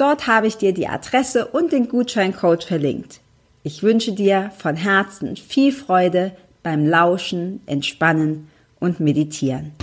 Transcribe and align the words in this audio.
Dort 0.00 0.26
habe 0.26 0.46
ich 0.46 0.56
dir 0.56 0.72
die 0.72 0.88
Adresse 0.88 1.46
und 1.48 1.72
den 1.72 1.86
Gutscheincode 1.86 2.64
verlinkt. 2.64 3.20
Ich 3.62 3.82
wünsche 3.82 4.12
dir 4.12 4.50
von 4.56 4.74
Herzen 4.74 5.36
viel 5.36 5.72
Freude 5.72 6.34
beim 6.62 6.86
Lauschen, 6.86 7.60
Entspannen 7.66 8.50
und 8.78 8.98
Meditieren. 8.98 9.74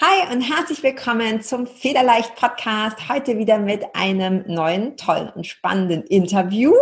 Hi 0.00 0.34
und 0.34 0.40
herzlich 0.40 0.82
willkommen 0.82 1.42
zum 1.42 1.68
Federleicht 1.68 2.34
Podcast. 2.34 3.08
Heute 3.08 3.38
wieder 3.38 3.58
mit 3.58 3.84
einem 3.94 4.42
neuen, 4.48 4.96
tollen 4.96 5.28
und 5.36 5.46
spannenden 5.46 6.02
Interview. 6.02 6.74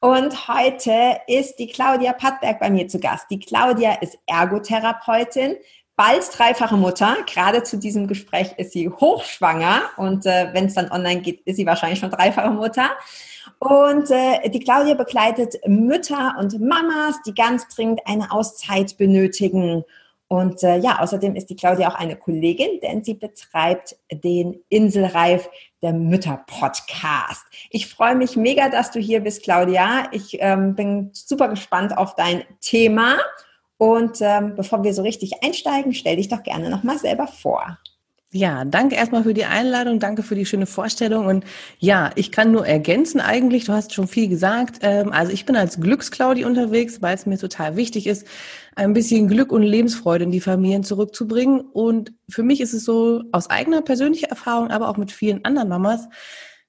Und 0.00 0.48
heute 0.48 1.20
ist 1.28 1.60
die 1.60 1.68
Claudia 1.68 2.14
Pattberg 2.14 2.58
bei 2.58 2.68
mir 2.68 2.88
zu 2.88 2.98
Gast. 2.98 3.26
Die 3.30 3.38
Claudia 3.38 3.92
ist 4.00 4.18
Ergotherapeutin, 4.26 5.54
bald 5.96 6.22
dreifache 6.36 6.76
Mutter. 6.76 7.16
Gerade 7.26 7.62
zu 7.62 7.76
diesem 7.76 8.06
Gespräch 8.06 8.52
ist 8.56 8.72
sie 8.72 8.88
hochschwanger 8.88 9.82
und 9.96 10.26
äh, 10.26 10.48
wenn 10.52 10.66
es 10.66 10.74
dann 10.74 10.90
online 10.90 11.20
geht, 11.20 11.40
ist 11.44 11.56
sie 11.56 11.66
wahrscheinlich 11.66 11.98
schon 11.98 12.10
dreifache 12.10 12.50
Mutter. 12.50 12.90
Und 13.58 14.10
äh, 14.10 14.48
die 14.50 14.60
Claudia 14.60 14.94
begleitet 14.94 15.56
Mütter 15.66 16.34
und 16.38 16.60
Mamas, 16.60 17.20
die 17.26 17.34
ganz 17.34 17.68
dringend 17.68 18.00
eine 18.06 18.30
Auszeit 18.30 18.96
benötigen. 18.96 19.84
Und 20.28 20.62
äh, 20.62 20.78
ja, 20.78 21.00
außerdem 21.00 21.36
ist 21.36 21.50
die 21.50 21.56
Claudia 21.56 21.88
auch 21.88 21.94
eine 21.94 22.16
Kollegin, 22.16 22.80
denn 22.80 23.04
sie 23.04 23.14
betreibt 23.14 23.96
den 24.10 24.60
Inselreif 24.68 25.48
der 25.82 25.92
Mütter-Podcast. 25.92 27.44
Ich 27.70 27.86
freue 27.86 28.16
mich 28.16 28.34
mega, 28.34 28.68
dass 28.70 28.90
du 28.90 28.98
hier 28.98 29.20
bist, 29.20 29.44
Claudia. 29.44 30.08
Ich 30.12 30.38
ähm, 30.40 30.74
bin 30.74 31.10
super 31.12 31.48
gespannt 31.48 31.96
auf 31.96 32.14
dein 32.14 32.42
Thema. 32.60 33.18
Und 33.76 34.18
ähm, 34.20 34.54
bevor 34.56 34.84
wir 34.84 34.94
so 34.94 35.02
richtig 35.02 35.42
einsteigen, 35.42 35.94
stell 35.94 36.16
dich 36.16 36.28
doch 36.28 36.42
gerne 36.42 36.70
nochmal 36.70 36.98
selber 36.98 37.26
vor. 37.26 37.78
Ja, 38.36 38.64
danke 38.64 38.96
erstmal 38.96 39.22
für 39.22 39.32
die 39.32 39.44
Einladung, 39.44 40.00
danke 40.00 40.24
für 40.24 40.34
die 40.34 40.44
schöne 40.44 40.66
Vorstellung. 40.66 41.26
Und 41.26 41.44
ja, 41.78 42.10
ich 42.16 42.32
kann 42.32 42.50
nur 42.50 42.66
ergänzen 42.66 43.20
eigentlich, 43.20 43.64
du 43.66 43.72
hast 43.72 43.94
schon 43.94 44.08
viel 44.08 44.26
gesagt. 44.28 44.80
Ähm, 44.82 45.12
also 45.12 45.32
ich 45.32 45.46
bin 45.46 45.54
als 45.54 45.80
Glücksclaudi 45.80 46.44
unterwegs, 46.44 47.00
weil 47.00 47.14
es 47.14 47.26
mir 47.26 47.38
total 47.38 47.76
wichtig 47.76 48.08
ist, 48.08 48.26
ein 48.74 48.92
bisschen 48.92 49.28
Glück 49.28 49.52
und 49.52 49.62
Lebensfreude 49.62 50.24
in 50.24 50.32
die 50.32 50.40
Familien 50.40 50.82
zurückzubringen. 50.82 51.60
Und 51.60 52.12
für 52.28 52.42
mich 52.42 52.60
ist 52.60 52.74
es 52.74 52.84
so 52.84 53.22
aus 53.30 53.50
eigener 53.50 53.82
persönlicher 53.82 54.30
Erfahrung, 54.30 54.72
aber 54.72 54.88
auch 54.88 54.96
mit 54.96 55.12
vielen 55.12 55.44
anderen 55.44 55.68
Mamas, 55.68 56.08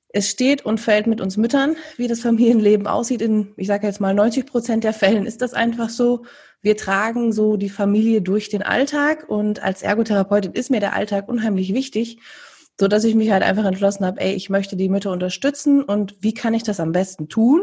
es 0.10 0.30
steht 0.30 0.66
und 0.66 0.80
fällt 0.80 1.08
mit 1.08 1.20
uns 1.20 1.36
Müttern, 1.36 1.76
wie 1.98 2.08
das 2.08 2.22
Familienleben 2.22 2.86
aussieht. 2.86 3.24
In, 3.24 3.54
ich 3.58 3.66
sage 3.68 3.88
jetzt 3.88 4.00
mal, 4.00 4.14
90 4.14 4.46
Prozent 4.46 4.84
der 4.84 4.94
Fällen 4.94 5.26
ist 5.26 5.42
das 5.42 5.56
einfach 5.56 5.90
so 5.90 6.26
wir 6.66 6.76
tragen 6.76 7.32
so 7.32 7.58
die 7.58 7.70
Familie 7.70 8.24
durch 8.24 8.50
den 8.50 8.64
Alltag 8.64 9.30
und 9.30 9.62
als 9.62 9.84
Ergotherapeutin 9.84 10.54
ist 10.54 10.72
mir 10.72 10.80
der 10.80 10.94
Alltag 10.94 11.30
unheimlich 11.30 11.76
wichtig, 11.76 12.18
so 12.80 12.88
dass 12.88 13.04
ich 13.04 13.14
mich 13.14 13.30
halt 13.30 13.44
einfach 13.44 13.66
entschlossen 13.66 14.04
habe, 14.04 14.20
ey, 14.20 14.34
ich 14.34 14.50
möchte 14.50 14.76
die 14.76 14.90
Mütter 14.90 15.12
unterstützen 15.12 15.84
und 15.84 16.16
wie 16.22 16.34
kann 16.34 16.56
ich 16.56 16.64
das 16.64 16.80
am 16.80 16.92
besten 16.92 17.30
tun? 17.30 17.62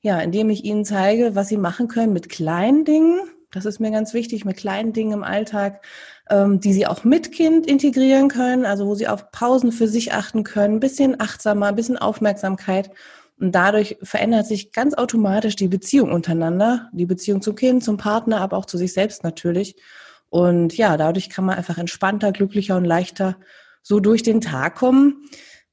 Ja, 0.00 0.18
indem 0.18 0.50
ich 0.50 0.64
ihnen 0.64 0.84
zeige, 0.84 1.36
was 1.36 1.46
sie 1.46 1.56
machen 1.56 1.86
können 1.86 2.12
mit 2.12 2.28
kleinen 2.28 2.84
Dingen. 2.84 3.20
Das 3.52 3.66
ist 3.66 3.78
mir 3.78 3.92
ganz 3.92 4.14
wichtig, 4.14 4.44
mit 4.44 4.56
kleinen 4.56 4.92
Dingen 4.92 5.12
im 5.12 5.22
Alltag, 5.22 5.86
ähm, 6.28 6.58
die 6.58 6.72
sie 6.72 6.88
auch 6.88 7.04
mit 7.04 7.30
Kind 7.30 7.68
integrieren 7.68 8.26
können, 8.26 8.66
also 8.66 8.88
wo 8.88 8.96
sie 8.96 9.06
auf 9.06 9.30
Pausen 9.30 9.70
für 9.70 9.86
sich 9.86 10.12
achten 10.12 10.42
können, 10.42 10.80
bisschen 10.80 11.20
achtsamer, 11.20 11.72
bisschen 11.72 11.98
Aufmerksamkeit 11.98 12.90
und 13.38 13.52
dadurch 13.52 13.96
verändert 14.02 14.46
sich 14.46 14.72
ganz 14.72 14.94
automatisch 14.94 15.56
die 15.56 15.68
Beziehung 15.68 16.12
untereinander, 16.12 16.88
die 16.92 17.06
Beziehung 17.06 17.42
zum 17.42 17.56
Kind, 17.56 17.82
zum 17.82 17.96
Partner, 17.96 18.40
aber 18.40 18.56
auch 18.56 18.66
zu 18.66 18.78
sich 18.78 18.92
selbst 18.92 19.24
natürlich. 19.24 19.76
Und 20.30 20.76
ja, 20.76 20.96
dadurch 20.96 21.30
kann 21.30 21.44
man 21.44 21.56
einfach 21.56 21.78
entspannter, 21.78 22.32
glücklicher 22.32 22.76
und 22.76 22.84
leichter 22.84 23.36
so 23.82 24.00
durch 24.00 24.22
den 24.22 24.40
Tag 24.40 24.76
kommen. 24.76 25.28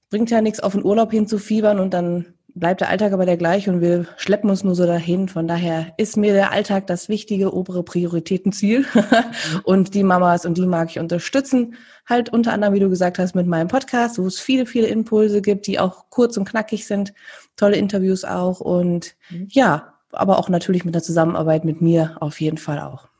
Bringt 0.09 0.29
ja 0.29 0.41
nichts, 0.41 0.59
auf 0.59 0.73
den 0.73 0.83
Urlaub 0.83 1.11
hinzufiebern 1.11 1.79
und 1.79 1.94
dann 1.94 2.33
bleibt 2.53 2.81
der 2.81 2.89
Alltag 2.89 3.13
aber 3.13 3.25
der 3.25 3.38
gleiche 3.38 3.72
und 3.72 3.81
wir 3.81 4.06
schleppen 4.17 4.50
uns 4.50 4.63
nur 4.63 4.75
so 4.75 4.85
dahin. 4.85 5.28
Von 5.28 5.47
daher 5.47 5.94
ist 5.97 6.17
mir 6.17 6.34
der 6.34 6.51
Alltag 6.51 6.88
das 6.88 7.09
wichtige 7.09 7.53
obere 7.53 7.84
Prioritätenziel. 7.84 8.85
und 9.63 9.94
die 9.94 10.03
Mamas 10.03 10.45
und 10.45 10.57
die 10.57 10.66
mag 10.66 10.89
ich 10.89 11.00
unterstützen. 11.00 11.75
Halt 12.06 12.29
unter 12.29 12.53
anderem, 12.53 12.73
wie 12.73 12.79
du 12.79 12.89
gesagt 12.89 13.19
hast, 13.19 13.35
mit 13.35 13.47
meinem 13.47 13.67
Podcast, 13.67 14.17
wo 14.17 14.25
es 14.25 14.39
viele, 14.39 14.66
viele 14.66 14.88
Impulse 14.88 15.41
gibt, 15.41 15.67
die 15.67 15.79
auch 15.79 16.06
kurz 16.09 16.38
und 16.38 16.45
knackig 16.45 16.85
sind 16.85 17.13
tolle 17.62 17.78
Interviews 17.78 18.25
auch 18.25 18.59
und 18.59 19.16
mhm. 19.29 19.47
ja, 19.50 19.94
aber 20.12 20.39
auch 20.39 20.50
natürlich 20.50 20.83
mit 20.83 20.95
der 20.95 21.03
Zusammenarbeit 21.03 21.63
mit 21.63 21.81
mir 21.81 22.18
auf 22.19 22.41
jeden 22.41 22.57
Fall 22.57 22.79
auch. 22.79 23.10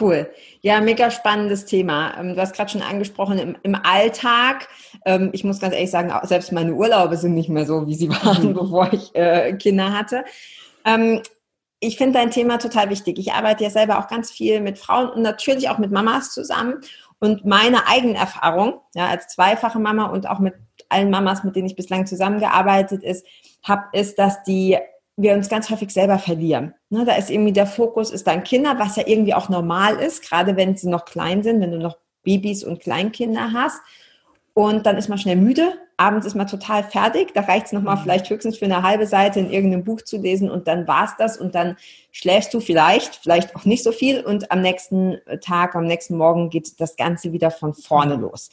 Cool. 0.00 0.30
Ja, 0.60 0.80
mega 0.80 1.10
spannendes 1.10 1.66
Thema. 1.66 2.18
Ähm, 2.18 2.34
du 2.34 2.40
hast 2.40 2.54
gerade 2.54 2.70
schon 2.70 2.82
angesprochen, 2.82 3.38
im, 3.38 3.56
im 3.62 3.74
Alltag, 3.74 4.68
ähm, 5.04 5.30
ich 5.32 5.44
muss 5.44 5.60
ganz 5.60 5.74
ehrlich 5.74 5.90
sagen, 5.90 6.12
selbst 6.26 6.52
meine 6.52 6.74
Urlaube 6.74 7.16
sind 7.16 7.34
nicht 7.34 7.48
mehr 7.48 7.66
so, 7.66 7.86
wie 7.86 7.94
sie 7.94 8.08
waren, 8.24 8.48
mhm. 8.48 8.54
bevor 8.54 8.92
ich 8.92 9.14
äh, 9.14 9.52
Kinder 9.54 9.92
hatte. 9.92 10.24
Ähm, 10.84 11.20
ich 11.80 11.98
finde 11.98 12.18
dein 12.18 12.30
Thema 12.30 12.58
total 12.58 12.88
wichtig. 12.88 13.18
Ich 13.18 13.32
arbeite 13.32 13.64
ja 13.64 13.70
selber 13.70 13.98
auch 13.98 14.08
ganz 14.08 14.30
viel 14.30 14.60
mit 14.60 14.78
Frauen 14.78 15.10
und 15.10 15.22
natürlich 15.22 15.68
auch 15.68 15.78
mit 15.78 15.92
Mamas 15.92 16.32
zusammen. 16.32 16.80
Und 17.18 17.44
meine 17.44 17.86
eigene 17.86 18.16
Erfahrung, 18.16 18.80
ja, 18.94 19.06
als 19.06 19.28
zweifache 19.28 19.78
Mama 19.78 20.06
und 20.06 20.28
auch 20.28 20.38
mit 20.38 20.54
allen 20.88 21.10
Mamas, 21.10 21.44
mit 21.44 21.56
denen 21.56 21.66
ich 21.66 21.76
bislang 21.76 22.06
zusammengearbeitet 22.06 23.02
ist, 23.02 23.26
habe, 23.62 23.84
ist, 23.92 24.18
dass 24.18 24.42
die 24.44 24.78
wir 25.16 25.34
uns 25.34 25.48
ganz 25.48 25.70
häufig 25.70 25.90
selber 25.90 26.18
verlieren. 26.18 26.74
Ne, 26.90 27.04
da 27.04 27.14
ist 27.14 27.30
irgendwie 27.30 27.52
der 27.52 27.66
Fokus, 27.66 28.10
ist 28.10 28.26
dein 28.26 28.44
Kinder, 28.44 28.78
was 28.78 28.96
ja 28.96 29.04
irgendwie 29.06 29.34
auch 29.34 29.48
normal 29.48 29.96
ist, 29.96 30.28
gerade 30.28 30.56
wenn 30.56 30.76
sie 30.76 30.88
noch 30.88 31.04
klein 31.04 31.42
sind, 31.42 31.60
wenn 31.60 31.70
du 31.70 31.78
noch 31.78 31.98
Babys 32.24 32.64
und 32.64 32.80
Kleinkinder 32.80 33.52
hast. 33.52 33.80
Und 34.54 34.86
dann 34.86 34.96
ist 34.96 35.08
man 35.08 35.18
schnell 35.18 35.36
müde, 35.36 35.72
abends 35.96 36.26
ist 36.26 36.34
man 36.34 36.46
total 36.46 36.84
fertig, 36.84 37.32
da 37.34 37.42
reicht 37.42 37.66
es 37.66 37.72
nochmal 37.72 37.96
mhm. 37.96 38.02
vielleicht 38.02 38.30
höchstens 38.30 38.58
für 38.58 38.64
eine 38.64 38.82
halbe 38.82 39.06
Seite 39.06 39.40
in 39.40 39.50
irgendeinem 39.50 39.84
Buch 39.84 40.02
zu 40.02 40.16
lesen 40.16 40.50
und 40.50 40.66
dann 40.68 40.86
war 40.86 41.04
es 41.04 41.10
das 41.18 41.36
und 41.38 41.54
dann 41.54 41.76
schläfst 42.12 42.54
du 42.54 42.60
vielleicht, 42.60 43.16
vielleicht 43.16 43.54
auch 43.56 43.64
nicht 43.64 43.82
so 43.82 43.92
viel 43.92 44.20
und 44.24 44.50
am 44.50 44.60
nächsten 44.60 45.18
Tag, 45.40 45.74
am 45.74 45.86
nächsten 45.86 46.16
Morgen 46.16 46.50
geht 46.50 46.80
das 46.80 46.96
Ganze 46.96 47.32
wieder 47.32 47.50
von 47.50 47.74
vorne 47.74 48.16
mhm. 48.16 48.22
los. 48.22 48.50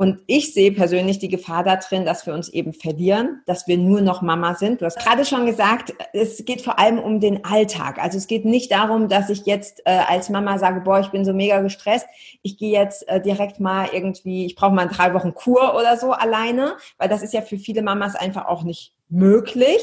Und 0.00 0.20
ich 0.28 0.54
sehe 0.54 0.70
persönlich 0.70 1.18
die 1.18 1.28
Gefahr 1.28 1.64
da 1.64 1.74
drin, 1.74 2.04
dass 2.04 2.24
wir 2.24 2.32
uns 2.32 2.48
eben 2.48 2.72
verlieren, 2.72 3.42
dass 3.46 3.66
wir 3.66 3.76
nur 3.76 4.00
noch 4.00 4.22
Mama 4.22 4.54
sind. 4.54 4.80
Du 4.80 4.84
hast 4.84 5.00
gerade 5.00 5.24
schon 5.24 5.44
gesagt, 5.44 5.92
es 6.12 6.44
geht 6.44 6.62
vor 6.62 6.78
allem 6.78 7.00
um 7.00 7.18
den 7.18 7.44
Alltag. 7.44 7.98
Also 8.00 8.16
es 8.16 8.28
geht 8.28 8.44
nicht 8.44 8.70
darum, 8.70 9.08
dass 9.08 9.28
ich 9.28 9.44
jetzt 9.44 9.82
äh, 9.86 9.90
als 10.06 10.30
Mama 10.30 10.56
sage, 10.58 10.82
boah, 10.82 11.00
ich 11.00 11.08
bin 11.08 11.24
so 11.24 11.32
mega 11.32 11.60
gestresst. 11.62 12.06
Ich 12.42 12.58
gehe 12.58 12.70
jetzt 12.70 13.08
äh, 13.08 13.20
direkt 13.20 13.58
mal 13.58 13.88
irgendwie, 13.92 14.46
ich 14.46 14.54
brauche 14.54 14.72
mal 14.72 14.86
drei 14.86 15.14
Wochen 15.14 15.34
Kur 15.34 15.74
oder 15.74 15.96
so 15.96 16.12
alleine, 16.12 16.76
weil 16.98 17.08
das 17.08 17.22
ist 17.22 17.34
ja 17.34 17.42
für 17.42 17.58
viele 17.58 17.82
Mamas 17.82 18.14
einfach 18.14 18.46
auch 18.46 18.62
nicht 18.62 18.92
möglich. 19.08 19.80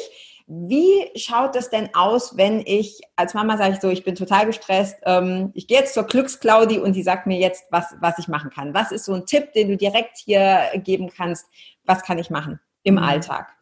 Wie 0.47 1.09
schaut 1.15 1.55
es 1.55 1.71
denn 1.71 1.89
aus, 1.95 2.37
wenn 2.37 2.61
ich 2.65 3.01
als 3.15 3.33
Mama 3.33 3.57
sage 3.57 3.73
ich 3.73 3.81
so, 3.81 3.89
ich 3.89 4.03
bin 4.03 4.13
total 4.13 4.45
gestresst, 4.45 4.97
ähm, 5.03 5.51
ich 5.55 5.67
gehe 5.67 5.79
jetzt 5.79 5.95
zur 5.95 6.03
Glücksklaudi 6.03 6.77
und 6.77 6.93
die 6.93 7.01
sagt 7.01 7.25
mir 7.25 7.39
jetzt, 7.39 7.65
was, 7.71 7.95
was 7.99 8.19
ich 8.19 8.27
machen 8.27 8.51
kann. 8.51 8.73
Was 8.73 8.91
ist 8.91 9.05
so 9.05 9.13
ein 9.13 9.25
Tipp, 9.25 9.53
den 9.53 9.69
du 9.69 9.77
direkt 9.77 10.17
hier 10.17 10.71
geben 10.75 11.09
kannst? 11.09 11.47
Was 11.85 12.03
kann 12.03 12.19
ich 12.19 12.29
machen 12.29 12.59
im 12.83 12.95
mhm. 12.95 13.03
Alltag? 13.03 13.55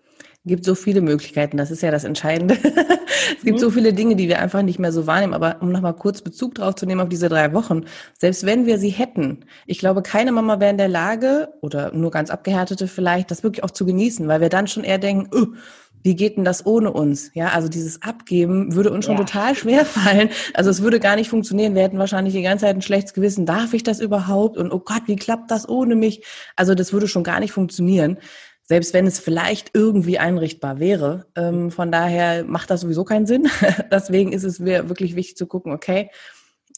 gibt 0.46 0.66
so 0.66 0.76
viele 0.76 1.02
Möglichkeiten, 1.02 1.58
das 1.58 1.72
ist 1.72 1.82
ja 1.82 1.92
das 1.92 2.04
Entscheidende. 2.04 2.56
es 3.38 3.44
gibt 3.44 3.58
mhm. 3.58 3.62
so 3.62 3.70
viele 3.70 3.94
Dinge, 3.94 4.16
die 4.16 4.28
wir 4.28 4.40
einfach 4.40 4.62
nicht 4.62 4.78
mehr 4.78 4.92
so 4.92 5.08
wahrnehmen. 5.08 5.34
Aber 5.34 5.58
um 5.62 5.72
nochmal 5.72 5.96
kurz 5.96 6.22
Bezug 6.22 6.56
drauf 6.56 6.76
zu 6.76 6.86
nehmen 6.86 7.00
auf 7.00 7.10
diese 7.10 7.30
drei 7.30 7.54
Wochen, 7.54 7.86
selbst 8.20 8.46
wenn 8.46 8.66
wir 8.66 8.78
sie 8.78 8.90
hätten, 8.90 9.46
ich 9.66 9.80
glaube, 9.80 10.02
keine 10.02 10.32
Mama 10.32 10.60
wäre 10.60 10.72
in 10.72 10.78
der 10.78 10.90
Lage, 10.90 11.54
oder 11.62 11.94
nur 11.94 12.12
ganz 12.12 12.30
abgehärtete 12.30 12.88
vielleicht, 12.88 13.32
das 13.32 13.44
wirklich 13.44 13.64
auch 13.64 13.72
zu 13.72 13.86
genießen, 13.86 14.28
weil 14.28 14.42
wir 14.42 14.50
dann 14.50 14.68
schon 14.68 14.84
eher 14.84 14.98
denken, 14.98 15.34
uh, 15.34 15.56
wie 16.04 16.16
geht 16.16 16.38
denn 16.38 16.44
das 16.44 16.66
ohne 16.66 16.92
uns? 16.92 17.32
Ja, 17.34 17.50
also 17.50 17.70
dieses 17.70 18.02
Abgeben 18.02 18.76
würde 18.76 18.92
uns 18.92 19.06
schon 19.06 19.18
ja. 19.18 19.24
total 19.24 19.56
schwer 19.56 19.86
fallen. 19.86 20.30
Also 20.54 20.70
es 20.70 20.82
würde 20.82 21.00
gar 21.00 21.16
nicht 21.16 21.30
funktionieren. 21.30 21.76
Wir 21.76 21.84
hätten 21.84 21.98
wahrscheinlich 21.98 22.34
die 22.34 22.42
ganze 22.42 22.66
Zeit 22.66 22.76
ein 22.76 22.82
schlechtes 22.82 23.14
Gewissen. 23.14 23.46
Darf 23.46 23.74
ich 23.74 23.84
das 23.84 24.00
überhaupt? 24.00 24.58
Und 24.58 24.72
oh 24.72 24.80
Gott, 24.80 25.04
wie 25.08 25.16
klappt 25.16 25.50
das 25.50 25.68
ohne 25.68 25.96
mich? 25.96 26.26
Also 26.56 26.76
das 26.76 26.92
würde 26.92 27.08
schon 27.08 27.24
gar 27.24 27.40
nicht 27.40 27.54
funktionieren. 27.54 28.18
Selbst 28.66 28.94
wenn 28.94 29.08
es 29.08 29.20
vielleicht 29.20 29.72
irgendwie 29.74 30.20
einrichtbar 30.20 30.80
wäre. 30.80 31.26
Ähm, 31.36 31.72
von 31.72 31.92
daher 31.92 32.44
macht 32.44 32.70
das 32.70 32.82
sowieso 32.82 33.06
keinen 33.06 33.26
Sinn. 33.26 33.50
Deswegen 33.92 34.34
ist 34.34 34.44
es 34.44 34.60
mir 34.60 34.90
wirklich 34.90 35.16
wichtig 35.16 35.38
zu 35.38 35.48
gucken, 35.48 35.74
okay, 35.74 36.10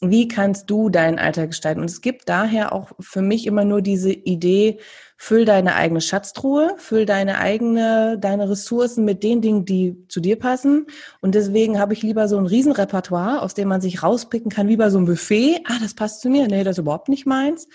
wie 0.02 0.28
kannst 0.28 0.68
du 0.68 0.90
deinen 0.90 1.18
Alltag 1.18 1.50
gestalten? 1.50 1.80
Und 1.80 1.90
es 1.90 2.00
gibt 2.00 2.28
daher 2.28 2.72
auch 2.72 2.92
für 3.00 3.22
mich 3.22 3.46
immer 3.46 3.64
nur 3.64 3.82
diese 3.82 4.12
Idee, 4.12 4.78
füll 5.16 5.44
deine 5.44 5.74
eigene 5.74 6.00
Schatztruhe, 6.00 6.74
füll 6.76 7.06
deine 7.06 7.38
eigene, 7.38 8.18
deine 8.18 8.50
Ressourcen 8.50 9.04
mit 9.04 9.22
den 9.22 9.40
Dingen, 9.40 9.64
die 9.64 10.06
zu 10.08 10.20
dir 10.20 10.38
passen. 10.38 10.86
Und 11.20 11.34
deswegen 11.34 11.78
habe 11.78 11.94
ich 11.94 12.02
lieber 12.02 12.28
so 12.28 12.36
ein 12.36 12.46
Riesenrepertoire, 12.46 13.42
aus 13.42 13.54
dem 13.54 13.68
man 13.68 13.80
sich 13.80 14.02
rauspicken 14.02 14.50
kann, 14.50 14.68
wie 14.68 14.76
bei 14.76 14.90
so 14.90 14.98
einem 14.98 15.06
Buffet. 15.06 15.60
Ah, 15.64 15.78
das 15.80 15.94
passt 15.94 16.20
zu 16.20 16.28
mir. 16.28 16.46
Nee, 16.48 16.64
das 16.64 16.76
ist 16.76 16.82
überhaupt 16.82 17.08
nicht 17.08 17.26
meins. 17.26 17.68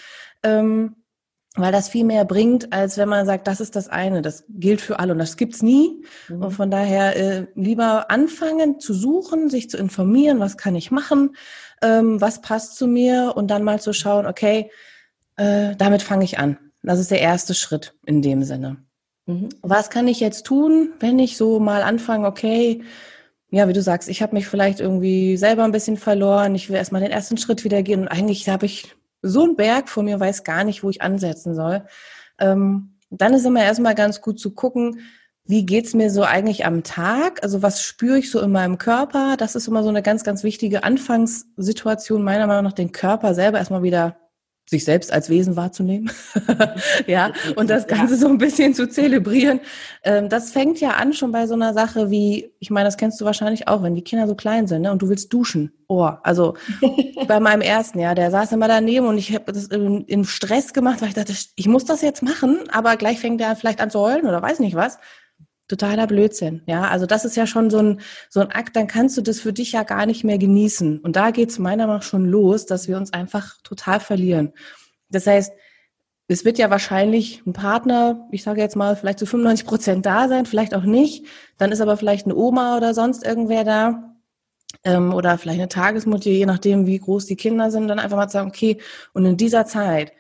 Ähm, 0.44 0.96
weil 1.56 1.74
das 1.74 1.90
viel 1.90 2.06
mehr 2.06 2.24
bringt, 2.24 2.72
als 2.72 2.98
wenn 2.98 3.10
man 3.10 3.26
sagt, 3.26 3.46
das 3.46 3.60
ist 3.60 3.76
das 3.76 3.90
eine, 3.90 4.22
das 4.22 4.46
gilt 4.48 4.80
für 4.80 5.00
alle 5.00 5.12
und 5.12 5.20
das 5.20 5.36
gibt's 5.36 5.62
nie. 5.62 6.06
Mhm. 6.30 6.44
Und 6.44 6.52
von 6.52 6.72
daher 6.72 7.16
äh, 7.18 7.48
lieber 7.56 8.10
anfangen 8.10 8.80
zu 8.80 8.94
suchen, 8.94 9.50
sich 9.50 9.70
zu 9.70 9.78
informieren, 9.78 10.40
was 10.40 10.56
kann 10.56 10.76
ich 10.76 10.92
machen, 10.92 11.36
ähm, 11.82 12.22
was 12.22 12.42
passt 12.42 12.78
zu 12.78 12.88
mir 12.88 13.34
und 13.36 13.52
dann 13.52 13.64
mal 13.64 13.82
zu 13.82 13.92
schauen, 13.92 14.26
okay, 14.28 14.72
äh, 15.36 15.76
damit 15.76 16.04
fange 16.04 16.24
ich 16.24 16.40
an. 16.40 16.58
Das 16.84 17.00
ist 17.00 17.12
der 17.12 17.22
erste 17.22 17.54
Schritt 17.54 17.94
in 18.06 18.22
dem 18.22 18.44
Sinne. 18.44 18.78
Mhm. 19.26 19.50
Was 19.62 19.90
kann 19.90 20.08
ich 20.08 20.20
jetzt 20.20 20.46
tun, 20.46 20.94
wenn 21.00 21.20
ich 21.20 21.38
so 21.38 21.60
mal 21.60 21.84
anfange, 21.84 22.28
okay, 22.28 22.84
ja, 23.50 23.68
wie 23.68 23.74
du 23.74 23.82
sagst, 23.82 24.10
ich 24.10 24.22
habe 24.22 24.36
mich 24.36 24.48
vielleicht 24.48 24.80
irgendwie 24.80 25.38
selber 25.38 25.64
ein 25.64 25.74
bisschen 25.74 25.98
verloren, 25.98 26.56
ich 26.56 26.70
will 26.70 26.78
erstmal 26.78 27.02
den 27.02 27.12
ersten 27.12 27.38
Schritt 27.38 27.64
wieder 27.64 27.84
gehen 27.84 28.02
und 28.02 28.08
eigentlich 28.08 28.48
habe 28.48 28.66
ich 28.66 28.96
so 29.22 29.44
einen 29.44 29.56
Berg 29.56 29.90
vor 29.90 30.04
mir, 30.04 30.20
weiß 30.20 30.44
gar 30.44 30.64
nicht, 30.64 30.84
wo 30.84 30.90
ich 30.90 31.02
ansetzen 31.02 31.54
soll. 31.54 31.84
Ähm, 32.40 32.98
dann 33.10 33.34
ist 33.34 33.46
immer 33.46 33.62
erstmal 33.62 33.94
ganz 33.94 34.22
gut 34.22 34.40
zu 34.40 34.52
gucken, 34.54 35.02
wie 35.44 35.66
geht's 35.66 35.94
mir 35.94 36.10
so 36.10 36.24
eigentlich 36.24 36.66
am 36.66 36.84
Tag? 36.84 37.44
Also 37.44 37.62
was 37.62 37.82
spüre 37.82 38.20
ich 38.20 38.32
so 38.32 38.40
in 38.40 38.52
meinem 38.52 38.78
Körper? 38.78 39.36
Das 39.38 39.56
ist 39.56 39.68
immer 39.68 39.84
so 39.84 39.90
eine 39.90 40.02
ganz, 40.02 40.24
ganz 40.24 40.44
wichtige 40.44 40.84
Anfangssituation, 40.84 42.24
meiner 42.24 42.48
Meinung 42.48 42.64
nach, 42.64 42.74
den 42.74 42.92
Körper 42.94 43.34
selber 43.34 43.58
erstmal 43.58 43.84
wieder 43.84 44.21
sich 44.72 44.86
selbst 44.86 45.12
als 45.12 45.30
Wesen 45.30 45.58
wahrzunehmen, 45.58 46.10
ja, 47.06 47.34
und 47.58 47.70
das 47.70 47.88
Ganze 47.88 48.16
so 48.16 48.30
ein 48.30 48.38
bisschen 48.38 48.74
zu 48.74 48.88
zelebrieren. 48.88 49.60
Ähm, 50.04 50.30
das 50.30 50.52
fängt 50.52 50.80
ja 50.80 50.92
an 50.92 51.12
schon 51.12 51.34
bei 51.34 51.46
so 51.46 51.54
einer 51.54 51.74
Sache 51.74 52.10
wie, 52.10 52.54
ich 52.60 52.70
meine, 52.70 52.86
das 52.86 52.96
kennst 52.96 53.20
du 53.20 53.26
wahrscheinlich 53.26 53.68
auch, 53.68 53.84
wenn 53.84 53.96
die 53.96 54.04
Kinder 54.04 54.28
so 54.28 54.34
klein 54.34 54.68
sind, 54.68 54.84
ne, 54.84 54.92
und 54.94 55.02
du 55.02 55.10
willst 55.10 55.32
duschen. 55.34 55.74
Oh, 55.90 56.10
also 56.24 56.56
bei 57.28 57.42
meinem 57.42 57.62
ersten, 57.62 58.00
ja, 58.00 58.16
der 58.16 58.32
saß 58.32 58.54
immer 58.54 58.70
daneben 58.70 59.08
und 59.08 59.18
ich 59.18 59.36
habe 59.36 59.52
das 59.52 59.68
im, 59.68 60.06
im 60.08 60.24
Stress 60.24 60.72
gemacht, 60.72 61.02
weil 61.02 61.10
ich 61.10 61.16
dachte, 61.16 61.34
ich 61.56 61.68
muss 61.68 61.84
das 61.84 62.02
jetzt 62.02 62.24
machen, 62.24 62.58
aber 62.72 62.96
gleich 62.96 63.20
fängt 63.20 63.42
er 63.42 63.58
vielleicht 63.58 63.82
an 63.82 63.92
zu 63.92 64.00
heulen 64.00 64.26
oder 64.26 64.42
weiß 64.42 64.60
nicht 64.60 64.76
was 64.76 65.00
totaler 65.72 66.08
Blödsinn. 66.08 66.62
Ja, 66.66 66.84
also 66.84 67.06
das 67.06 67.26
ist 67.26 67.36
ja 67.36 67.48
schon 67.48 67.70
so 67.70 67.80
ein, 67.80 68.02
so 68.30 68.40
ein 68.42 68.52
Akt, 68.52 68.76
dann 68.76 68.88
kannst 68.88 69.18
du 69.18 69.22
das 69.22 69.40
für 69.40 69.54
dich 69.54 69.72
ja 69.72 69.84
gar 69.84 70.06
nicht 70.06 70.24
mehr 70.24 70.38
genießen. 70.38 71.00
Und 71.00 71.16
da 71.16 71.32
geht 71.32 71.50
es 71.50 71.60
meiner 71.60 71.88
Meinung 71.88 71.98
nach 71.98 72.04
schon 72.04 72.26
los, 72.26 72.66
dass 72.66 72.88
wir 72.88 72.98
uns 72.98 73.14
einfach 73.14 73.58
total 73.64 74.00
verlieren. 74.00 74.54
Das 75.10 75.28
heißt, 75.28 75.54
es 76.28 76.46
wird 76.46 76.58
ja 76.58 76.70
wahrscheinlich 76.70 77.44
ein 77.46 77.54
Partner, 77.54 78.28
ich 78.32 78.44
sage 78.44 78.62
jetzt 78.62 78.76
mal, 78.76 78.96
vielleicht 78.96 79.20
zu 79.20 79.26
95 79.26 79.68
Prozent 79.68 80.06
da 80.06 80.30
sein, 80.30 80.46
vielleicht 80.46 80.74
auch 80.74 80.84
nicht. 80.84 81.26
Dann 81.58 81.72
ist 81.72 81.82
aber 81.82 81.98
vielleicht 81.98 82.26
eine 82.26 82.36
Oma 82.36 82.78
oder 82.78 82.94
sonst 82.94 83.26
irgendwer 83.26 83.64
da. 83.64 84.16
Ähm, 84.86 85.14
oder 85.14 85.38
vielleicht 85.38 85.60
eine 85.60 85.68
Tagesmutter, 85.68 86.30
je 86.30 86.46
nachdem, 86.46 86.88
wie 86.88 86.98
groß 86.98 87.26
die 87.26 87.36
Kinder 87.36 87.70
sind, 87.72 87.90
dann 87.90 88.00
einfach 88.00 88.16
mal 88.16 88.30
sagen, 88.30 88.48
okay, 88.48 88.78
und 89.14 89.26
in 89.26 89.36
dieser 89.36 89.66
Zeit 89.66 90.14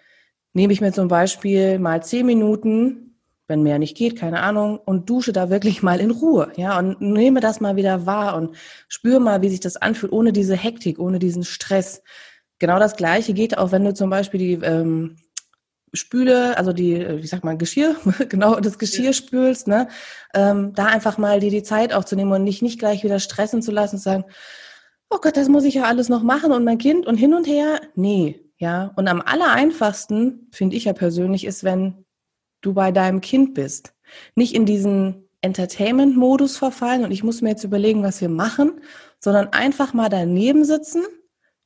nehme 0.53 0.73
ich 0.73 0.81
mir 0.81 0.91
zum 0.91 1.07
Beispiel 1.07 1.79
mal 1.79 2.03
zehn 2.03 2.25
Minuten 2.25 3.10
wenn 3.51 3.61
mehr 3.63 3.77
nicht 3.77 3.95
geht, 3.95 4.17
keine 4.17 4.39
Ahnung, 4.39 4.79
und 4.79 5.09
dusche 5.09 5.33
da 5.33 5.49
wirklich 5.49 5.83
mal 5.83 5.99
in 5.99 6.09
Ruhe, 6.09 6.51
ja, 6.55 6.79
und 6.79 7.01
nehme 7.01 7.41
das 7.41 7.59
mal 7.59 7.75
wieder 7.75 8.05
wahr 8.05 8.35
und 8.37 8.55
spüre 8.87 9.19
mal, 9.19 9.41
wie 9.41 9.49
sich 9.49 9.59
das 9.59 9.75
anfühlt, 9.77 10.13
ohne 10.13 10.31
diese 10.31 10.55
Hektik, 10.55 10.97
ohne 10.97 11.19
diesen 11.19 11.43
Stress. 11.43 12.01
Genau 12.59 12.79
das 12.79 12.95
Gleiche 12.95 13.33
geht 13.33 13.57
auch, 13.57 13.71
wenn 13.71 13.83
du 13.83 13.93
zum 13.93 14.09
Beispiel 14.09 14.39
die 14.39 14.53
ähm, 14.65 15.17
Spüle, 15.93 16.57
also 16.57 16.71
die, 16.71 16.93
äh, 16.93 17.21
wie 17.21 17.27
sagt 17.27 17.43
man, 17.43 17.57
Geschirr, 17.57 17.97
genau, 18.29 18.59
das 18.59 18.79
Geschirr 18.79 19.11
spülst, 19.11 19.67
ne, 19.67 19.89
ähm, 20.33 20.73
da 20.73 20.85
einfach 20.85 21.17
mal 21.17 21.41
dir 21.41 21.51
die 21.51 21.63
Zeit 21.63 21.93
auch 21.93 22.05
zu 22.05 22.15
nehmen 22.15 22.31
und 22.31 22.45
nicht, 22.45 22.61
nicht 22.61 22.79
gleich 22.79 23.03
wieder 23.03 23.19
stressen 23.19 23.61
zu 23.61 23.71
lassen 23.71 23.97
und 23.97 24.01
sagen, 24.01 24.23
oh 25.09 25.17
Gott, 25.21 25.35
das 25.35 25.49
muss 25.49 25.65
ich 25.65 25.73
ja 25.75 25.83
alles 25.83 26.07
noch 26.07 26.23
machen 26.23 26.53
und 26.53 26.63
mein 26.63 26.77
Kind 26.77 27.05
und 27.05 27.17
hin 27.17 27.33
und 27.33 27.45
her. 27.45 27.81
Nee, 27.95 28.39
ja. 28.57 28.91
Und 28.95 29.09
am 29.09 29.21
aller 29.21 29.51
einfachsten, 29.51 30.47
finde 30.51 30.77
ich 30.77 30.85
ja 30.85 30.93
persönlich, 30.93 31.43
ist, 31.43 31.65
wenn 31.65 32.05
du 32.61 32.73
bei 32.73 32.91
deinem 32.91 33.21
Kind 33.21 33.53
bist. 33.53 33.93
Nicht 34.35 34.55
in 34.55 34.65
diesen 34.65 35.27
Entertainment-Modus 35.41 36.57
verfallen 36.57 37.03
und 37.03 37.11
ich 37.11 37.23
muss 37.23 37.41
mir 37.41 37.49
jetzt 37.49 37.63
überlegen, 37.63 38.03
was 38.03 38.21
wir 38.21 38.29
machen, 38.29 38.81
sondern 39.19 39.49
einfach 39.49 39.93
mal 39.93 40.09
daneben 40.09 40.65
sitzen 40.65 41.03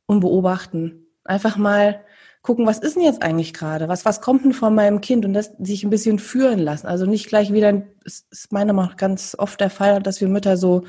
und 0.06 0.22
beobachten. 0.22 1.08
Einfach 1.24 1.58
mal 1.58 2.02
gucken, 2.42 2.66
was 2.66 2.80
ist 2.80 2.96
denn 2.96 3.04
jetzt 3.04 3.24
eigentlich 3.24 3.54
gerade? 3.54 3.88
Was, 3.88 4.06
was 4.06 4.22
kommt 4.22 4.46
denn 4.46 4.54
von 4.54 4.76
meinem 4.76 5.02
Kind? 5.02 5.26
Und 5.26 5.34
das 5.34 5.52
sich 5.60 5.84
ein 5.84 5.90
bisschen 5.90 6.20
führen 6.20 6.60
lassen. 6.60 6.88
Also 6.88 7.06
nicht 7.06 7.28
gleich 7.28 7.52
wieder, 7.52 7.84
es 8.06 8.28
ist 8.30 8.52
meiner 8.52 8.72
Meinung 8.72 8.92
nach 8.92 8.98
ganz 8.98 9.36
oft 9.38 9.60
der 9.60 9.72
Fall, 9.72 10.02
dass 10.02 10.22
wir 10.22 10.28
Mütter 10.28 10.56
so 10.56 10.84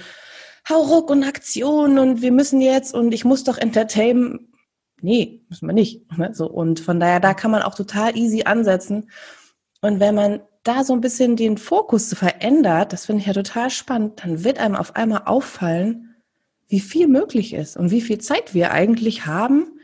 Hauruck 0.69 1.11
und 1.11 1.25
Aktion 1.25 1.99
und 1.99 2.23
wir 2.23 2.33
müssen 2.33 2.61
jetzt 2.61 2.93
und 2.93 3.13
ich 3.13 3.25
muss 3.25 3.45
doch 3.45 3.57
entertainen. 3.57 4.53
Nee, 5.01 5.45
müssen 5.49 5.67
wir 5.67 5.75
nicht. 5.75 6.11
Ne? 6.17 6.35
So, 6.35 6.47
und 6.47 6.81
von 6.81 7.01
daher, 7.01 7.21
da 7.21 7.35
kann 7.35 7.51
man 7.51 7.63
auch 7.63 7.75
total 7.75 8.17
easy 8.17 8.43
ansetzen 8.45 9.09
und 9.87 10.01
wenn 10.01 10.15
man 10.15 10.41
da 10.63 10.83
so 10.83 10.93
ein 10.93 11.01
bisschen 11.01 11.37
den 11.37 11.59
Fokus 11.59 12.13
verändert, 12.13 12.93
das 12.93 13.07
finde 13.07 13.21
ich 13.21 13.27
ja 13.27 13.33
total 13.33 13.71
spannend, 13.71 14.25
dann 14.25 14.43
wird 14.43 14.59
einem 14.59 14.75
auf 14.75 14.97
einmal 14.97 15.23
auffallen, 15.27 16.17
wie 16.69 16.81
viel 16.81 17.07
möglich 17.07 17.55
ist 17.55 17.77
und 17.77 17.91
wie 17.91 18.01
viel 18.01 18.19
Zeit 18.19 18.53
wir 18.53 18.73
eigentlich 18.73 19.27
haben, 19.27 19.79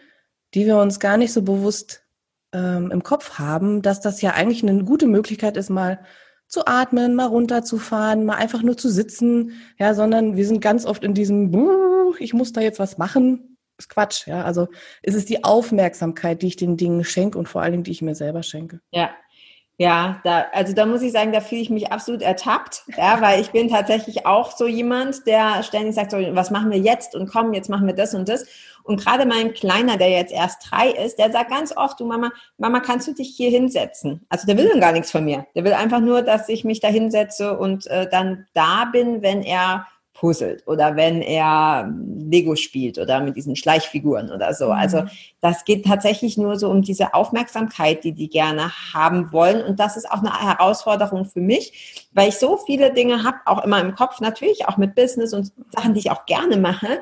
die 0.54 0.66
wir 0.66 0.78
uns 0.78 0.98
gar 0.98 1.16
nicht 1.16 1.32
so 1.32 1.42
bewusst 1.42 2.04
ähm, 2.52 2.90
im 2.90 3.02
Kopf 3.04 3.38
haben, 3.38 3.82
dass 3.82 4.00
das 4.00 4.20
ja 4.22 4.32
eigentlich 4.32 4.62
eine 4.62 4.84
gute 4.84 5.06
Möglichkeit 5.06 5.56
ist, 5.56 5.70
mal 5.70 6.00
zu 6.48 6.66
atmen, 6.66 7.14
mal 7.14 7.26
runterzufahren, 7.26 8.26
mal 8.26 8.34
einfach 8.34 8.62
nur 8.62 8.76
zu 8.76 8.90
sitzen, 8.90 9.52
ja, 9.78 9.94
sondern 9.94 10.36
wir 10.36 10.46
sind 10.46 10.60
ganz 10.60 10.84
oft 10.84 11.04
in 11.04 11.14
diesem, 11.14 12.12
ich 12.18 12.34
muss 12.34 12.52
da 12.52 12.60
jetzt 12.60 12.78
was 12.78 12.98
machen, 12.98 13.56
ist 13.78 13.88
Quatsch, 13.88 14.26
ja. 14.26 14.44
Also 14.44 14.68
ist 15.02 15.14
es 15.14 15.24
die 15.24 15.44
Aufmerksamkeit, 15.44 16.42
die 16.42 16.48
ich 16.48 16.56
den 16.56 16.76
Dingen 16.76 17.04
schenke 17.04 17.38
und 17.38 17.48
vor 17.48 17.62
allen 17.62 17.72
Dingen, 17.72 17.84
die 17.84 17.92
ich 17.92 18.02
mir 18.02 18.14
selber 18.14 18.42
schenke. 18.42 18.80
Ja, 18.90 19.10
ja, 19.82 20.20
da, 20.22 20.46
also 20.52 20.74
da 20.74 20.86
muss 20.86 21.02
ich 21.02 21.10
sagen, 21.10 21.32
da 21.32 21.40
fühle 21.40 21.60
ich 21.60 21.68
mich 21.68 21.90
absolut 21.90 22.22
ertappt, 22.22 22.84
ja, 22.96 23.20
weil 23.20 23.40
ich 23.40 23.50
bin 23.50 23.68
tatsächlich 23.68 24.26
auch 24.26 24.56
so 24.56 24.68
jemand, 24.68 25.26
der 25.26 25.64
ständig 25.64 25.96
sagt, 25.96 26.12
so, 26.12 26.18
was 26.18 26.52
machen 26.52 26.70
wir 26.70 26.78
jetzt 26.78 27.16
und 27.16 27.28
komm, 27.28 27.52
jetzt 27.52 27.68
machen 27.68 27.88
wir 27.88 27.94
das 27.94 28.14
und 28.14 28.28
das. 28.28 28.46
Und 28.84 29.00
gerade 29.00 29.26
mein 29.26 29.54
Kleiner, 29.54 29.96
der 29.96 30.10
jetzt 30.10 30.32
erst 30.32 30.70
drei 30.70 30.90
ist, 30.90 31.18
der 31.18 31.32
sagt 31.32 31.50
ganz 31.50 31.76
oft, 31.76 31.98
du 31.98 32.04
Mama, 32.04 32.30
Mama, 32.58 32.78
kannst 32.78 33.08
du 33.08 33.12
dich 33.12 33.34
hier 33.36 33.50
hinsetzen? 33.50 34.24
Also 34.28 34.46
der 34.46 34.56
will 34.56 34.68
dann 34.68 34.80
gar 34.80 34.92
nichts 34.92 35.10
von 35.10 35.24
mir. 35.24 35.46
Der 35.56 35.64
will 35.64 35.72
einfach 35.72 35.98
nur, 35.98 36.22
dass 36.22 36.48
ich 36.48 36.62
mich 36.62 36.78
da 36.78 36.86
hinsetze 36.86 37.58
und 37.58 37.88
äh, 37.88 38.08
dann 38.08 38.46
da 38.54 38.84
bin, 38.84 39.20
wenn 39.20 39.42
er 39.42 39.88
puzzelt 40.22 40.62
oder 40.68 40.94
wenn 40.94 41.20
er 41.20 41.92
Lego 42.16 42.54
spielt 42.54 42.96
oder 42.96 43.20
mit 43.20 43.34
diesen 43.34 43.56
Schleichfiguren 43.56 44.30
oder 44.30 44.54
so. 44.54 44.66
Mhm. 44.66 44.70
Also 44.70 45.02
das 45.40 45.64
geht 45.64 45.84
tatsächlich 45.84 46.38
nur 46.38 46.60
so 46.60 46.70
um 46.70 46.80
diese 46.80 47.12
Aufmerksamkeit, 47.12 48.04
die 48.04 48.12
die 48.12 48.28
gerne 48.28 48.70
haben 48.94 49.32
wollen. 49.32 49.60
Und 49.64 49.80
das 49.80 49.96
ist 49.96 50.08
auch 50.08 50.22
eine 50.22 50.32
Herausforderung 50.32 51.24
für 51.24 51.40
mich, 51.40 52.06
weil 52.12 52.28
ich 52.28 52.36
so 52.36 52.56
viele 52.56 52.92
Dinge 52.92 53.24
habe, 53.24 53.38
auch 53.46 53.64
immer 53.64 53.80
im 53.80 53.96
Kopf, 53.96 54.20
natürlich 54.20 54.68
auch 54.68 54.76
mit 54.76 54.94
Business 54.94 55.34
und 55.34 55.50
Sachen, 55.72 55.92
die 55.92 55.98
ich 55.98 56.10
auch 56.12 56.24
gerne 56.24 56.56
mache. 56.56 57.00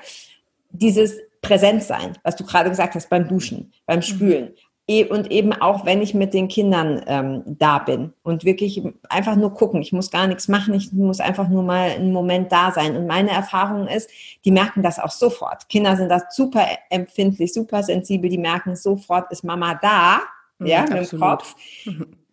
Dieses 0.71 1.19
Präsenzsein, 1.43 2.17
was 2.23 2.37
du 2.37 2.47
gerade 2.47 2.71
gesagt 2.71 2.95
hast 2.95 3.11
beim 3.11 3.29
Duschen, 3.29 3.71
beim 3.85 3.99
mhm. 3.99 4.03
Spülen. 4.03 4.55
E, 4.91 5.05
und 5.05 5.31
eben 5.31 5.53
auch, 5.53 5.87
wenn 5.87 6.03
ich 6.03 6.15
mit 6.15 6.35
den 6.35 6.49
Kindern 6.49 7.01
ähm, 7.07 7.43
da 7.47 7.79
bin 7.79 8.13
und 8.25 8.45
wirklich 8.45 8.83
einfach 9.09 9.37
nur 9.37 9.55
gucken. 9.55 9.83
Ich 9.83 9.93
muss 9.93 10.11
gar 10.11 10.27
nichts 10.27 10.49
machen, 10.49 10.75
ich 10.75 10.93
muss 10.93 11.21
einfach 11.21 11.49
nur 11.49 11.63
mal 11.63 11.91
einen 11.91 12.13
Moment 12.13 12.51
da 12.51 12.73
sein. 12.73 12.97
Und 12.97 13.07
meine 13.07 13.31
Erfahrung 13.31 13.87
ist, 13.87 14.11
die 14.45 14.51
merken 14.51 14.83
das 14.83 14.99
auch 14.99 15.13
sofort. 15.13 15.69
Kinder 15.69 15.97
sind 15.97 16.09
da 16.09 16.25
super 16.29 16.67
empfindlich, 16.89 17.53
super 17.53 17.85
sensibel, 17.85 18.29
die 18.29 18.37
merken 18.37 18.75
sofort, 18.75 19.31
ist 19.31 19.45
Mama 19.45 19.79
da, 19.81 20.23
mhm, 20.59 20.67
ja, 20.67 20.81
mit 20.83 21.13
dem 21.13 21.21
Kopf. 21.21 21.55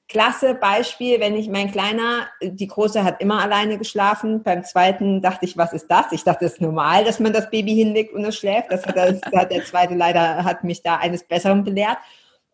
Klasse 0.09 0.55
Beispiel, 0.55 1.19
wenn 1.19 1.35
ich 1.35 1.49
mein 1.49 1.71
Kleiner, 1.71 2.25
die 2.41 2.67
Große 2.67 3.03
hat 3.03 3.21
immer 3.21 3.39
alleine 3.39 3.77
geschlafen. 3.77 4.41
Beim 4.41 4.63
zweiten 4.63 5.21
dachte 5.21 5.45
ich, 5.45 5.57
was 5.57 5.73
ist 5.73 5.91
das? 5.91 6.11
Ich 6.11 6.23
dachte, 6.23 6.45
es 6.45 6.53
ist 6.53 6.61
normal, 6.61 7.03
dass 7.03 7.19
man 7.19 7.33
das 7.33 7.51
Baby 7.51 7.75
hinlegt 7.75 8.15
und 8.15 8.25
es 8.25 8.35
schläft. 8.35 8.71
Das 8.71 8.83
hat, 8.83 8.97
das 8.97 9.21
hat 9.35 9.51
der 9.51 9.63
zweite 9.63 9.93
leider, 9.93 10.43
hat 10.43 10.63
mich 10.63 10.81
da 10.81 10.95
eines 10.95 11.23
Besseren 11.23 11.63
belehrt. 11.63 11.97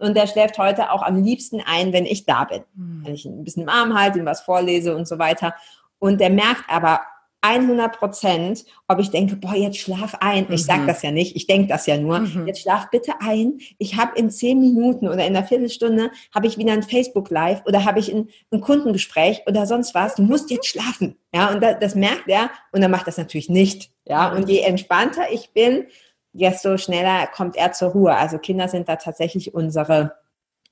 Und 0.03 0.15
der 0.17 0.27
schläft 0.27 0.57
heute 0.57 0.91
auch 0.91 1.01
am 1.01 1.23
liebsten 1.23 1.61
ein, 1.65 1.93
wenn 1.93 2.05
ich 2.05 2.25
da 2.25 2.43
bin. 2.43 2.63
Mhm. 2.75 3.05
Wenn 3.05 3.13
ich 3.13 3.25
ihn 3.25 3.39
ein 3.39 3.43
bisschen 3.43 3.63
im 3.63 3.69
Arm 3.69 3.97
halte, 3.97 4.19
ihm 4.19 4.25
was 4.25 4.41
vorlese 4.41 4.95
und 4.95 5.07
so 5.07 5.17
weiter. 5.17 5.55
Und 5.97 6.19
der 6.19 6.29
merkt 6.29 6.63
aber 6.67 6.99
100 7.43 7.97
Prozent, 7.99 8.65
ob 8.87 8.99
ich 8.99 9.11
denke, 9.11 9.35
boah, 9.35 9.53
jetzt 9.53 9.77
schlaf 9.77 10.15
ein. 10.21 10.45
Ich 10.49 10.65
sage 10.65 10.83
mhm. 10.83 10.87
das 10.87 11.01
ja 11.01 11.11
nicht, 11.11 11.35
ich 11.35 11.45
denke 11.45 11.67
das 11.67 11.85
ja 11.85 11.97
nur. 11.97 12.19
Mhm. 12.19 12.47
Jetzt 12.47 12.61
schlaf 12.61 12.89
bitte 12.89 13.13
ein. 13.19 13.59
Ich 13.77 13.97
habe 13.97 14.17
in 14.17 14.29
zehn 14.29 14.59
Minuten 14.59 15.07
oder 15.07 15.25
in 15.25 15.35
einer 15.35 15.45
Viertelstunde 15.45 16.11
habe 16.33 16.47
ich 16.47 16.57
wieder 16.57 16.71
ein 16.71 16.83
Facebook 16.83 17.29
Live 17.29 17.61
oder 17.65 17.83
habe 17.83 17.99
ich 17.99 18.13
ein, 18.13 18.29
ein, 18.51 18.61
Kundengespräch 18.61 19.43
oder 19.45 19.65
sonst 19.65 19.93
was. 19.93 20.15
Du 20.15 20.23
musst 20.23 20.51
jetzt 20.51 20.67
schlafen. 20.67 21.17
Ja, 21.33 21.51
und 21.51 21.61
das, 21.61 21.79
das 21.79 21.95
merkt 21.95 22.27
er 22.27 22.49
und 22.71 22.81
er 22.81 22.89
macht 22.89 23.07
das 23.07 23.17
natürlich 23.17 23.49
nicht. 23.49 23.91
Ja, 24.05 24.33
und 24.33 24.49
je 24.49 24.59
entspannter 24.59 25.31
ich 25.31 25.51
bin, 25.51 25.85
desto 26.33 26.77
schneller 26.77 27.27
kommt 27.27 27.55
er 27.55 27.71
zur 27.71 27.89
Ruhe. 27.91 28.15
Also 28.15 28.37
Kinder 28.37 28.67
sind 28.67 28.89
da 28.89 28.97
tatsächlich 28.97 29.53
unsere, 29.53 30.15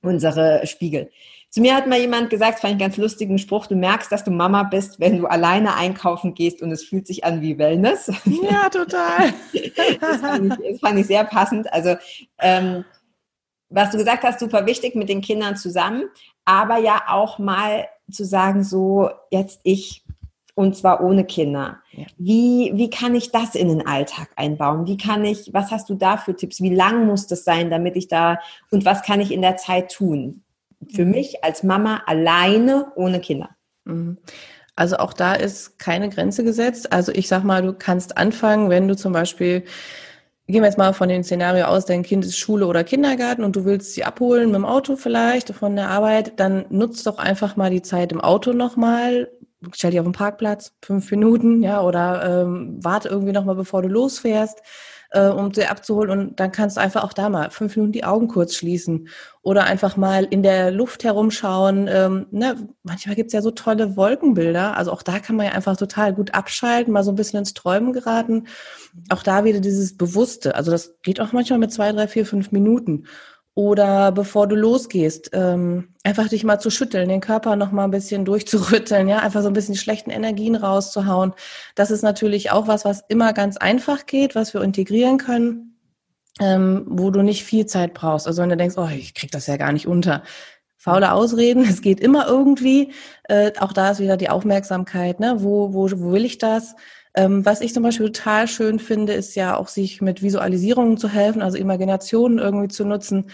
unsere 0.02 0.66
Spiegel. 0.66 1.10
Zu 1.52 1.60
mir 1.60 1.76
hat 1.76 1.86
mal 1.86 1.98
jemand 1.98 2.30
gesagt, 2.30 2.60
fand 2.60 2.70
ich 2.70 2.70
einen 2.70 2.90
ganz 2.90 2.96
lustigen 2.96 3.38
Spruch, 3.38 3.66
du 3.66 3.76
merkst, 3.76 4.10
dass 4.10 4.24
du 4.24 4.30
Mama 4.30 4.62
bist, 4.62 4.98
wenn 5.00 5.18
du 5.18 5.26
alleine 5.26 5.74
einkaufen 5.74 6.32
gehst 6.32 6.62
und 6.62 6.72
es 6.72 6.82
fühlt 6.82 7.06
sich 7.06 7.24
an 7.24 7.42
wie 7.42 7.58
Wellness. 7.58 8.10
Ja, 8.24 8.70
total. 8.70 9.34
das, 10.00 10.16
fand 10.16 10.46
ich, 10.46 10.70
das 10.70 10.80
fand 10.80 10.98
ich 10.98 11.06
sehr 11.06 11.24
passend. 11.24 11.70
Also, 11.72 11.96
ähm, 12.38 12.84
was 13.68 13.90
du 13.90 13.98
gesagt 13.98 14.22
hast, 14.22 14.40
super 14.40 14.64
wichtig 14.66 14.94
mit 14.94 15.10
den 15.10 15.20
Kindern 15.20 15.56
zusammen, 15.56 16.04
aber 16.44 16.78
ja 16.78 17.02
auch 17.08 17.38
mal 17.38 17.86
zu 18.10 18.24
sagen, 18.24 18.64
so 18.64 19.10
jetzt 19.30 19.60
ich 19.62 20.01
und 20.54 20.76
zwar 20.76 21.02
ohne 21.02 21.24
Kinder. 21.24 21.78
Ja. 21.92 22.04
Wie, 22.18 22.72
wie 22.74 22.90
kann 22.90 23.14
ich 23.14 23.30
das 23.30 23.54
in 23.54 23.68
den 23.68 23.86
Alltag 23.86 24.30
einbauen? 24.36 24.86
Wie 24.86 24.96
kann 24.96 25.24
ich, 25.24 25.50
was 25.52 25.70
hast 25.70 25.88
du 25.88 25.94
da 25.94 26.16
für 26.16 26.36
Tipps? 26.36 26.60
Wie 26.60 26.74
lang 26.74 27.06
muss 27.06 27.26
das 27.26 27.44
sein, 27.44 27.70
damit 27.70 27.96
ich 27.96 28.08
da, 28.08 28.38
und 28.70 28.84
was 28.84 29.02
kann 29.02 29.20
ich 29.20 29.32
in 29.32 29.42
der 29.42 29.56
Zeit 29.56 29.92
tun? 29.92 30.42
für 30.90 31.04
mich 31.04 31.44
als 31.44 31.62
Mama 31.62 32.02
alleine 32.06 32.92
ohne 32.96 33.20
Kinder. 33.20 33.50
Mhm. 33.84 34.18
Also 34.74 34.96
auch 34.96 35.12
da 35.12 35.34
ist 35.34 35.78
keine 35.78 36.08
Grenze 36.08 36.44
gesetzt. 36.44 36.92
Also 36.92 37.12
ich 37.12 37.28
sag 37.28 37.44
mal, 37.44 37.62
du 37.62 37.74
kannst 37.74 38.16
anfangen, 38.16 38.70
wenn 38.70 38.88
du 38.88 38.96
zum 38.96 39.12
Beispiel, 39.12 39.64
gehen 40.46 40.62
wir 40.62 40.64
jetzt 40.64 40.78
mal 40.78 40.94
von 40.94 41.08
dem 41.08 41.22
Szenario 41.22 41.66
aus, 41.66 41.84
dein 41.84 42.02
Kind 42.02 42.24
ist 42.24 42.38
Schule 42.38 42.66
oder 42.66 42.82
Kindergarten 42.82 43.44
und 43.44 43.54
du 43.54 43.64
willst 43.64 43.92
sie 43.94 44.04
abholen 44.04 44.46
mit 44.46 44.56
dem 44.56 44.64
Auto 44.64 44.96
vielleicht 44.96 45.50
von 45.50 45.76
der 45.76 45.90
Arbeit, 45.90 46.40
dann 46.40 46.64
nutzt 46.70 47.06
doch 47.06 47.18
einfach 47.18 47.56
mal 47.56 47.70
die 47.70 47.82
Zeit 47.82 48.12
im 48.12 48.20
Auto 48.20 48.54
nochmal, 48.54 49.30
stell 49.72 49.90
dich 49.90 50.00
auf 50.00 50.06
den 50.06 50.12
Parkplatz, 50.12 50.72
fünf 50.82 51.10
Minuten, 51.10 51.62
ja, 51.62 51.82
oder 51.82 52.42
ähm, 52.42 52.78
warte 52.82 53.08
irgendwie 53.08 53.32
nochmal, 53.32 53.54
bevor 53.54 53.82
du 53.82 53.88
losfährst 53.88 54.60
äh, 55.12 55.28
um 55.28 55.52
sie 55.52 55.66
abzuholen. 55.66 56.10
Und 56.10 56.40
dann 56.40 56.52
kannst 56.52 56.76
du 56.76 56.80
einfach 56.80 57.04
auch 57.04 57.12
da 57.12 57.28
mal 57.28 57.50
fünf 57.50 57.76
Minuten 57.76 57.92
die 57.92 58.04
Augen 58.04 58.28
kurz 58.28 58.54
schließen 58.54 59.08
oder 59.42 59.64
einfach 59.64 59.96
mal 59.96 60.24
in 60.24 60.42
der 60.42 60.70
Luft 60.70 61.04
herumschauen. 61.04 61.88
Ähm, 61.88 62.26
ne? 62.30 62.56
Manchmal 62.82 63.14
gibt's 63.14 63.32
ja 63.32 63.42
so 63.42 63.50
tolle 63.50 63.96
Wolkenbilder. 63.96 64.76
Also 64.76 64.92
auch 64.92 65.02
da 65.02 65.18
kann 65.18 65.36
man 65.36 65.46
ja 65.46 65.52
einfach 65.52 65.76
total 65.76 66.14
gut 66.14 66.34
abschalten, 66.34 66.92
mal 66.92 67.04
so 67.04 67.12
ein 67.12 67.16
bisschen 67.16 67.40
ins 67.40 67.54
Träumen 67.54 67.92
geraten. 67.92 68.46
Auch 69.10 69.22
da 69.22 69.44
wieder 69.44 69.60
dieses 69.60 69.96
Bewusste. 69.96 70.54
Also 70.54 70.70
das 70.70 70.94
geht 71.02 71.20
auch 71.20 71.32
manchmal 71.32 71.58
mit 71.58 71.72
zwei, 71.72 71.92
drei, 71.92 72.08
vier, 72.08 72.26
fünf 72.26 72.52
Minuten. 72.52 73.04
Oder 73.54 74.12
bevor 74.12 74.46
du 74.46 74.56
losgehst, 74.56 75.30
ähm, 75.34 75.88
einfach 76.04 76.28
dich 76.28 76.42
mal 76.42 76.58
zu 76.58 76.70
schütteln, 76.70 77.10
den 77.10 77.20
Körper 77.20 77.54
noch 77.56 77.70
mal 77.70 77.84
ein 77.84 77.90
bisschen 77.90 78.24
durchzurütteln, 78.26 79.08
ja, 79.08 79.18
einfach 79.18 79.42
so 79.42 79.48
ein 79.48 79.52
bisschen 79.52 79.74
die 79.74 79.80
schlechten 79.80 80.10
Energien 80.10 80.56
rauszuhauen. 80.56 81.34
Das 81.74 81.90
ist 81.90 82.02
natürlich 82.02 82.50
auch 82.50 82.66
was, 82.66 82.84
was 82.84 83.04
immer 83.08 83.32
ganz 83.32 83.58
einfach 83.58 84.06
geht, 84.06 84.34
was 84.34 84.54
wir 84.54 84.62
integrieren 84.62 85.18
können, 85.18 85.78
ähm, 86.40 86.86
wo 86.88 87.10
du 87.10 87.20
nicht 87.22 87.44
viel 87.44 87.66
Zeit 87.66 87.92
brauchst. 87.92 88.26
Also 88.26 88.40
wenn 88.40 88.48
du 88.48 88.56
denkst, 88.56 88.78
oh, 88.78 88.88
ich 88.88 89.12
krieg 89.14 89.30
das 89.30 89.46
ja 89.46 89.56
gar 89.56 89.72
nicht 89.72 89.86
unter. 89.86 90.22
Faule 90.78 91.12
Ausreden, 91.12 91.64
es 91.68 91.80
geht 91.80 92.00
immer 92.00 92.26
irgendwie. 92.26 92.92
Äh, 93.24 93.52
auch 93.60 93.72
da 93.72 93.90
ist 93.90 94.00
wieder 94.00 94.16
die 94.16 94.30
Aufmerksamkeit, 94.30 95.20
ne? 95.20 95.36
Wo, 95.38 95.72
wo, 95.74 95.88
wo 95.90 96.12
will 96.12 96.24
ich 96.24 96.38
das? 96.38 96.74
Ähm, 97.14 97.44
was 97.44 97.60
ich 97.60 97.74
zum 97.74 97.82
Beispiel 97.82 98.06
total 98.06 98.48
schön 98.48 98.78
finde, 98.78 99.12
ist 99.12 99.34
ja 99.34 99.56
auch 99.56 99.68
sich 99.68 100.00
mit 100.00 100.22
Visualisierungen 100.22 100.96
zu 100.96 101.08
helfen, 101.08 101.42
also 101.42 101.58
Imaginationen 101.58 102.38
irgendwie 102.38 102.68
zu 102.68 102.84
nutzen. 102.84 103.30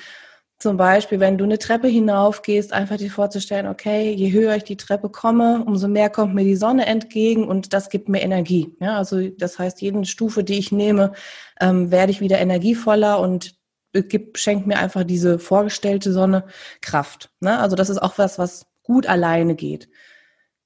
Zum 0.58 0.76
Beispiel, 0.76 1.20
wenn 1.20 1.38
du 1.38 1.44
eine 1.44 1.58
Treppe 1.58 1.86
hinaufgehst, 1.86 2.72
einfach 2.72 2.96
dir 2.96 3.12
vorzustellen, 3.12 3.68
okay, 3.68 4.10
je 4.12 4.32
höher 4.32 4.56
ich 4.56 4.64
die 4.64 4.76
Treppe 4.76 5.08
komme, 5.08 5.62
umso 5.64 5.86
mehr 5.86 6.10
kommt 6.10 6.34
mir 6.34 6.42
die 6.42 6.56
Sonne 6.56 6.86
entgegen 6.86 7.46
und 7.46 7.72
das 7.72 7.90
gibt 7.90 8.08
mir 8.08 8.20
Energie. 8.22 8.74
Ja, 8.80 8.96
also 8.98 9.28
das 9.28 9.60
heißt, 9.60 9.80
jede 9.80 10.04
Stufe, 10.04 10.42
die 10.42 10.58
ich 10.58 10.72
nehme, 10.72 11.12
ähm, 11.60 11.92
werde 11.92 12.10
ich 12.10 12.20
wieder 12.20 12.38
energievoller 12.40 13.20
und 13.20 13.54
gibt, 13.92 14.38
schenkt 14.38 14.66
mir 14.66 14.78
einfach 14.78 15.04
diese 15.04 15.38
vorgestellte 15.38 16.12
Sonne 16.12 16.44
Kraft. 16.80 17.30
Ne? 17.40 17.58
Also 17.58 17.76
das 17.76 17.88
ist 17.88 17.98
auch 17.98 18.18
was, 18.18 18.38
was 18.38 18.66
gut 18.82 19.06
alleine 19.06 19.54
geht. 19.54 19.88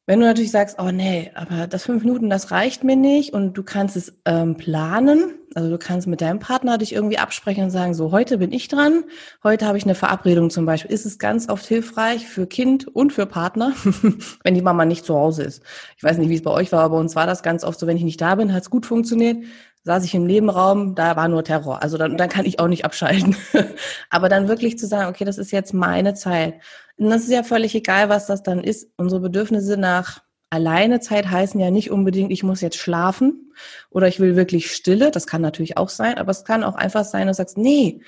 Wenn 0.04 0.18
du 0.18 0.26
natürlich 0.26 0.50
sagst, 0.50 0.78
oh 0.80 0.90
nee, 0.90 1.30
aber 1.36 1.68
das 1.68 1.84
fünf 1.84 2.02
Minuten, 2.02 2.28
das 2.28 2.50
reicht 2.50 2.82
mir 2.82 2.96
nicht 2.96 3.32
und 3.32 3.52
du 3.52 3.62
kannst 3.62 3.96
es 3.96 4.12
ähm, 4.24 4.56
planen, 4.56 5.34
also 5.54 5.70
du 5.70 5.78
kannst 5.78 6.08
mit 6.08 6.20
deinem 6.20 6.40
Partner 6.40 6.76
dich 6.76 6.92
irgendwie 6.92 7.18
absprechen 7.18 7.62
und 7.62 7.70
sagen, 7.70 7.94
so 7.94 8.10
heute 8.10 8.38
bin 8.38 8.50
ich 8.50 8.66
dran, 8.66 9.04
heute 9.44 9.64
habe 9.64 9.78
ich 9.78 9.84
eine 9.84 9.94
Verabredung 9.94 10.50
zum 10.50 10.66
Beispiel, 10.66 10.90
ist 10.90 11.06
es 11.06 11.20
ganz 11.20 11.48
oft 11.48 11.64
hilfreich 11.66 12.26
für 12.26 12.48
Kind 12.48 12.88
und 12.88 13.12
für 13.12 13.26
Partner, 13.26 13.74
wenn 14.42 14.54
die 14.56 14.62
Mama 14.62 14.86
nicht 14.86 15.04
zu 15.04 15.14
Hause 15.14 15.44
ist. 15.44 15.62
Ich 15.96 16.02
weiß 16.02 16.18
nicht, 16.18 16.30
wie 16.30 16.34
es 16.34 16.42
bei 16.42 16.50
euch 16.50 16.72
war, 16.72 16.80
aber 16.80 16.96
bei 16.96 17.00
uns 17.00 17.14
war 17.14 17.28
das 17.28 17.44
ganz 17.44 17.62
oft 17.62 17.78
so, 17.78 17.86
wenn 17.86 17.96
ich 17.96 18.02
nicht 18.02 18.20
da 18.20 18.34
bin, 18.34 18.52
hat 18.52 18.62
es 18.62 18.70
gut 18.70 18.86
funktioniert 18.86 19.36
saß 19.84 20.04
ich 20.04 20.14
im 20.14 20.24
Nebenraum, 20.24 20.94
da 20.94 21.16
war 21.16 21.28
nur 21.28 21.44
Terror. 21.44 21.82
Also 21.82 21.98
dann, 21.98 22.16
dann 22.16 22.28
kann 22.28 22.46
ich 22.46 22.60
auch 22.60 22.68
nicht 22.68 22.84
abschalten. 22.84 23.36
Aber 24.10 24.28
dann 24.28 24.48
wirklich 24.48 24.78
zu 24.78 24.86
sagen, 24.86 25.10
okay, 25.10 25.24
das 25.24 25.38
ist 25.38 25.50
jetzt 25.50 25.74
meine 25.74 26.14
Zeit. 26.14 26.54
Und 26.96 27.10
das 27.10 27.22
ist 27.22 27.32
ja 27.32 27.42
völlig 27.42 27.74
egal, 27.74 28.08
was 28.08 28.26
das 28.26 28.42
dann 28.42 28.62
ist. 28.62 28.88
Unsere 28.96 29.20
Bedürfnisse 29.20 29.76
nach 29.76 30.22
alleine 30.50 31.00
Zeit 31.00 31.30
heißen 31.30 31.58
ja 31.58 31.70
nicht 31.70 31.90
unbedingt, 31.90 32.30
ich 32.30 32.42
muss 32.42 32.60
jetzt 32.60 32.76
schlafen 32.76 33.52
oder 33.90 34.06
ich 34.06 34.20
will 34.20 34.36
wirklich 34.36 34.70
Stille. 34.70 35.10
Das 35.10 35.26
kann 35.26 35.42
natürlich 35.42 35.78
auch 35.78 35.88
sein, 35.88 36.18
aber 36.18 36.30
es 36.30 36.44
kann 36.44 36.62
auch 36.62 36.74
einfach 36.74 37.04
sein, 37.04 37.26
du 37.26 37.34
sagst, 37.34 37.58
nee, 37.58 38.02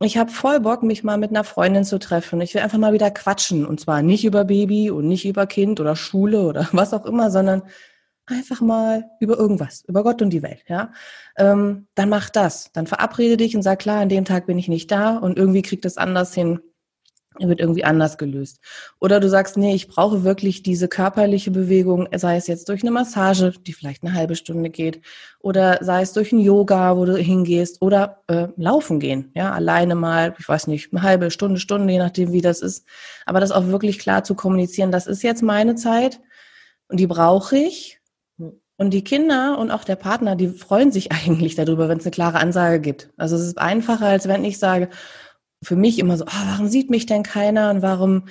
ich 0.00 0.16
habe 0.16 0.30
voll 0.30 0.58
Bock, 0.60 0.82
mich 0.82 1.04
mal 1.04 1.18
mit 1.18 1.30
einer 1.30 1.44
Freundin 1.44 1.84
zu 1.84 1.98
treffen. 1.98 2.40
Ich 2.40 2.54
will 2.54 2.62
einfach 2.62 2.78
mal 2.78 2.92
wieder 2.92 3.10
quatschen. 3.10 3.64
Und 3.64 3.78
zwar 3.78 4.02
nicht 4.02 4.24
über 4.24 4.44
Baby 4.44 4.90
und 4.90 5.06
nicht 5.06 5.24
über 5.24 5.46
Kind 5.46 5.78
oder 5.78 5.94
Schule 5.94 6.42
oder 6.42 6.68
was 6.72 6.92
auch 6.92 7.06
immer, 7.06 7.30
sondern 7.30 7.62
einfach 8.32 8.60
mal 8.60 9.10
über 9.20 9.38
irgendwas, 9.38 9.84
über 9.86 10.02
Gott 10.02 10.22
und 10.22 10.30
die 10.30 10.42
Welt, 10.42 10.64
ja, 10.68 10.92
ähm, 11.36 11.86
dann 11.94 12.08
mach 12.08 12.30
das. 12.30 12.70
Dann 12.72 12.86
verabrede 12.86 13.36
dich 13.36 13.56
und 13.56 13.62
sag, 13.62 13.78
klar, 13.78 14.00
an 14.00 14.08
dem 14.08 14.24
Tag 14.24 14.46
bin 14.46 14.58
ich 14.58 14.68
nicht 14.68 14.90
da 14.90 15.18
und 15.18 15.38
irgendwie 15.38 15.62
kriegt 15.62 15.84
es 15.84 15.96
anders 15.96 16.34
hin, 16.34 16.60
wird 17.38 17.60
irgendwie 17.60 17.84
anders 17.84 18.18
gelöst. 18.18 18.60
Oder 19.00 19.20
du 19.20 19.28
sagst, 19.28 19.56
nee, 19.56 19.74
ich 19.74 19.88
brauche 19.88 20.24
wirklich 20.24 20.62
diese 20.62 20.88
körperliche 20.88 21.50
Bewegung, 21.50 22.08
sei 22.14 22.36
es 22.36 22.46
jetzt 22.46 22.68
durch 22.68 22.82
eine 22.82 22.90
Massage, 22.90 23.52
die 23.66 23.72
vielleicht 23.72 24.02
eine 24.02 24.14
halbe 24.14 24.36
Stunde 24.36 24.70
geht, 24.70 25.00
oder 25.40 25.78
sei 25.82 26.02
es 26.02 26.12
durch 26.12 26.32
ein 26.32 26.40
Yoga, 26.40 26.96
wo 26.96 27.04
du 27.04 27.16
hingehst, 27.16 27.80
oder 27.80 28.22
äh, 28.28 28.48
laufen 28.56 29.00
gehen, 29.00 29.30
ja, 29.34 29.52
alleine 29.52 29.94
mal, 29.94 30.34
ich 30.38 30.48
weiß 30.48 30.66
nicht, 30.66 30.92
eine 30.92 31.02
halbe 31.02 31.30
Stunde, 31.30 31.58
Stunde, 31.58 31.92
je 31.92 31.98
nachdem, 31.98 32.32
wie 32.32 32.42
das 32.42 32.60
ist. 32.60 32.86
Aber 33.26 33.40
das 33.40 33.52
auch 33.52 33.66
wirklich 33.68 33.98
klar 33.98 34.24
zu 34.24 34.34
kommunizieren, 34.34 34.92
das 34.92 35.06
ist 35.06 35.22
jetzt 35.22 35.42
meine 35.42 35.74
Zeit 35.74 36.20
und 36.88 37.00
die 37.00 37.06
brauche 37.06 37.56
ich 37.56 38.01
und 38.76 38.90
die 38.90 39.04
Kinder 39.04 39.58
und 39.58 39.70
auch 39.70 39.84
der 39.84 39.96
Partner, 39.96 40.36
die 40.36 40.48
freuen 40.48 40.92
sich 40.92 41.12
eigentlich 41.26 41.54
darüber, 41.54 41.88
wenn 41.88 41.98
es 41.98 42.04
eine 42.04 42.12
klare 42.12 42.38
Ansage 42.38 42.80
gibt. 42.80 43.10
Also 43.16 43.36
es 43.36 43.42
ist 43.42 43.58
einfacher, 43.58 44.06
als 44.06 44.28
wenn 44.28 44.44
ich 44.44 44.58
sage, 44.58 44.88
für 45.62 45.76
mich 45.76 45.98
immer 45.98 46.16
so, 46.16 46.24
oh, 46.24 46.46
warum 46.50 46.68
sieht 46.68 46.90
mich 46.90 47.06
denn 47.06 47.22
keiner 47.22 47.70
und 47.70 47.82
warum, 47.82 48.24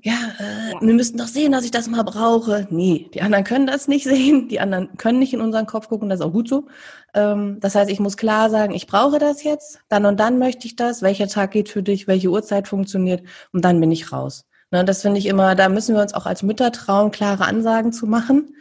ja, 0.00 0.14
äh, 0.38 0.72
ja, 0.72 0.80
wir 0.80 0.94
müssten 0.94 1.18
doch 1.18 1.26
sehen, 1.26 1.52
dass 1.52 1.64
ich 1.64 1.70
das 1.70 1.88
mal 1.88 2.02
brauche. 2.02 2.66
Nee, 2.70 3.08
die 3.14 3.22
anderen 3.22 3.44
können 3.44 3.66
das 3.66 3.88
nicht 3.88 4.04
sehen, 4.08 4.48
die 4.48 4.60
anderen 4.60 4.96
können 4.96 5.18
nicht 5.18 5.32
in 5.34 5.40
unseren 5.40 5.66
Kopf 5.66 5.88
gucken, 5.88 6.08
das 6.08 6.20
ist 6.20 6.26
auch 6.26 6.32
gut 6.32 6.48
so. 6.48 6.66
Ähm, 7.14 7.58
das 7.60 7.74
heißt, 7.74 7.90
ich 7.90 8.00
muss 8.00 8.16
klar 8.16 8.50
sagen, 8.50 8.74
ich 8.74 8.86
brauche 8.86 9.18
das 9.18 9.42
jetzt, 9.42 9.80
dann 9.88 10.06
und 10.06 10.20
dann 10.20 10.38
möchte 10.38 10.66
ich 10.66 10.76
das, 10.76 11.02
welcher 11.02 11.28
Tag 11.28 11.50
geht 11.52 11.68
für 11.68 11.82
dich, 11.82 12.06
welche 12.06 12.28
Uhrzeit 12.28 12.68
funktioniert 12.68 13.22
und 13.52 13.64
dann 13.64 13.80
bin 13.80 13.90
ich 13.90 14.12
raus. 14.12 14.46
Ne, 14.70 14.84
das 14.84 15.02
finde 15.02 15.18
ich 15.18 15.26
immer, 15.26 15.54
da 15.54 15.68
müssen 15.68 15.94
wir 15.94 16.02
uns 16.02 16.14
auch 16.14 16.26
als 16.26 16.42
Mütter 16.42 16.72
trauen, 16.72 17.10
klare 17.10 17.44
Ansagen 17.44 17.92
zu 17.92 18.06
machen 18.06 18.54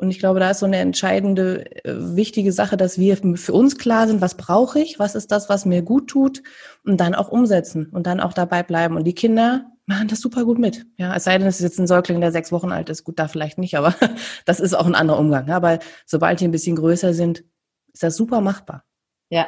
und 0.00 0.12
ich 0.12 0.20
glaube, 0.20 0.38
da 0.38 0.50
ist 0.50 0.60
so 0.60 0.66
eine 0.66 0.76
entscheidende, 0.76 1.66
äh, 1.84 2.14
wichtige 2.14 2.52
Sache, 2.52 2.76
dass 2.76 2.98
wir 2.98 3.16
für 3.36 3.52
uns 3.52 3.78
klar 3.78 4.06
sind, 4.06 4.20
was 4.20 4.36
brauche 4.36 4.78
ich, 4.78 5.00
was 5.00 5.16
ist 5.16 5.32
das, 5.32 5.48
was 5.48 5.66
mir 5.66 5.82
gut 5.82 6.08
tut 6.08 6.44
und 6.84 7.00
dann 7.00 7.16
auch 7.16 7.28
umsetzen 7.28 7.86
und 7.86 8.06
dann 8.06 8.20
auch 8.20 8.32
dabei 8.32 8.62
bleiben. 8.62 8.96
Und 8.96 9.04
die 9.04 9.14
Kinder 9.14 9.66
machen 9.86 10.06
das 10.06 10.20
super 10.20 10.44
gut 10.44 10.60
mit. 10.60 10.86
Ja, 10.98 11.16
es 11.16 11.24
sei 11.24 11.36
denn, 11.36 11.48
es 11.48 11.56
ist 11.56 11.62
jetzt 11.62 11.80
ein 11.80 11.88
Säugling, 11.88 12.20
der 12.20 12.30
sechs 12.30 12.52
Wochen 12.52 12.70
alt 12.70 12.90
ist. 12.90 13.02
Gut, 13.02 13.18
da 13.18 13.26
vielleicht 13.26 13.58
nicht, 13.58 13.76
aber 13.76 13.92
das 14.44 14.60
ist 14.60 14.74
auch 14.74 14.86
ein 14.86 14.94
anderer 14.94 15.18
Umgang. 15.18 15.50
Aber 15.50 15.80
sobald 16.06 16.38
die 16.38 16.44
ein 16.44 16.52
bisschen 16.52 16.76
größer 16.76 17.12
sind, 17.12 17.42
ist 17.92 18.04
das 18.04 18.14
super 18.14 18.40
machbar. 18.40 18.84
Ja, 19.30 19.46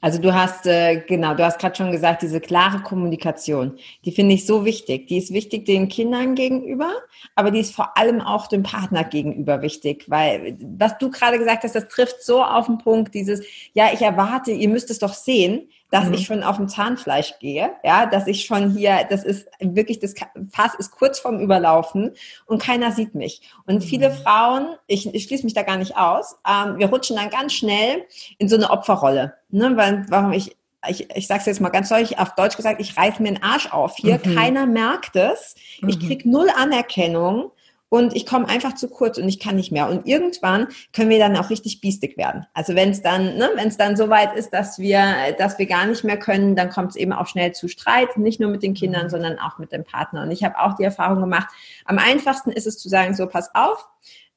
also 0.00 0.20
du 0.20 0.34
hast, 0.34 0.66
äh, 0.66 1.02
genau, 1.06 1.34
du 1.34 1.44
hast 1.44 1.60
gerade 1.60 1.76
schon 1.76 1.92
gesagt, 1.92 2.22
diese 2.22 2.40
klare 2.40 2.82
Kommunikation, 2.82 3.78
die 4.04 4.10
finde 4.10 4.34
ich 4.34 4.44
so 4.44 4.64
wichtig. 4.64 5.06
Die 5.06 5.18
ist 5.18 5.32
wichtig 5.32 5.66
den 5.66 5.86
Kindern 5.88 6.34
gegenüber, 6.34 6.90
aber 7.36 7.52
die 7.52 7.60
ist 7.60 7.72
vor 7.72 7.96
allem 7.96 8.20
auch 8.20 8.48
dem 8.48 8.64
Partner 8.64 9.04
gegenüber 9.04 9.62
wichtig, 9.62 10.06
weil 10.08 10.58
was 10.76 10.98
du 10.98 11.10
gerade 11.10 11.38
gesagt 11.38 11.62
hast, 11.62 11.76
das 11.76 11.86
trifft 11.86 12.24
so 12.24 12.42
auf 12.42 12.66
den 12.66 12.78
Punkt, 12.78 13.14
dieses, 13.14 13.42
ja, 13.72 13.90
ich 13.94 14.02
erwarte, 14.02 14.50
ihr 14.50 14.68
müsst 14.68 14.90
es 14.90 14.98
doch 14.98 15.14
sehen, 15.14 15.68
dass 15.90 16.06
mhm. 16.06 16.14
ich 16.14 16.26
schon 16.26 16.42
auf 16.42 16.56
dem 16.56 16.68
Zahnfleisch 16.68 17.38
gehe, 17.40 17.72
ja, 17.84 18.06
dass 18.06 18.26
ich 18.26 18.44
schon 18.44 18.70
hier, 18.70 19.06
das 19.10 19.24
ist 19.24 19.48
wirklich, 19.60 19.98
das 19.98 20.14
Fass 20.50 20.74
ist 20.74 20.92
kurz 20.92 21.18
vorm 21.18 21.40
Überlaufen 21.40 22.12
und 22.46 22.62
keiner 22.62 22.92
sieht 22.92 23.14
mich. 23.14 23.42
Und 23.66 23.76
mhm. 23.76 23.82
viele 23.82 24.10
Frauen, 24.10 24.76
ich, 24.86 25.12
ich 25.14 25.24
schließe 25.24 25.44
mich 25.44 25.54
da 25.54 25.62
gar 25.62 25.76
nicht 25.76 25.96
aus, 25.96 26.38
ähm, 26.48 26.78
wir 26.78 26.88
rutschen 26.88 27.16
dann 27.16 27.30
ganz 27.30 27.52
schnell 27.52 28.04
in 28.38 28.48
so 28.48 28.56
eine 28.56 28.70
Opferrolle, 28.70 29.34
ne, 29.50 29.76
weil, 29.76 30.06
warum 30.08 30.32
ich, 30.32 30.56
ich, 30.88 31.14
ich 31.14 31.26
sage 31.26 31.40
es 31.40 31.46
jetzt 31.46 31.60
mal 31.60 31.68
ganz 31.68 31.88
deutlich, 31.88 32.18
auf 32.18 32.34
Deutsch 32.34 32.56
gesagt, 32.56 32.80
ich 32.80 32.96
reiß 32.96 33.18
mir 33.18 33.32
den 33.32 33.42
Arsch 33.42 33.70
auf 33.72 33.96
hier, 33.96 34.20
mhm. 34.24 34.34
keiner 34.34 34.66
merkt 34.66 35.16
es, 35.16 35.56
ich 35.86 35.98
mhm. 35.98 36.06
krieg 36.06 36.24
null 36.24 36.48
Anerkennung 36.56 37.50
und 37.90 38.14
ich 38.14 38.24
komme 38.24 38.48
einfach 38.48 38.76
zu 38.76 38.88
kurz 38.88 39.18
und 39.18 39.28
ich 39.28 39.40
kann 39.40 39.56
nicht 39.56 39.72
mehr. 39.72 39.88
Und 39.88 40.06
irgendwann 40.06 40.68
können 40.92 41.10
wir 41.10 41.18
dann 41.18 41.36
auch 41.36 41.50
richtig 41.50 41.80
biestig 41.80 42.16
werden. 42.16 42.46
Also 42.54 42.76
wenn 42.76 42.90
es 42.90 43.02
dann, 43.02 43.36
ne, 43.36 43.50
wenn 43.56 43.68
es 43.68 43.76
dann 43.76 43.96
so 43.96 44.08
weit 44.08 44.34
ist, 44.36 44.50
dass 44.50 44.78
wir, 44.78 45.34
dass 45.38 45.58
wir 45.58 45.66
gar 45.66 45.86
nicht 45.86 46.04
mehr 46.04 46.16
können, 46.16 46.54
dann 46.54 46.70
kommt 46.70 46.90
es 46.90 46.96
eben 46.96 47.12
auch 47.12 47.26
schnell 47.26 47.52
zu 47.52 47.66
Streit, 47.66 48.16
nicht 48.16 48.38
nur 48.38 48.48
mit 48.48 48.62
den 48.62 48.74
Kindern, 48.74 49.06
mhm. 49.06 49.10
sondern 49.10 49.38
auch 49.40 49.58
mit 49.58 49.72
dem 49.72 49.84
Partner. 49.84 50.22
Und 50.22 50.30
ich 50.30 50.44
habe 50.44 50.58
auch 50.58 50.76
die 50.76 50.84
Erfahrung 50.84 51.20
gemacht, 51.20 51.48
am 51.84 51.98
einfachsten 51.98 52.52
ist 52.52 52.68
es 52.68 52.78
zu 52.78 52.88
sagen, 52.88 53.14
so 53.14 53.26
pass 53.26 53.50
auf, 53.54 53.88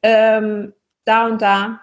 ähm, 0.02 0.74
da 1.06 1.28
und 1.28 1.42
da 1.42 1.80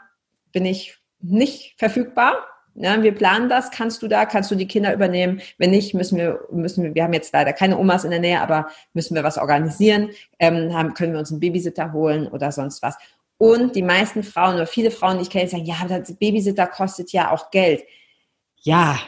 bin 0.51 0.67
ich 0.67 0.99
nicht 1.21 1.75
verfügbar 1.79 2.35
ja, 2.75 3.03
wir 3.03 3.15
planen 3.15 3.49
das, 3.49 3.71
kannst 3.71 4.03
du 4.03 4.09
da, 4.09 4.27
kannst 4.27 4.51
du 4.51 4.55
die 4.55 4.69
Kinder 4.69 4.95
übernehmen? 4.95 5.41
Wenn 5.59 5.71
nicht, 5.71 5.95
müssen 5.95 6.19
wir, 6.19 6.41
müssen 6.51 6.85
wir, 6.85 6.95
wir 6.95 7.05
haben 7.05 7.13
jetzt 7.13 7.33
leider 7.33 7.53
keine 7.53 7.79
Omas 7.79 8.05
in 8.05 8.11
der 8.11 8.21
Nähe, 8.21 8.41
aber 8.41 8.69
müssen 8.95 9.15
wir 9.15 9.25
was 9.25 9.39
organisieren, 9.39 10.11
ähm, 10.39 10.73
haben, 10.73 10.95
können 10.95 11.13
wir 11.13 11.19
uns 11.19 11.31
einen 11.31 11.41
Babysitter 11.41 11.93
holen 11.93 12.29
oder 12.29 12.53
sonst 12.53 12.83
was. 12.83 12.97
Und 13.39 13.75
die 13.75 13.83
meisten 13.83 14.23
Frauen 14.23 14.57
oder 14.57 14.67
viele 14.67 14.91
Frauen, 14.91 15.17
die 15.17 15.23
ich 15.23 15.31
kenne, 15.31 15.49
sagen, 15.49 15.65
ja, 15.65 15.77
das 15.89 16.15
Babysitter 16.15 16.67
kostet 16.67 17.13
ja 17.13 17.31
auch 17.31 17.51
Geld. 17.51 17.83
Ja, 18.63 18.99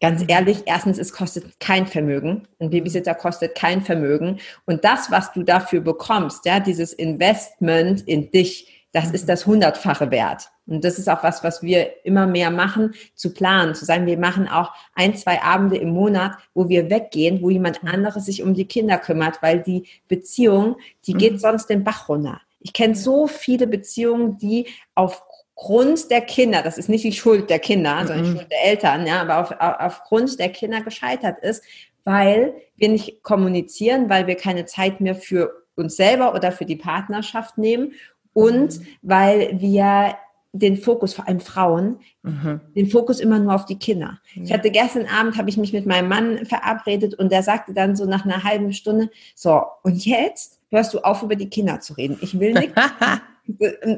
ganz 0.00 0.24
ehrlich, 0.26 0.62
erstens, 0.66 0.98
es 0.98 1.12
kostet 1.12 1.58
kein 1.60 1.86
Vermögen. 1.86 2.48
Ein 2.58 2.70
Babysitter 2.70 3.14
kostet 3.14 3.54
kein 3.54 3.82
Vermögen. 3.82 4.38
Und 4.64 4.84
das, 4.84 5.10
was 5.10 5.32
du 5.32 5.42
dafür 5.42 5.80
bekommst, 5.80 6.46
ja, 6.46 6.60
dieses 6.60 6.92
Investment 6.92 8.02
in 8.02 8.30
dich, 8.30 8.79
das 8.92 9.10
ist 9.10 9.28
das 9.28 9.46
hundertfache 9.46 10.10
wert. 10.10 10.50
Und 10.66 10.84
das 10.84 10.98
ist 10.98 11.08
auch 11.08 11.22
was, 11.22 11.44
was 11.44 11.62
wir 11.62 12.04
immer 12.04 12.26
mehr 12.26 12.50
machen, 12.50 12.94
zu 13.14 13.32
planen, 13.32 13.74
zu 13.74 13.84
sagen, 13.84 14.06
wir 14.06 14.18
machen 14.18 14.48
auch 14.48 14.72
ein, 14.94 15.16
zwei 15.16 15.42
Abende 15.42 15.76
im 15.76 15.90
Monat, 15.90 16.32
wo 16.54 16.68
wir 16.68 16.90
weggehen, 16.90 17.42
wo 17.42 17.50
jemand 17.50 17.84
anderes 17.84 18.26
sich 18.26 18.42
um 18.42 18.54
die 18.54 18.66
Kinder 18.66 18.98
kümmert, 18.98 19.42
weil 19.42 19.62
die 19.62 19.86
Beziehung, 20.08 20.76
die 21.06 21.14
geht 21.14 21.34
mhm. 21.34 21.38
sonst 21.38 21.66
den 21.66 21.84
Bach 21.84 22.08
runter. 22.08 22.40
Ich 22.58 22.72
kenne 22.72 22.94
so 22.94 23.26
viele 23.26 23.66
Beziehungen, 23.66 24.38
die 24.38 24.66
aufgrund 24.94 26.10
der 26.10 26.20
Kinder, 26.20 26.62
das 26.62 26.78
ist 26.78 26.88
nicht 26.88 27.04
die 27.04 27.12
Schuld 27.12 27.48
der 27.48 27.58
Kinder, 27.58 27.98
sondern 28.06 28.24
die 28.24 28.30
mhm. 28.30 28.36
Schuld 28.36 28.52
der 28.52 28.64
Eltern, 28.64 29.06
ja, 29.06 29.22
aber 29.22 29.38
auf, 29.38 29.54
aufgrund 29.58 30.38
der 30.38 30.50
Kinder 30.50 30.82
gescheitert 30.82 31.38
ist, 31.42 31.64
weil 32.04 32.54
wir 32.76 32.88
nicht 32.88 33.22
kommunizieren, 33.22 34.10
weil 34.10 34.26
wir 34.26 34.36
keine 34.36 34.66
Zeit 34.66 35.00
mehr 35.00 35.14
für 35.14 35.64
uns 35.76 35.96
selber 35.96 36.34
oder 36.34 36.52
für 36.52 36.64
die 36.64 36.76
Partnerschaft 36.76 37.56
nehmen 37.56 37.92
und 38.32 38.78
mhm. 38.78 38.86
weil 39.02 39.60
wir 39.60 40.16
den 40.52 40.76
Fokus, 40.76 41.14
vor 41.14 41.28
allem 41.28 41.40
Frauen, 41.40 42.00
mhm. 42.22 42.60
den 42.74 42.88
Fokus 42.88 43.20
immer 43.20 43.38
nur 43.38 43.54
auf 43.54 43.66
die 43.66 43.78
Kinder. 43.78 44.18
Mhm. 44.34 44.44
Ich 44.44 44.52
hatte 44.52 44.70
gestern 44.70 45.06
Abend, 45.06 45.36
habe 45.36 45.48
ich 45.48 45.56
mich 45.56 45.72
mit 45.72 45.86
meinem 45.86 46.08
Mann 46.08 46.44
verabredet 46.44 47.14
und 47.14 47.30
der 47.30 47.42
sagte 47.42 47.72
dann 47.72 47.94
so 47.94 48.04
nach 48.04 48.24
einer 48.24 48.42
halben 48.42 48.72
Stunde, 48.72 49.10
so, 49.34 49.62
und 49.82 50.04
jetzt 50.04 50.58
hörst 50.70 50.92
du 50.94 51.00
auf, 51.00 51.22
über 51.22 51.36
die 51.36 51.48
Kinder 51.48 51.80
zu 51.80 51.94
reden. 51.94 52.18
Ich 52.20 52.38
will 52.38 52.54
nichts. 52.54 52.74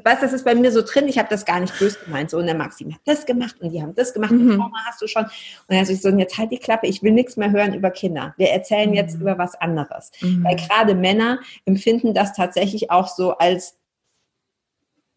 weißt 0.04 0.22
das 0.22 0.32
ist 0.32 0.44
bei 0.44 0.54
mir 0.54 0.72
so 0.72 0.82
drin, 0.82 1.08
ich 1.08 1.18
habe 1.18 1.28
das 1.28 1.44
gar 1.44 1.60
nicht 1.60 1.78
böse 1.78 1.98
gemeint. 2.04 2.30
So, 2.30 2.38
und 2.38 2.46
der 2.46 2.54
Maxim 2.54 2.92
hat 2.92 3.00
das 3.04 3.26
gemacht 3.26 3.56
und 3.60 3.70
die 3.70 3.82
haben 3.82 3.94
das 3.94 4.12
gemacht 4.14 4.32
mhm. 4.32 4.50
und 4.50 4.56
Trauma 4.56 4.78
hast 4.86 5.00
du 5.02 5.06
schon. 5.06 5.24
Und 5.24 5.76
er 5.76 5.84
so, 5.84 6.08
und 6.08 6.18
jetzt 6.18 6.38
halt 6.38 6.52
die 6.52 6.58
Klappe, 6.58 6.86
ich 6.86 7.02
will 7.02 7.12
nichts 7.12 7.36
mehr 7.36 7.50
hören 7.50 7.74
über 7.74 7.90
Kinder. 7.90 8.34
Wir 8.36 8.50
erzählen 8.50 8.90
mhm. 8.90 8.96
jetzt 8.96 9.14
über 9.14 9.38
was 9.38 9.54
anderes. 9.54 10.10
Mhm. 10.20 10.44
Weil 10.44 10.56
gerade 10.56 10.94
Männer 10.94 11.40
empfinden 11.64 12.14
das 12.14 12.34
tatsächlich 12.34 12.90
auch 12.90 13.08
so 13.08 13.32
als 13.36 13.78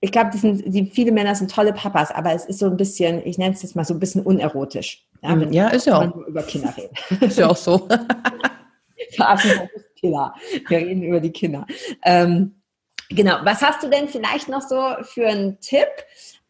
ich 0.06 0.12
glaube, 0.12 0.30
die, 0.32 0.38
sind, 0.38 0.64
die 0.68 0.86
viele 0.86 1.12
Männer 1.12 1.34
sind 1.34 1.50
tolle 1.50 1.74
Papas, 1.74 2.12
aber 2.12 2.32
es 2.32 2.46
ist 2.46 2.60
so 2.60 2.68
ein 2.68 2.78
bisschen, 2.78 3.26
ich 3.26 3.40
nenne 3.40 3.56
es 3.56 3.64
jetzt 3.64 3.76
mal 3.76 3.84
so 3.84 3.96
ein 3.96 4.00
bisschen 4.00 4.22
unerotisch. 4.22 5.04
Ja, 5.24 5.36
mhm. 5.36 5.52
ja 5.52 5.70
ist 5.70 5.88
ja 5.88 5.98
auch. 5.98 6.16
Über 6.28 6.44
Kinder 6.44 6.72
reden. 6.78 6.94
Ist 7.22 7.40
ja 7.40 7.50
auch 7.50 7.58
so. 7.58 7.88
Killer. 10.00 10.36
Wir 10.68 10.78
reden 10.78 11.02
über 11.02 11.20
die 11.20 11.32
Kinder. 11.32 11.66
Ähm, 12.04 12.62
genau. 13.10 13.38
Was 13.44 13.64
hast 13.64 13.82
du 13.82 13.90
denn 13.90 14.08
vielleicht 14.08 14.48
noch 14.48 14.62
so 14.62 14.80
für 15.02 15.28
einen 15.28 15.60
Tipp? 15.60 15.88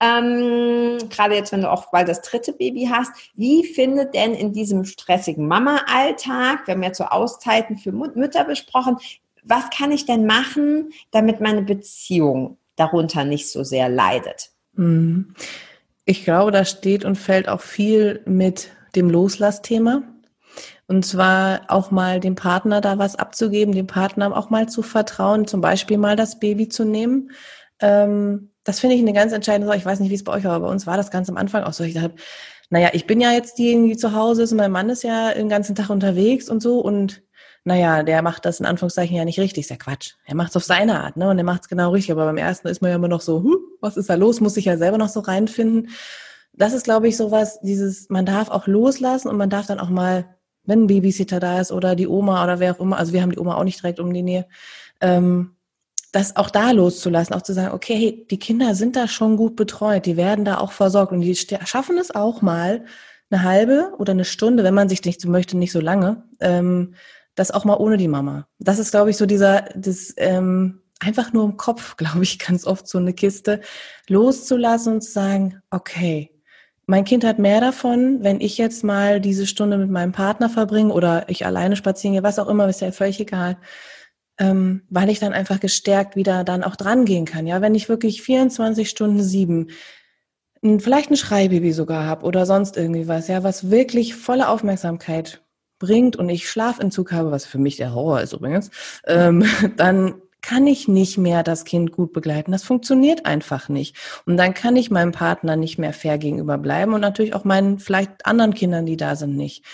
Ähm, 0.02 0.98
gerade 1.10 1.36
jetzt, 1.36 1.54
wenn 1.54 1.62
du 1.62 1.72
auch 1.72 1.92
bald 1.92 2.10
das 2.10 2.22
dritte 2.22 2.52
Baby 2.52 2.90
hast, 2.92 3.14
wie 3.36 3.64
findet 3.64 4.14
denn 4.14 4.34
in 4.34 4.52
diesem 4.52 4.84
stressigen 4.84 5.48
Mama-Alltag, 5.48 6.68
wir 6.68 6.74
haben 6.74 6.84
ja 6.84 6.94
so 6.94 7.06
Auszeiten 7.06 7.78
für 7.78 7.94
Mütter 7.94 8.44
besprochen, 8.44 8.98
was 9.44 9.70
kann 9.70 9.94
ich 9.94 10.06
denn 10.06 10.26
machen, 10.26 10.92
damit 11.12 11.40
meine 11.40 11.62
Beziehung 11.62 12.58
darunter 12.76 13.24
nicht 13.24 13.50
so 13.50 13.64
sehr 13.64 13.90
leidet. 13.90 14.52
Mhm. 14.74 15.34
Ich 16.06 16.24
glaube, 16.24 16.52
da 16.52 16.66
steht 16.66 17.04
und 17.04 17.16
fällt 17.16 17.50
auch 17.50 17.62
viel 17.62 18.22
mit 18.26 18.70
dem 18.96 19.10
Loslassthema. 19.10 20.04
Und 20.88 21.04
zwar 21.04 21.62
auch 21.68 21.90
mal 21.90 22.20
dem 22.20 22.36
Partner 22.36 22.80
da 22.80 23.00
was 23.00 23.16
abzugeben, 23.16 23.74
dem 23.74 23.88
Partner 23.88 24.36
auch 24.38 24.52
mal 24.52 24.70
zu 24.70 24.84
vertrauen, 24.84 25.48
zum 25.48 25.60
Beispiel 25.60 25.98
mal 25.98 26.16
das 26.16 26.40
Baby 26.40 26.70
zu 26.70 26.86
nehmen. 26.86 27.32
Ähm, 27.80 28.52
das 28.64 28.80
finde 28.80 28.96
ich 28.96 29.02
eine 29.02 29.14
ganz 29.14 29.34
entscheidende 29.34 29.68
Sache. 29.68 29.78
Ich 29.78 29.86
weiß 29.86 30.00
nicht, 30.00 30.12
wie 30.12 30.16
es 30.16 30.24
bei 30.24 30.34
euch 30.34 30.44
war, 30.44 30.54
aber 30.54 30.68
bei 30.68 30.72
uns 30.72 30.86
war 30.86 30.98
das 30.98 31.10
ganz 31.10 31.28
am 31.30 31.38
Anfang 31.38 31.64
auch 31.64 31.74
so. 31.74 31.84
Ich 31.84 31.96
dachte, 31.96 32.14
naja, 32.70 32.90
ich 32.94 33.08
bin 33.08 33.20
ja 33.20 33.32
jetzt 33.32 33.58
diejenige, 33.58 33.96
die 33.96 34.00
zu 34.00 34.14
Hause 34.14 34.44
ist 34.44 34.52
und 34.52 34.58
mein 34.58 34.72
Mann 34.72 34.90
ist 34.90 35.04
ja 35.04 35.34
den 35.34 35.50
ganzen 35.50 35.76
Tag 35.76 35.90
unterwegs 35.90 36.50
und 36.50 36.62
so 36.62 36.80
und 36.80 37.24
naja, 37.68 38.04
der 38.04 38.22
macht 38.22 38.46
das 38.46 38.60
in 38.60 38.68
Anführungszeichen 38.68 39.18
ja 39.18 39.26
nicht 39.26 39.40
richtig, 39.40 39.64
ist 39.64 39.70
ja 39.72 39.76
Quatsch. 39.76 40.14
Er 40.26 40.36
macht 40.36 40.52
es 40.52 40.56
auf 40.56 40.64
seine 40.64 41.02
Art, 41.02 41.18
ne? 41.18 41.28
Und 41.30 41.40
er 41.40 41.44
macht 41.44 41.64
es 41.64 41.68
genau 41.68 41.92
richtig. 41.92 42.12
Aber 42.12 42.26
beim 42.26 42.38
ersten 42.38 42.68
ist 42.68 42.82
man 42.82 42.92
ja 42.92 42.96
immer 42.96 43.08
noch 43.08 43.22
so, 43.22 43.42
huh, 43.42 43.58
was 43.82 43.98
ist 43.98 44.08
da 44.08 44.14
los? 44.14 44.40
Muss 44.40 44.54
sich 44.54 44.66
ja 44.66 44.78
selber 44.78 45.00
noch 45.00 45.10
so 45.10 45.20
reinfinden. 45.20 45.90
Das 46.54 46.74
ist, 46.74 46.84
glaube 46.84 47.08
ich, 47.08 47.18
sowas, 47.18 47.60
dieses, 47.62 48.08
man 48.10 48.26
darf 48.26 48.50
auch 48.50 48.68
loslassen 48.68 49.30
und 49.30 49.38
man 49.38 49.50
darf 49.50 49.66
dann 49.66 49.80
auch 49.80 49.90
mal, 49.90 50.26
wenn 50.64 50.84
ein 50.84 50.88
Babysitter 50.88 51.40
da 51.40 51.60
ist 51.60 51.72
oder 51.72 51.96
die 51.96 52.08
Oma 52.08 52.44
oder 52.44 52.60
wer 52.60 52.76
auch 52.76 52.80
immer, 52.80 52.98
also 52.98 53.14
wir 53.14 53.24
haben 53.24 53.32
die 53.32 53.40
Oma 53.40 53.56
auch 53.56 53.64
nicht 53.64 53.82
direkt 53.82 54.00
um 54.00 54.14
die 54.14 54.22
Nähe, 54.22 54.46
ähm, 55.02 55.56
das 56.12 56.36
auch 56.36 56.52
da 56.52 56.72
loszulassen, 56.72 57.36
auch 57.36 57.42
zu 57.42 57.54
sagen, 57.54 57.74
okay, 57.74 57.96
hey, 57.96 58.28
die 58.30 58.40
Kinder 58.40 58.74
sind 58.76 58.96
da 58.96 59.08
schon 59.08 59.38
gut 59.38 59.56
betreut, 59.56 60.06
die 60.06 60.18
werden 60.18 60.46
da 60.46 60.60
auch 60.60 60.72
versorgt 60.72 61.12
und 61.12 61.22
die 61.22 61.36
schaffen 61.36 61.98
es 61.98 62.14
auch 62.14 62.42
mal, 62.42 62.86
eine 63.32 63.44
halbe 63.44 63.94
oder 63.98 64.12
eine 64.12 64.26
Stunde, 64.26 64.64
wenn 64.64 64.74
man 64.74 64.88
sich 64.88 65.04
nicht 65.04 65.20
so 65.20 65.30
möchte, 65.30 65.58
nicht 65.58 65.72
so 65.72 65.80
lange, 65.80 66.24
ähm, 66.40 66.94
das 67.36 67.52
auch 67.52 67.66
mal 67.66 67.78
ohne 67.78 67.98
die 67.98 68.08
Mama. 68.08 68.48
Das 68.60 68.80
ist, 68.80 68.92
glaube 68.92 69.10
ich, 69.10 69.18
so 69.18 69.26
dieser, 69.26 69.64
das, 69.76 70.14
ähm, 70.18 70.82
einfach 71.00 71.34
nur 71.34 71.46
im 71.46 71.58
Kopf, 71.58 71.96
glaube 71.98 72.24
ich, 72.24 72.40
ganz 72.40 72.66
oft 72.66 72.88
so 72.88 72.98
eine 72.98 73.14
Kiste 73.14 73.62
loszulassen 74.08 74.94
und 74.94 75.02
zu 75.02 75.12
sagen, 75.12 75.62
okay, 75.70 76.32
mein 76.88 77.04
Kind 77.04 77.24
hat 77.24 77.40
mehr 77.40 77.62
davon, 77.62 78.24
wenn 78.24 78.40
ich 78.40 78.58
jetzt 78.58 78.84
mal 78.84 79.20
diese 79.20 79.48
Stunde 79.48 79.78
mit 79.78 79.90
meinem 79.90 80.12
Partner 80.12 80.50
verbringe 80.50 80.94
oder 80.94 81.28
ich 81.30 81.46
alleine 81.46 81.76
spazieren 81.76 82.14
gehe, 82.14 82.24
was 82.24 82.38
auch 82.38 82.48
immer, 82.48 82.70
ist 82.70 82.82
ja 82.82 82.92
völlig 82.92 83.20
egal, 83.20 83.58
ähm, 84.38 84.84
weil 84.90 85.10
ich 85.10 85.20
dann 85.20 85.34
einfach 85.34 85.60
gestärkt 85.60 86.16
wieder 86.16 86.44
dann 86.44 86.64
auch 86.64 86.76
dran 86.76 87.06
gehen 87.06 87.26
kann. 87.26 87.48
Ja, 87.48 87.62
wenn 87.62 87.74
ich 87.74 87.90
wirklich 87.90 88.22
24 88.22 88.88
Stunden 88.88 89.24
sieben 89.24 89.70
vielleicht 90.80 91.12
ein 91.12 91.18
Schreibaby 91.18 91.74
sogar 91.74 92.06
habe 92.06 92.26
oder 92.26 92.46
sonst 92.46 92.76
irgendwie 92.78 93.08
was, 93.08 93.28
ja, 93.28 93.44
was 93.44 93.70
wirklich 93.70 94.16
volle 94.16 94.50
Aufmerksamkeit 94.50 95.45
bringt 95.80 96.16
und 96.16 96.30
ich 96.30 96.50
Schlafentzug 96.50 97.12
habe, 97.12 97.32
was 97.32 97.46
für 97.46 97.58
mich 97.58 97.78
der 97.78 97.94
Horror 97.94 98.22
ist 98.22 98.34
übrigens, 98.34 98.72
ähm, 99.06 99.46
dann 99.78 100.16
kann 100.42 100.68
ich 100.68 100.88
nicht 100.88 101.18
mehr 101.18 101.42
das 101.42 101.66
Kind 101.66 101.92
gut 101.92 102.14
begleiten. 102.14 102.52
Das 102.52 102.64
funktioniert 102.64 103.26
einfach 103.26 103.68
nicht. 103.68 103.98
Und 104.28 104.38
dann 104.38 104.54
kann 104.54 104.76
ich 104.76 104.92
meinem 104.92 105.12
Partner 105.12 105.56
nicht 105.56 105.80
mehr 105.80 105.92
fair 105.92 106.20
gegenüber 106.20 106.60
bleiben 106.60 106.94
und 106.94 107.02
natürlich 107.02 107.34
auch 107.34 107.46
meinen 107.46 107.80
vielleicht 107.80 108.28
anderen 108.28 108.54
Kindern, 108.54 108.86
die 108.86 108.96
da 108.96 109.16
sind, 109.16 109.36
nicht. 109.36 109.66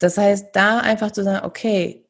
Das 0.00 0.18
heißt, 0.18 0.48
da 0.54 0.80
einfach 0.80 1.12
zu 1.12 1.22
sagen, 1.22 1.46
okay, 1.46 2.04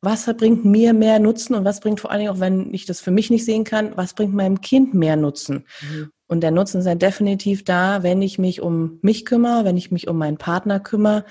was 0.00 0.26
bringt 0.36 0.64
mir 0.64 0.92
mehr 0.92 1.20
Nutzen 1.20 1.54
und 1.54 1.64
was 1.64 1.78
bringt 1.78 2.00
vor 2.00 2.10
allen 2.10 2.20
Dingen 2.20 2.32
auch, 2.32 2.40
wenn 2.40 2.74
ich 2.74 2.86
das 2.86 3.00
für 3.00 3.12
mich 3.12 3.30
nicht 3.30 3.44
sehen 3.44 3.62
kann, 3.62 3.96
was 3.96 4.14
bringt 4.14 4.34
meinem 4.34 4.60
Kind 4.60 4.94
mehr 4.94 5.14
Nutzen? 5.14 5.64
Mhm. 5.80 6.10
Und 6.26 6.40
der 6.40 6.50
Nutzen 6.50 6.80
ist 6.80 6.86
ja 6.86 6.96
definitiv 6.96 7.62
da, 7.62 8.02
wenn 8.02 8.22
ich 8.22 8.38
mich 8.38 8.60
um 8.60 8.98
mich 9.02 9.24
kümmere, 9.24 9.64
wenn 9.64 9.76
ich 9.76 9.92
mich 9.92 10.08
um 10.08 10.18
meinen 10.18 10.38
Partner 10.38 10.80
kümmere 10.80 11.24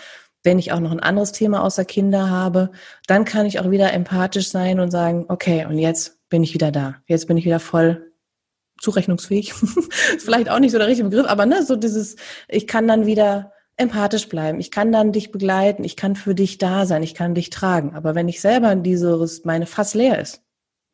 wenn 0.44 0.60
ich 0.60 0.72
auch 0.72 0.80
noch 0.80 0.92
ein 0.92 1.00
anderes 1.00 1.32
Thema 1.32 1.64
außer 1.64 1.86
Kinder 1.86 2.30
habe, 2.30 2.72
dann 3.08 3.26
kann 3.26 3.46
ich 3.46 3.60
auch 3.60 3.70
wieder 3.70 3.94
empathisch 3.94 4.50
sein 4.50 4.80
und 4.80 4.92
sagen, 4.92 5.26
okay, 5.28 5.66
und 5.66 5.78
jetzt 5.78 6.18
bin 6.30 6.44
ich 6.44 6.54
wieder 6.54 6.72
da. 6.72 6.96
Jetzt 7.06 7.28
bin 7.28 7.38
ich 7.38 7.46
wieder 7.46 7.60
voll 7.60 8.12
zurechnungsfähig. 8.80 9.54
Vielleicht 10.20 10.50
auch 10.50 10.60
nicht 10.60 10.72
so 10.72 10.78
der 10.78 10.88
richtige 10.88 11.10
Begriff, 11.10 11.28
aber 11.28 11.46
ne, 11.46 11.64
so 11.64 11.76
dieses, 11.76 12.16
ich 12.48 12.68
kann 12.68 12.88
dann 12.88 13.06
wieder 13.06 13.52
empathisch 13.78 14.30
bleiben. 14.30 14.60
Ich 14.60 14.72
kann 14.72 14.92
dann 14.92 15.12
dich 15.12 15.32
begleiten. 15.32 15.84
Ich 15.84 15.96
kann 15.96 16.16
für 16.16 16.36
dich 16.36 16.58
da 16.58 16.86
sein. 16.86 17.04
Ich 17.04 17.14
kann 17.14 17.36
dich 17.36 17.50
tragen. 17.50 17.96
Aber 17.96 18.16
wenn 18.16 18.28
ich 18.28 18.42
selber 18.42 18.76
dieses, 18.76 19.44
meine 19.46 19.66
Fass 19.66 19.94
leer 19.94 20.20
ist, 20.20 20.42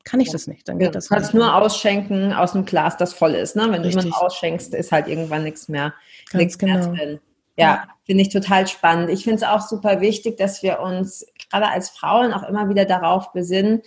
kann 0.04 0.22
ich 0.22 0.32
das 0.32 0.48
nicht. 0.48 0.70
Dann 0.70 0.80
geht 0.80 0.88
ja, 0.88 0.92
das. 0.92 1.10
Du 1.10 1.16
kannst 1.16 1.34
nur 1.34 1.54
ausschenken 1.54 2.32
aus 2.32 2.54
dem 2.54 2.64
Glas, 2.66 2.96
das 2.96 3.14
voll 3.14 3.36
ist. 3.36 3.58
Ne? 3.58 3.64
Wenn 3.70 3.82
Richtig. 3.82 4.04
du 4.04 4.08
immer 4.08 4.22
ausschenkst, 4.22 4.74
ist 4.74 4.94
halt 4.94 5.08
irgendwann 5.08 5.44
nichts 5.44 5.68
mehr, 5.68 5.94
Ganz 6.32 6.42
nichts 6.42 6.58
genau. 6.58 6.92
mehr 6.92 7.06
drin. 7.06 7.20
Ja, 7.58 7.88
finde 8.06 8.22
ich 8.22 8.30
total 8.30 8.68
spannend. 8.68 9.10
Ich 9.10 9.24
finde 9.24 9.38
es 9.38 9.44
auch 9.44 9.62
super 9.62 10.00
wichtig, 10.02 10.38
dass 10.38 10.64
wir 10.64 10.80
uns 10.80 11.26
gerade 11.50 11.68
als 11.68 11.90
Frauen 11.90 12.34
auch 12.34 12.44
immer 12.44 12.70
wieder 12.70 12.86
darauf 12.86 13.34
besinnen, 13.34 13.82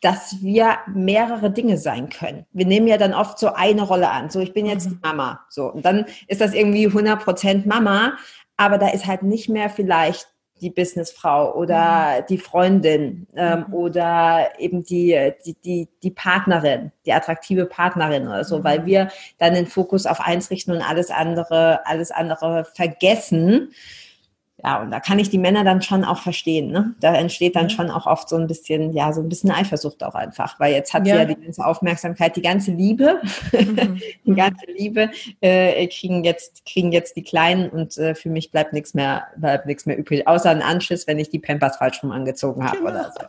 dass 0.00 0.40
wir 0.40 0.78
mehrere 0.94 1.50
Dinge 1.50 1.76
sein 1.76 2.10
können. 2.10 2.46
Wir 2.52 2.66
nehmen 2.66 2.86
ja 2.86 2.96
dann 2.96 3.14
oft 3.14 3.38
so 3.38 3.54
eine 3.54 3.82
Rolle 3.82 4.10
an. 4.10 4.30
So, 4.30 4.40
ich 4.40 4.52
bin 4.52 4.66
jetzt 4.66 4.88
mhm. 4.88 5.00
Mama. 5.02 5.40
So, 5.48 5.72
und 5.72 5.84
dann 5.84 6.06
ist 6.28 6.40
das 6.40 6.54
irgendwie 6.54 6.86
100% 6.86 7.66
Mama, 7.66 8.16
aber 8.56 8.78
da 8.78 8.88
ist 8.88 9.06
halt 9.06 9.22
nicht 9.22 9.48
mehr 9.48 9.70
vielleicht 9.70 10.28
die 10.60 10.70
Businessfrau 10.70 11.54
oder 11.54 12.20
mhm. 12.20 12.24
die 12.28 12.38
Freundin 12.38 13.26
ähm, 13.36 13.64
mhm. 13.68 13.74
oder 13.74 14.48
eben 14.58 14.84
die, 14.84 15.32
die, 15.44 15.54
die, 15.64 15.88
die 16.02 16.10
Partnerin, 16.10 16.92
die 17.06 17.12
attraktive 17.12 17.66
Partnerin 17.66 18.28
oder 18.28 18.44
so, 18.44 18.58
mhm. 18.58 18.64
weil 18.64 18.86
wir 18.86 19.08
dann 19.38 19.54
den 19.54 19.66
Fokus 19.66 20.06
auf 20.06 20.20
eins 20.20 20.50
richten 20.50 20.72
und 20.72 20.82
alles 20.82 21.10
andere, 21.10 21.86
alles 21.86 22.10
andere 22.10 22.64
vergessen. 22.64 23.72
Ja, 24.62 24.82
und 24.82 24.90
da 24.90 25.00
kann 25.00 25.18
ich 25.18 25.30
die 25.30 25.38
Männer 25.38 25.64
dann 25.64 25.80
schon 25.80 26.04
auch 26.04 26.18
verstehen. 26.18 26.70
Ne? 26.70 26.94
Da 27.00 27.14
entsteht 27.14 27.56
dann 27.56 27.70
schon 27.70 27.90
auch 27.90 28.06
oft 28.06 28.28
so 28.28 28.36
ein 28.36 28.46
bisschen, 28.46 28.92
ja, 28.92 29.12
so 29.12 29.20
ein 29.20 29.28
bisschen 29.28 29.50
Eifersucht 29.50 30.02
auch 30.04 30.14
einfach, 30.14 30.60
weil 30.60 30.74
jetzt 30.74 30.92
hat 30.92 31.06
ja. 31.06 31.14
sie 31.14 31.20
ja 31.20 31.24
die 31.24 31.40
ganze 31.40 31.64
Aufmerksamkeit, 31.64 32.36
die 32.36 32.42
ganze 32.42 32.72
Liebe, 32.72 33.20
mhm. 33.52 34.00
die 34.26 34.34
ganze 34.34 34.66
Liebe 34.66 35.10
äh, 35.40 35.86
kriegen 35.86 36.24
jetzt 36.24 36.64
kriegen 36.66 36.92
jetzt 36.92 37.16
die 37.16 37.22
Kleinen 37.22 37.70
und 37.70 37.96
äh, 37.96 38.14
für 38.14 38.28
mich 38.28 38.50
bleibt 38.50 38.72
nichts 38.72 38.92
mehr 38.92 39.24
bleibt 39.36 39.66
nichts 39.66 39.86
mehr 39.86 39.96
übrig, 39.96 40.26
außer 40.26 40.50
ein 40.50 40.62
Anschiss, 40.62 41.06
wenn 41.06 41.18
ich 41.18 41.30
die 41.30 41.38
Pampers 41.38 41.76
falsch 41.78 42.02
rum 42.02 42.12
angezogen 42.12 42.64
habe 42.64 42.78
genau. 42.78 42.90
oder 42.90 43.12
so. 43.18 43.26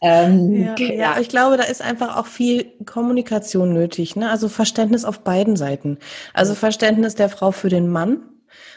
Ähm, 0.00 0.54
ja, 0.54 0.74
ja. 0.78 0.94
ja, 0.94 1.16
ich 1.20 1.28
glaube, 1.28 1.56
da 1.56 1.64
ist 1.64 1.82
einfach 1.82 2.16
auch 2.16 2.26
viel 2.26 2.64
Kommunikation 2.84 3.72
nötig, 3.72 4.16
ne? 4.16 4.30
Also 4.30 4.48
Verständnis 4.48 5.04
auf 5.04 5.20
beiden 5.20 5.56
Seiten. 5.56 5.98
Also 6.32 6.54
Verständnis 6.54 7.14
der 7.14 7.28
Frau 7.28 7.52
für 7.52 7.68
den 7.68 7.88
Mann 7.88 8.22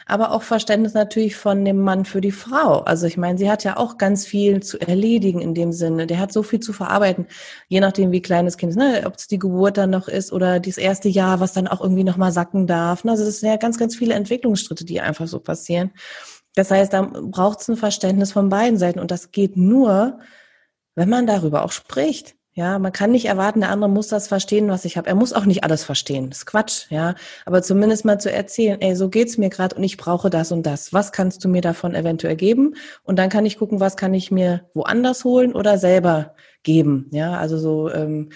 aber 0.06 0.32
auch 0.32 0.44
Verständnis 0.44 0.94
natürlich 0.94 1.36
von 1.36 1.66
dem 1.66 1.82
Mann 1.82 2.06
für 2.06 2.22
die 2.22 2.32
Frau. 2.32 2.80
Also 2.82 3.08
ich 3.08 3.18
meine, 3.18 3.38
sie 3.38 3.50
hat 3.50 3.63
ja 3.63 3.78
auch 3.78 3.98
ganz 3.98 4.26
viel 4.26 4.62
zu 4.62 4.80
erledigen 4.80 5.42
in 5.42 5.54
dem 5.54 5.72
Sinne. 5.72 6.08
Der 6.08 6.20
hat 6.20 6.32
so 6.32 6.44
viel 6.44 6.60
zu 6.60 6.74
verarbeiten, 6.74 7.28
je 7.68 7.80
nachdem, 7.80 8.12
wie 8.12 8.22
klein 8.22 8.46
das 8.46 8.58
Kind 8.58 8.72
ist, 8.72 8.78
ne? 8.78 9.04
ob 9.06 9.16
es 9.16 9.28
die 9.28 9.40
Geburt 9.40 9.78
dann 9.78 9.90
noch 9.90 10.08
ist 10.08 10.32
oder 10.32 10.60
das 10.60 10.78
erste 10.78 11.10
Jahr, 11.10 11.40
was 11.40 11.54
dann 11.54 11.68
auch 11.68 11.82
irgendwie 11.82 12.04
nochmal 12.04 12.32
sacken 12.32 12.68
darf. 12.68 13.06
Also 13.06 13.26
das 13.26 13.40
sind 13.40 13.50
ja 13.50 13.58
ganz, 13.58 13.78
ganz 13.78 13.96
viele 13.96 14.13
Entwicklungsschritte, 14.13 14.86
die 14.86 15.02
einfach 15.02 15.28
so 15.28 15.40
passieren. 15.40 15.92
Das 16.56 16.72
heißt, 16.72 16.94
da 16.94 17.02
braucht 17.02 17.62
es 17.62 17.68
ein 17.68 17.78
Verständnis 17.78 18.32
von 18.32 18.50
beiden 18.50 18.80
Seiten 18.80 19.00
und 19.00 19.12
das 19.12 19.32
geht 19.32 19.58
nur, 19.58 20.20
wenn 20.96 21.10
man 21.10 21.28
darüber 21.28 21.63
auch 21.63 21.72
spricht. 21.72 22.37
Ja, 22.58 22.80
man 22.80 22.91
kann 22.91 23.12
nicht 23.12 23.26
erwarten, 23.26 23.60
der 23.60 23.70
andere 23.70 23.88
muss 23.88 24.08
das 24.08 24.28
verstehen, 24.28 24.67
was 24.67 24.84
ich 24.84 24.98
habe. 24.98 25.08
Er 25.08 25.13
muss 25.13 25.32
auch 25.32 25.46
nicht 25.46 25.63
alles 25.63 25.84
verstehen. 25.84 26.32
Das 26.32 26.39
ist 26.39 26.46
Quatsch, 26.48 26.88
ja. 26.89 27.13
Aber 27.46 27.62
zumindest 27.62 28.04
mal 28.04 28.20
zu 28.20 28.32
erzählen, 28.32 28.82
ey, 28.82 28.96
so 28.96 29.10
geht's 29.10 29.38
mir 29.38 29.50
gerade 29.50 29.76
und 29.76 29.84
ich 29.84 29.96
brauche 29.96 30.32
das 30.32 30.52
und 30.52 30.65
das. 30.65 30.91
Was 30.91 31.12
kannst 31.12 31.46
du 31.46 31.50
mir 31.50 31.62
davon 31.62 31.93
eventuell 31.93 32.36
geben? 32.36 32.74
Und 33.04 33.20
dann 33.20 33.30
kann 33.30 33.46
ich 33.46 33.60
gucken, 33.60 33.80
was 33.80 33.96
kann 33.96 34.15
ich 34.15 34.32
mir 34.32 34.65
woanders 34.74 35.24
holen 35.24 35.54
oder 35.54 35.78
selber 35.78 36.34
geben. 36.63 37.06
Ja, 37.12 37.38
also 37.38 37.60
so, 37.60 37.91
ähm, 37.91 38.32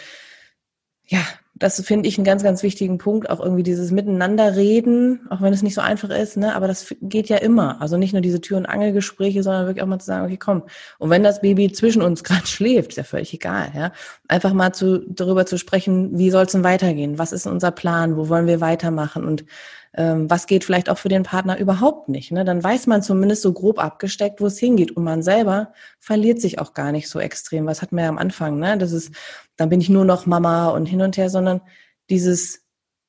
ja, 1.07 1.23
das 1.61 1.79
finde 1.85 2.09
ich 2.09 2.17
einen 2.17 2.25
ganz, 2.25 2.41
ganz 2.41 2.63
wichtigen 2.63 2.97
Punkt, 2.97 3.29
auch 3.29 3.39
irgendwie 3.39 3.61
dieses 3.61 3.91
Miteinanderreden, 3.91 5.27
auch 5.29 5.41
wenn 5.41 5.53
es 5.53 5.61
nicht 5.61 5.75
so 5.75 5.81
einfach 5.81 6.09
ist, 6.09 6.35
ne, 6.35 6.55
aber 6.55 6.67
das 6.67 6.95
geht 7.01 7.29
ja 7.29 7.37
immer. 7.37 7.79
Also 7.79 7.97
nicht 7.97 8.13
nur 8.13 8.21
diese 8.21 8.41
Tür- 8.41 8.57
und 8.57 8.65
Angelgespräche, 8.65 9.43
sondern 9.43 9.67
wirklich 9.67 9.83
auch 9.83 9.87
mal 9.87 9.99
zu 9.99 10.07
sagen, 10.07 10.25
okay, 10.25 10.37
komm. 10.37 10.63
Und 10.97 11.11
wenn 11.11 11.21
das 11.21 11.41
Baby 11.41 11.71
zwischen 11.71 12.01
uns 12.01 12.23
gerade 12.25 12.47
schläft, 12.47 12.91
ist 12.91 12.97
ja 12.97 13.03
völlig 13.03 13.31
egal, 13.33 13.71
ja. 13.75 13.91
Einfach 14.27 14.53
mal 14.53 14.73
zu, 14.73 15.05
darüber 15.07 15.45
zu 15.45 15.59
sprechen, 15.59 16.17
wie 16.17 16.31
soll 16.31 16.45
es 16.45 16.51
denn 16.51 16.63
weitergehen? 16.63 17.19
Was 17.19 17.31
ist 17.31 17.45
unser 17.45 17.71
Plan? 17.71 18.17
Wo 18.17 18.27
wollen 18.27 18.47
wir 18.47 18.59
weitermachen? 18.59 19.23
Und 19.23 19.45
ähm, 19.93 20.29
was 20.29 20.47
geht 20.47 20.63
vielleicht 20.63 20.89
auch 20.89 20.97
für 20.97 21.09
den 21.09 21.23
Partner 21.23 21.59
überhaupt 21.59 22.07
nicht. 22.07 22.31
Ne? 22.31 22.45
Dann 22.45 22.63
weiß 22.63 22.87
man 22.87 23.03
zumindest 23.03 23.41
so 23.41 23.51
grob 23.51 23.77
abgesteckt, 23.77 24.39
wo 24.39 24.45
es 24.45 24.57
hingeht. 24.57 24.91
Und 24.91 25.03
man 25.03 25.21
selber 25.21 25.73
verliert 25.99 26.39
sich 26.39 26.59
auch 26.59 26.73
gar 26.73 26.91
nicht 26.91 27.09
so 27.09 27.19
extrem. 27.19 27.65
Was 27.65 27.81
hat 27.81 27.91
man 27.91 28.03
ja 28.05 28.09
am 28.09 28.17
Anfang, 28.17 28.57
ne? 28.57 28.77
Das 28.77 28.93
ist, 28.93 29.11
dann 29.61 29.69
bin 29.69 29.79
ich 29.79 29.89
nur 29.89 30.05
noch 30.05 30.25
Mama 30.25 30.69
und 30.69 30.87
hin 30.87 31.01
und 31.03 31.17
her, 31.17 31.29
sondern 31.29 31.61
dieses, 32.09 32.65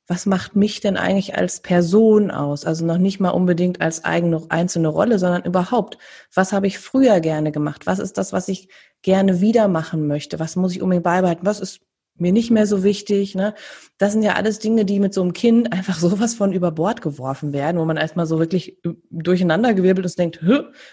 was 0.06 0.26
macht 0.26 0.54
mich 0.54 0.80
denn 0.80 0.98
eigentlich 0.98 1.34
als 1.34 1.62
Person 1.62 2.30
aus? 2.30 2.66
Also 2.66 2.84
noch 2.84 2.98
nicht 2.98 3.20
mal 3.20 3.30
unbedingt 3.30 3.80
als 3.80 4.04
eigene 4.04 4.42
einzelne 4.50 4.88
Rolle, 4.88 5.18
sondern 5.18 5.44
überhaupt, 5.44 5.96
was 6.34 6.52
habe 6.52 6.66
ich 6.66 6.78
früher 6.78 7.20
gerne 7.20 7.52
gemacht? 7.52 7.86
Was 7.86 7.98
ist 7.98 8.18
das, 8.18 8.34
was 8.34 8.48
ich 8.48 8.68
gerne 9.00 9.40
wieder 9.40 9.66
machen 9.66 10.06
möchte? 10.06 10.38
Was 10.40 10.54
muss 10.56 10.72
ich 10.72 10.82
unbedingt 10.82 11.04
beibehalten? 11.04 11.46
Was 11.46 11.58
ist 11.58 11.80
mir 12.16 12.32
nicht 12.32 12.50
mehr 12.50 12.66
so 12.66 12.82
wichtig. 12.82 13.34
Ne? 13.34 13.54
Das 13.98 14.12
sind 14.12 14.22
ja 14.22 14.34
alles 14.34 14.58
Dinge, 14.58 14.84
die 14.84 15.00
mit 15.00 15.14
so 15.14 15.22
einem 15.22 15.32
Kind 15.32 15.72
einfach 15.72 15.98
sowas 15.98 16.34
von 16.34 16.52
über 16.52 16.70
Bord 16.70 17.02
geworfen 17.02 17.52
werden, 17.52 17.78
wo 17.78 17.84
man 17.84 17.96
erstmal 17.96 18.26
so 18.26 18.38
wirklich 18.38 18.78
durcheinandergewirbelt 19.10 20.06
ist 20.06 20.18
und 20.18 20.34
denkt, 20.34 20.40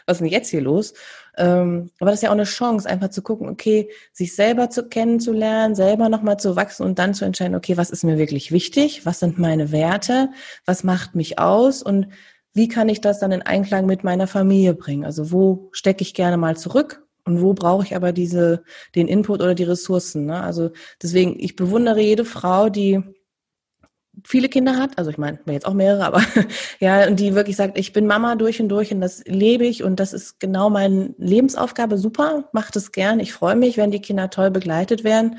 was 0.05 0.17
ist 0.17 0.21
denn 0.21 0.27
jetzt 0.27 0.49
hier 0.49 0.61
los? 0.61 0.93
Ähm, 1.37 1.91
aber 1.99 2.11
das 2.11 2.19
ist 2.19 2.23
ja 2.23 2.29
auch 2.29 2.33
eine 2.33 2.43
Chance, 2.43 2.89
einfach 2.89 3.09
zu 3.09 3.21
gucken, 3.21 3.47
okay, 3.49 3.89
sich 4.11 4.35
selber 4.35 4.69
zu 4.69 4.89
kennenzulernen, 4.89 5.75
selber 5.75 6.09
nochmal 6.09 6.37
zu 6.37 6.55
wachsen 6.55 6.83
und 6.83 6.99
dann 6.99 7.13
zu 7.13 7.25
entscheiden, 7.25 7.55
okay, 7.55 7.77
was 7.77 7.91
ist 7.91 8.03
mir 8.03 8.17
wirklich 8.17 8.51
wichtig? 8.51 9.05
Was 9.05 9.19
sind 9.19 9.37
meine 9.39 9.71
Werte? 9.71 10.29
Was 10.65 10.83
macht 10.83 11.15
mich 11.15 11.39
aus? 11.39 11.81
Und 11.81 12.07
wie 12.53 12.67
kann 12.67 12.89
ich 12.89 12.99
das 12.99 13.19
dann 13.19 13.31
in 13.31 13.41
Einklang 13.41 13.85
mit 13.85 14.03
meiner 14.03 14.27
Familie 14.27 14.73
bringen? 14.73 15.05
Also 15.05 15.31
wo 15.31 15.69
stecke 15.71 16.01
ich 16.01 16.13
gerne 16.13 16.37
mal 16.37 16.57
zurück 16.57 17.05
und 17.29 17.41
wo 17.41 17.53
brauche 17.53 17.85
ich 17.85 17.95
aber 17.95 18.11
diese, 18.11 18.63
den 18.95 19.07
Input 19.07 19.41
oder 19.41 19.53
die 19.53 19.63
Ressourcen? 19.63 20.25
Ne? 20.25 20.41
Also 20.41 20.71
deswegen, 21.01 21.39
ich 21.39 21.55
bewundere 21.55 22.01
jede 22.01 22.25
Frau, 22.25 22.69
die 22.69 23.03
viele 24.25 24.49
Kinder 24.49 24.77
hat, 24.77 24.97
also 24.97 25.11
ich 25.11 25.17
meine, 25.17 25.39
jetzt 25.45 25.67
auch 25.67 25.75
mehrere, 25.75 26.03
aber 26.05 26.23
ja, 26.79 27.07
und 27.07 27.19
die 27.19 27.35
wirklich 27.35 27.55
sagt, 27.55 27.77
ich 27.77 27.93
bin 27.93 28.07
Mama 28.07 28.35
durch 28.35 28.59
und 28.59 28.67
durch 28.69 28.91
und 28.91 28.99
das 28.99 29.23
lebe 29.25 29.65
ich 29.65 29.83
und 29.83 29.99
das 29.99 30.11
ist 30.11 30.39
genau 30.39 30.69
meine 30.69 31.13
Lebensaufgabe, 31.17 31.97
super, 31.97 32.49
macht 32.51 32.75
es 32.75 32.91
gern, 32.91 33.19
ich 33.19 33.31
freue 33.31 33.55
mich, 33.55 33.77
wenn 33.77 33.91
die 33.91 34.01
Kinder 34.01 34.29
toll 34.29 34.51
begleitet 34.51 35.03
werden 35.03 35.37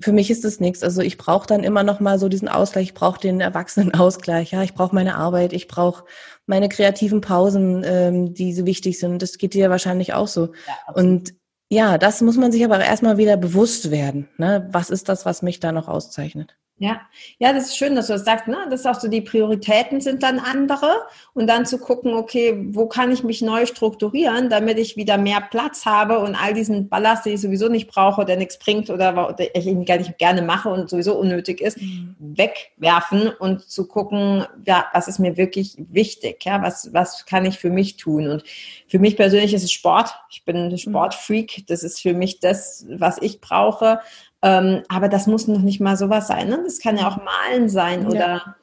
für 0.00 0.12
mich 0.12 0.30
ist 0.30 0.44
es 0.44 0.60
nichts. 0.60 0.82
Also 0.82 1.02
ich 1.02 1.18
brauche 1.18 1.46
dann 1.46 1.62
immer 1.62 1.82
noch 1.82 2.00
mal 2.00 2.18
so 2.18 2.28
diesen 2.28 2.48
Ausgleich. 2.48 2.88
Ich 2.88 2.94
brauche 2.94 3.20
den 3.20 3.40
Erwachsenenausgleich. 3.40 4.50
Ja, 4.50 4.62
ich 4.62 4.74
brauche 4.74 4.94
meine 4.94 5.16
Arbeit. 5.16 5.52
Ich 5.52 5.68
brauche 5.68 6.04
meine 6.46 6.68
kreativen 6.68 7.20
Pausen, 7.20 7.82
ähm, 7.84 8.34
die 8.34 8.52
so 8.52 8.66
wichtig 8.66 8.98
sind. 8.98 9.22
Das 9.22 9.38
geht 9.38 9.54
dir 9.54 9.70
wahrscheinlich 9.70 10.12
auch 10.12 10.28
so. 10.28 10.52
Ja, 10.66 10.94
und 10.94 11.34
ja, 11.70 11.98
das 11.98 12.20
muss 12.20 12.36
man 12.36 12.52
sich 12.52 12.64
aber 12.64 12.78
erstmal 12.84 13.16
wieder 13.16 13.36
bewusst 13.36 13.90
werden. 13.90 14.28
Ne? 14.36 14.68
Was 14.70 14.90
ist 14.90 15.08
das, 15.08 15.24
was 15.24 15.42
mich 15.42 15.60
da 15.60 15.72
noch 15.72 15.88
auszeichnet? 15.88 16.56
Ja, 16.78 17.00
ja, 17.38 17.52
das 17.52 17.66
ist 17.66 17.76
schön, 17.76 17.94
dass 17.94 18.08
du 18.08 18.14
das 18.14 18.24
sagst. 18.24 18.48
Ne? 18.48 18.56
Das 18.68 18.80
ist 18.80 18.86
auch 18.86 18.98
so, 18.98 19.06
die 19.06 19.20
Prioritäten 19.20 20.00
sind 20.00 20.24
dann 20.24 20.40
andere 20.40 20.90
und 21.32 21.46
dann 21.46 21.66
zu 21.66 21.78
gucken, 21.78 22.14
okay, 22.14 22.66
wo 22.70 22.86
kann 22.86 23.12
ich 23.12 23.22
mich 23.22 23.42
neu 23.42 23.64
strukturieren, 23.66 24.50
damit 24.50 24.78
ich 24.78 24.96
wieder 24.96 25.16
mehr 25.16 25.40
Platz 25.40 25.86
habe 25.86 26.18
und 26.18 26.34
all 26.34 26.52
diesen 26.52 26.88
Ballast, 26.88 27.26
den 27.26 27.34
ich 27.34 27.40
sowieso 27.40 27.68
nicht 27.68 27.88
brauche, 27.88 28.24
der 28.24 28.36
nichts 28.36 28.58
bringt 28.58 28.90
oder, 28.90 29.28
oder 29.28 29.56
ich 29.56 29.66
ihn 29.66 29.84
gar 29.84 29.98
nicht 29.98 30.18
gerne 30.18 30.42
mache 30.42 30.68
und 30.68 30.90
sowieso 30.90 31.16
unnötig 31.16 31.60
ist, 31.60 31.80
mhm. 31.80 32.16
wegwerfen 32.18 33.28
und 33.28 33.62
zu 33.62 33.86
gucken, 33.86 34.44
ja, 34.66 34.86
was 34.92 35.06
ist 35.06 35.20
mir 35.20 35.36
wirklich 35.36 35.76
wichtig? 35.78 36.44
Ja, 36.44 36.60
was, 36.60 36.92
was 36.92 37.24
kann 37.24 37.44
ich 37.44 37.56
für 37.56 37.70
mich 37.70 37.98
tun? 37.98 38.26
Und 38.26 38.42
für 38.88 38.98
mich 38.98 39.16
persönlich 39.16 39.54
ist 39.54 39.62
es 39.62 39.70
Sport. 39.70 40.12
Ich 40.28 40.44
bin 40.44 40.56
ein 40.56 40.72
mhm. 40.72 40.78
Sportfreak. 40.78 41.66
Das 41.68 41.84
ist 41.84 42.02
für 42.02 42.14
mich 42.14 42.40
das, 42.40 42.84
was 42.88 43.18
ich 43.22 43.40
brauche. 43.40 44.00
Ähm, 44.44 44.82
aber 44.88 45.08
das 45.08 45.26
muss 45.26 45.48
noch 45.48 45.62
nicht 45.62 45.80
mal 45.80 45.96
sowas 45.96 46.26
sein. 46.26 46.48
Ne? 46.48 46.60
Das 46.64 46.78
kann 46.78 46.98
ja 46.98 47.08
auch 47.08 47.16
Malen 47.16 47.70
sein 47.70 48.06
oder 48.06 48.18
ja. 48.18 48.56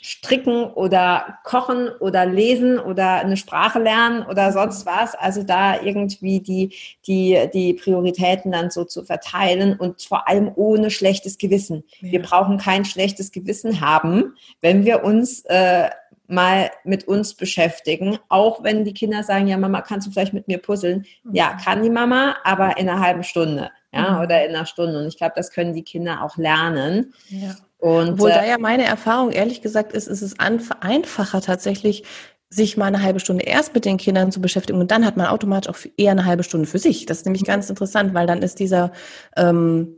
Stricken 0.00 0.64
oder 0.64 1.38
Kochen 1.44 1.88
oder 2.00 2.24
Lesen 2.24 2.78
oder 2.78 3.16
eine 3.16 3.36
Sprache 3.36 3.78
lernen 3.78 4.24
oder 4.24 4.50
sonst 4.52 4.86
was. 4.86 5.14
Also 5.14 5.42
da 5.42 5.82
irgendwie 5.82 6.40
die, 6.40 6.74
die, 7.06 7.50
die 7.52 7.74
Prioritäten 7.74 8.50
dann 8.50 8.70
so 8.70 8.84
zu 8.84 9.04
verteilen 9.04 9.76
und 9.78 10.00
vor 10.00 10.26
allem 10.26 10.50
ohne 10.54 10.90
schlechtes 10.90 11.36
Gewissen. 11.36 11.84
Ja. 12.00 12.12
Wir 12.12 12.22
brauchen 12.22 12.56
kein 12.56 12.86
schlechtes 12.86 13.30
Gewissen 13.30 13.82
haben, 13.82 14.36
wenn 14.62 14.86
wir 14.86 15.04
uns 15.04 15.44
äh, 15.46 15.90
mal 16.28 16.70
mit 16.84 17.06
uns 17.06 17.34
beschäftigen, 17.34 18.18
auch 18.30 18.64
wenn 18.64 18.84
die 18.84 18.94
Kinder 18.94 19.22
sagen, 19.22 19.48
ja 19.48 19.58
Mama, 19.58 19.82
kannst 19.82 20.06
du 20.06 20.10
vielleicht 20.10 20.32
mit 20.32 20.48
mir 20.48 20.58
puzzeln? 20.58 21.04
Ja, 21.30 21.52
mhm. 21.52 21.62
kann 21.62 21.82
die 21.82 21.90
Mama, 21.90 22.36
aber 22.42 22.78
in 22.78 22.88
einer 22.88 23.00
halben 23.00 23.22
Stunde 23.22 23.70
ja, 23.96 24.12
mhm. 24.12 24.20
oder 24.24 24.44
in 24.44 24.54
einer 24.54 24.66
Stunde. 24.66 24.98
Und 24.98 25.06
ich 25.06 25.16
glaube, 25.16 25.34
das 25.36 25.50
können 25.50 25.74
die 25.74 25.82
Kinder 25.82 26.22
auch 26.22 26.36
lernen. 26.36 27.14
Ja. 27.28 27.56
Und, 27.78 28.12
Obwohl 28.14 28.30
äh, 28.30 28.34
da 28.34 28.44
ja 28.44 28.58
meine 28.58 28.84
Erfahrung 28.84 29.30
ehrlich 29.30 29.62
gesagt 29.62 29.92
ist, 29.92 30.06
ist 30.06 30.22
es 30.22 30.36
einfacher 30.38 31.40
tatsächlich, 31.40 32.04
sich 32.48 32.76
mal 32.76 32.86
eine 32.86 33.02
halbe 33.02 33.20
Stunde 33.20 33.44
erst 33.44 33.74
mit 33.74 33.84
den 33.84 33.96
Kindern 33.96 34.30
zu 34.30 34.40
beschäftigen 34.40 34.78
und 34.78 34.92
dann 34.92 35.04
hat 35.04 35.16
man 35.16 35.26
automatisch 35.26 35.68
auch 35.68 35.78
eher 35.96 36.12
eine 36.12 36.24
halbe 36.24 36.44
Stunde 36.44 36.68
für 36.68 36.78
sich. 36.78 37.04
Das 37.04 37.18
ist 37.18 37.24
nämlich 37.24 37.42
mhm. 37.42 37.46
ganz 37.46 37.68
interessant, 37.68 38.14
weil 38.14 38.26
dann 38.26 38.40
ist 38.40 38.60
dieser 38.60 38.92
ähm, 39.36 39.96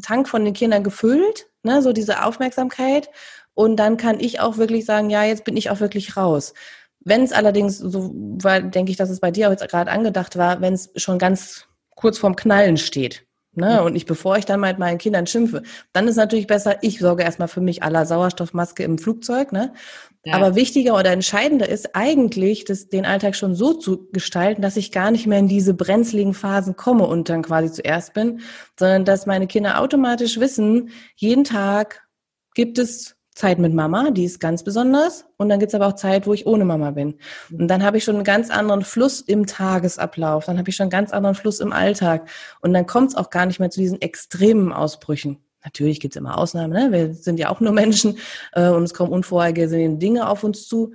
Tank 0.00 0.28
von 0.28 0.44
den 0.44 0.54
Kindern 0.54 0.84
gefüllt, 0.84 1.48
ne, 1.62 1.82
so 1.82 1.92
diese 1.92 2.24
Aufmerksamkeit 2.24 3.10
und 3.54 3.76
dann 3.76 3.96
kann 3.96 4.20
ich 4.20 4.40
auch 4.40 4.56
wirklich 4.56 4.84
sagen, 4.84 5.10
ja, 5.10 5.24
jetzt 5.24 5.44
bin 5.44 5.56
ich 5.56 5.70
auch 5.70 5.80
wirklich 5.80 6.16
raus. 6.16 6.54
Wenn 7.00 7.22
es 7.22 7.32
allerdings, 7.32 7.78
so 7.78 8.10
war, 8.14 8.60
denke 8.60 8.90
ich, 8.90 8.96
dass 8.96 9.10
es 9.10 9.20
bei 9.20 9.30
dir 9.30 9.48
auch 9.48 9.50
jetzt 9.50 9.68
gerade 9.68 9.90
angedacht 9.90 10.36
war, 10.36 10.60
wenn 10.60 10.74
es 10.74 10.90
schon 10.96 11.18
ganz 11.18 11.66
kurz 11.94 12.18
vorm 12.18 12.36
Knallen 12.36 12.76
steht. 12.76 13.26
Ne? 13.52 13.82
Und 13.82 13.96
ich, 13.96 14.06
bevor 14.06 14.36
ich 14.36 14.44
dann 14.44 14.60
mit 14.60 14.78
meinen 14.78 14.98
Kindern 14.98 15.26
schimpfe, 15.26 15.62
dann 15.92 16.06
ist 16.06 16.16
natürlich 16.16 16.46
besser, 16.46 16.82
ich 16.82 17.00
sorge 17.00 17.24
erstmal 17.24 17.48
für 17.48 17.60
mich 17.60 17.82
aller 17.82 18.06
Sauerstoffmaske 18.06 18.84
im 18.84 18.98
Flugzeug. 18.98 19.50
Ne? 19.50 19.72
Ja. 20.24 20.34
Aber 20.34 20.54
wichtiger 20.54 20.94
oder 20.96 21.10
entscheidender 21.10 21.68
ist 21.68 21.96
eigentlich, 21.96 22.64
das, 22.64 22.88
den 22.88 23.04
Alltag 23.04 23.34
schon 23.34 23.56
so 23.56 23.74
zu 23.74 24.08
gestalten, 24.12 24.62
dass 24.62 24.76
ich 24.76 24.92
gar 24.92 25.10
nicht 25.10 25.26
mehr 25.26 25.40
in 25.40 25.48
diese 25.48 25.74
brenzligen 25.74 26.34
Phasen 26.34 26.76
komme 26.76 27.06
und 27.06 27.28
dann 27.28 27.42
quasi 27.42 27.72
zuerst 27.72 28.14
bin, 28.14 28.40
sondern 28.78 29.04
dass 29.04 29.26
meine 29.26 29.48
Kinder 29.48 29.80
automatisch 29.80 30.38
wissen, 30.38 30.90
jeden 31.16 31.44
Tag 31.44 32.06
gibt 32.54 32.78
es 32.78 33.16
Zeit 33.34 33.58
mit 33.58 33.72
Mama, 33.72 34.10
die 34.10 34.24
ist 34.24 34.40
ganz 34.40 34.64
besonders. 34.64 35.24
Und 35.36 35.48
dann 35.48 35.60
gibt's 35.60 35.74
aber 35.74 35.86
auch 35.86 35.94
Zeit, 35.94 36.26
wo 36.26 36.34
ich 36.34 36.46
ohne 36.46 36.64
Mama 36.64 36.90
bin. 36.90 37.14
Und 37.50 37.68
dann 37.68 37.82
habe 37.82 37.96
ich 37.96 38.04
schon 38.04 38.16
einen 38.16 38.24
ganz 38.24 38.50
anderen 38.50 38.82
Fluss 38.82 39.20
im 39.20 39.46
Tagesablauf. 39.46 40.46
Dann 40.46 40.58
habe 40.58 40.68
ich 40.68 40.76
schon 40.76 40.84
einen 40.84 40.90
ganz 40.90 41.12
anderen 41.12 41.34
Fluss 41.34 41.60
im 41.60 41.72
Alltag. 41.72 42.28
Und 42.60 42.72
dann 42.72 42.86
kommt's 42.86 43.14
auch 43.14 43.30
gar 43.30 43.46
nicht 43.46 43.60
mehr 43.60 43.70
zu 43.70 43.80
diesen 43.80 44.00
extremen 44.00 44.72
Ausbrüchen. 44.72 45.38
Natürlich 45.64 46.00
gibt's 46.00 46.16
immer 46.16 46.38
Ausnahmen, 46.38 46.72
ne? 46.72 46.90
wir 46.90 47.12
sind 47.12 47.38
ja 47.38 47.50
auch 47.50 47.60
nur 47.60 47.72
Menschen 47.72 48.18
äh, 48.52 48.70
und 48.70 48.82
es 48.84 48.94
kommen 48.94 49.12
unvorhergesehene 49.12 49.98
Dinge 49.98 50.28
auf 50.28 50.42
uns 50.42 50.66
zu. 50.66 50.94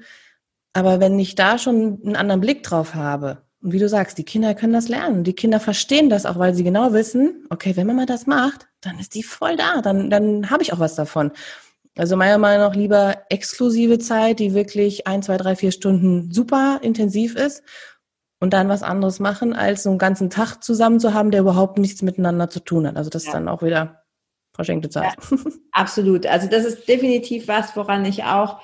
Aber 0.74 1.00
wenn 1.00 1.18
ich 1.20 1.36
da 1.36 1.58
schon 1.58 2.02
einen 2.04 2.16
anderen 2.16 2.42
Blick 2.42 2.64
drauf 2.64 2.96
habe, 2.96 3.46
und 3.62 3.72
wie 3.72 3.80
du 3.80 3.90
sagst, 3.90 4.20
die 4.20 4.24
Kinder 4.24 4.54
können 4.54 4.74
das 4.74 4.90
lernen. 4.90 5.24
Die 5.24 5.34
Kinder 5.34 5.60
verstehen 5.60 6.08
das 6.08 6.28
auch, 6.28 6.38
weil 6.38 6.54
sie 6.54 6.64
genau 6.64 6.94
wissen, 6.94 7.48
okay, 7.50 7.76
wenn 7.76 7.88
Mama 7.88 8.06
das 8.06 8.28
macht, 8.28 8.68
dann 8.82 9.00
ist 9.00 9.16
die 9.16 9.24
voll 9.24 9.56
da, 9.56 9.82
dann, 9.82 10.12
dann 10.12 10.52
habe 10.52 10.62
ich 10.62 10.72
auch 10.72 10.78
was 10.78 10.94
davon. 10.94 11.32
Also 11.98 12.18
meiner 12.18 12.38
Meinung 12.38 12.68
nach 12.68 12.76
lieber 12.76 13.16
exklusive 13.30 14.00
Zeit, 14.00 14.40
die 14.40 14.54
wirklich 14.54 15.08
ein, 15.08 15.24
zwei, 15.24 15.38
drei, 15.38 15.56
vier 15.56 15.72
Stunden 15.72 16.32
super 16.32 16.80
intensiv 16.82 17.36
ist 17.36 17.64
und 18.40 18.54
dann 18.54 18.68
was 18.68 18.84
anderes 18.84 19.20
machen, 19.20 19.54
als 19.54 19.84
so 19.84 19.90
einen 19.90 20.00
ganzen 20.00 20.30
Tag 20.30 20.62
zusammen 20.62 21.00
zu 21.00 21.14
haben, 21.14 21.32
der 21.32 21.42
überhaupt 21.42 21.78
nichts 21.78 22.02
miteinander 22.02 22.50
zu 22.50 22.60
tun 22.60 22.86
hat. 22.86 22.98
Also 22.98 23.10
das 23.10 23.24
ja. 23.24 23.30
ist 23.30 23.34
dann 23.34 23.48
auch 23.48 23.64
wieder 23.64 24.04
verschenkte 24.54 24.90
Zeit. 24.90 25.16
Ja, 25.32 25.38
absolut. 25.72 26.26
Also 26.26 26.48
das 26.48 26.66
ist 26.66 26.88
definitiv 26.88 27.48
was, 27.48 27.76
woran 27.78 28.04
ich 28.04 28.24
auch 28.24 28.60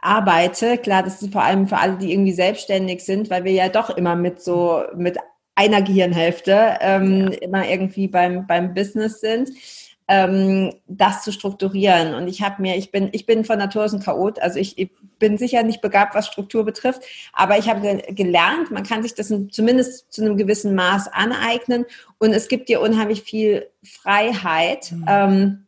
arbeite. 0.00 0.76
Klar, 0.78 1.04
das 1.04 1.22
ist 1.22 1.32
vor 1.32 1.42
allem 1.42 1.68
für 1.68 1.78
alle, 1.78 1.96
die 1.98 2.12
irgendwie 2.12 2.32
selbstständig 2.32 3.04
sind, 3.04 3.30
weil 3.30 3.44
wir 3.44 3.52
ja 3.52 3.68
doch 3.68 3.90
immer 3.90 4.16
mit 4.16 4.42
so, 4.42 4.82
mit 4.96 5.18
einer 5.54 5.82
Gehirnhälfte 5.82 6.78
ähm, 6.80 7.30
ja. 7.30 7.38
immer 7.38 7.68
irgendwie 7.68 8.08
beim, 8.08 8.46
beim 8.46 8.74
Business 8.74 9.20
sind 9.20 9.50
ähm, 10.08 10.74
das 10.86 11.22
zu 11.22 11.32
strukturieren. 11.32 12.14
Und 12.14 12.28
ich 12.28 12.42
habe 12.42 12.60
mir, 12.60 12.76
ich 12.76 12.90
bin, 12.90 13.08
ich 13.12 13.26
bin 13.26 13.44
von 13.44 13.58
Natur 13.58 13.84
aus 13.84 13.92
ein 13.92 14.02
Chaot, 14.02 14.38
also 14.40 14.58
ich, 14.58 14.78
ich 14.78 14.90
bin 15.18 15.38
sicher 15.38 15.62
nicht 15.62 15.80
begabt, 15.80 16.14
was 16.14 16.26
Struktur 16.26 16.64
betrifft, 16.64 17.02
aber 17.32 17.58
ich 17.58 17.68
habe 17.68 18.02
gelernt, 18.08 18.70
man 18.70 18.82
kann 18.82 19.02
sich 19.02 19.14
das 19.14 19.32
zumindest 19.50 20.12
zu 20.12 20.22
einem 20.22 20.36
gewissen 20.36 20.74
Maß 20.74 21.08
aneignen 21.08 21.86
und 22.18 22.32
es 22.32 22.48
gibt 22.48 22.68
dir 22.68 22.80
unheimlich 22.80 23.22
viel 23.22 23.68
Freiheit. 23.82 24.92
Mhm. 24.92 25.04
Ähm, 25.06 25.66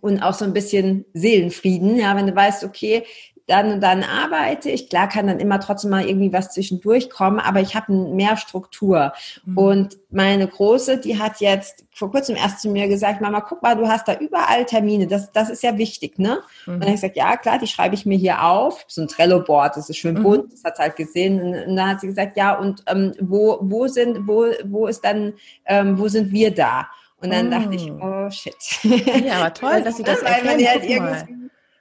und 0.00 0.20
auch 0.20 0.34
so 0.34 0.44
ein 0.44 0.52
bisschen 0.52 1.04
Seelenfrieden, 1.14 1.96
ja, 1.96 2.16
wenn 2.16 2.26
du 2.26 2.34
weißt, 2.34 2.64
okay, 2.64 3.04
dann 3.52 3.70
und 3.70 3.80
dann 3.82 4.02
arbeite 4.02 4.70
ich. 4.70 4.88
Klar 4.88 5.08
kann 5.08 5.26
dann 5.26 5.38
immer 5.38 5.60
trotzdem 5.60 5.90
mal 5.90 6.08
irgendwie 6.08 6.32
was 6.32 6.52
zwischendurch 6.52 7.10
kommen, 7.10 7.38
aber 7.38 7.60
ich 7.60 7.74
habe 7.74 7.92
mehr 7.92 8.38
Struktur. 8.38 9.12
Mhm. 9.44 9.58
Und 9.58 9.98
meine 10.10 10.48
Große, 10.48 10.98
die 10.98 11.18
hat 11.18 11.40
jetzt 11.40 11.84
vor 11.92 12.10
kurzem 12.10 12.34
erst 12.34 12.62
zu 12.62 12.70
mir 12.70 12.88
gesagt, 12.88 13.20
Mama, 13.20 13.42
guck 13.42 13.62
mal, 13.62 13.76
du 13.76 13.86
hast 13.86 14.08
da 14.08 14.14
überall 14.14 14.64
Termine. 14.64 15.06
Das, 15.06 15.30
das 15.32 15.50
ist 15.50 15.62
ja 15.62 15.76
wichtig, 15.76 16.18
ne? 16.18 16.38
Mhm. 16.64 16.74
Und 16.74 16.80
dann 16.80 16.88
habe 16.88 16.94
ich 16.94 17.02
gesagt, 17.02 17.16
ja, 17.16 17.36
klar, 17.36 17.58
die 17.58 17.66
schreibe 17.66 17.94
ich 17.94 18.06
mir 18.06 18.16
hier 18.16 18.42
auf. 18.42 18.84
So 18.88 19.02
ein 19.02 19.08
Trello-Board, 19.08 19.76
das 19.76 19.90
ist 19.90 19.98
schön 19.98 20.18
mhm. 20.18 20.22
bunt, 20.22 20.52
das 20.52 20.64
hat 20.64 20.76
sie 20.78 20.82
halt 20.82 20.96
gesehen. 20.96 21.40
Und, 21.42 21.76
dann 21.76 21.90
hat 21.90 22.00
sie 22.00 22.06
gesagt, 22.06 22.38
ja, 22.38 22.58
und 22.58 22.82
ähm, 22.86 23.12
wo, 23.20 23.58
wo 23.60 23.86
sind, 23.86 24.26
wo, 24.26 24.46
wo 24.64 24.86
ist 24.86 25.04
dann, 25.04 25.34
ähm, 25.66 25.98
wo 25.98 26.08
sind 26.08 26.32
wir 26.32 26.54
da? 26.54 26.88
Und 27.20 27.32
dann 27.32 27.50
dachte 27.50 27.74
ich, 27.76 27.88
oh, 27.90 28.26
oh 28.26 28.30
shit. 28.30 28.56
Ja, 28.82 29.40
aber 29.40 29.54
toll, 29.54 29.80
dass 29.84 29.96
sie 29.96 30.02
das 30.02 30.22
erkennen. 30.22 30.66
Halt 30.66 31.28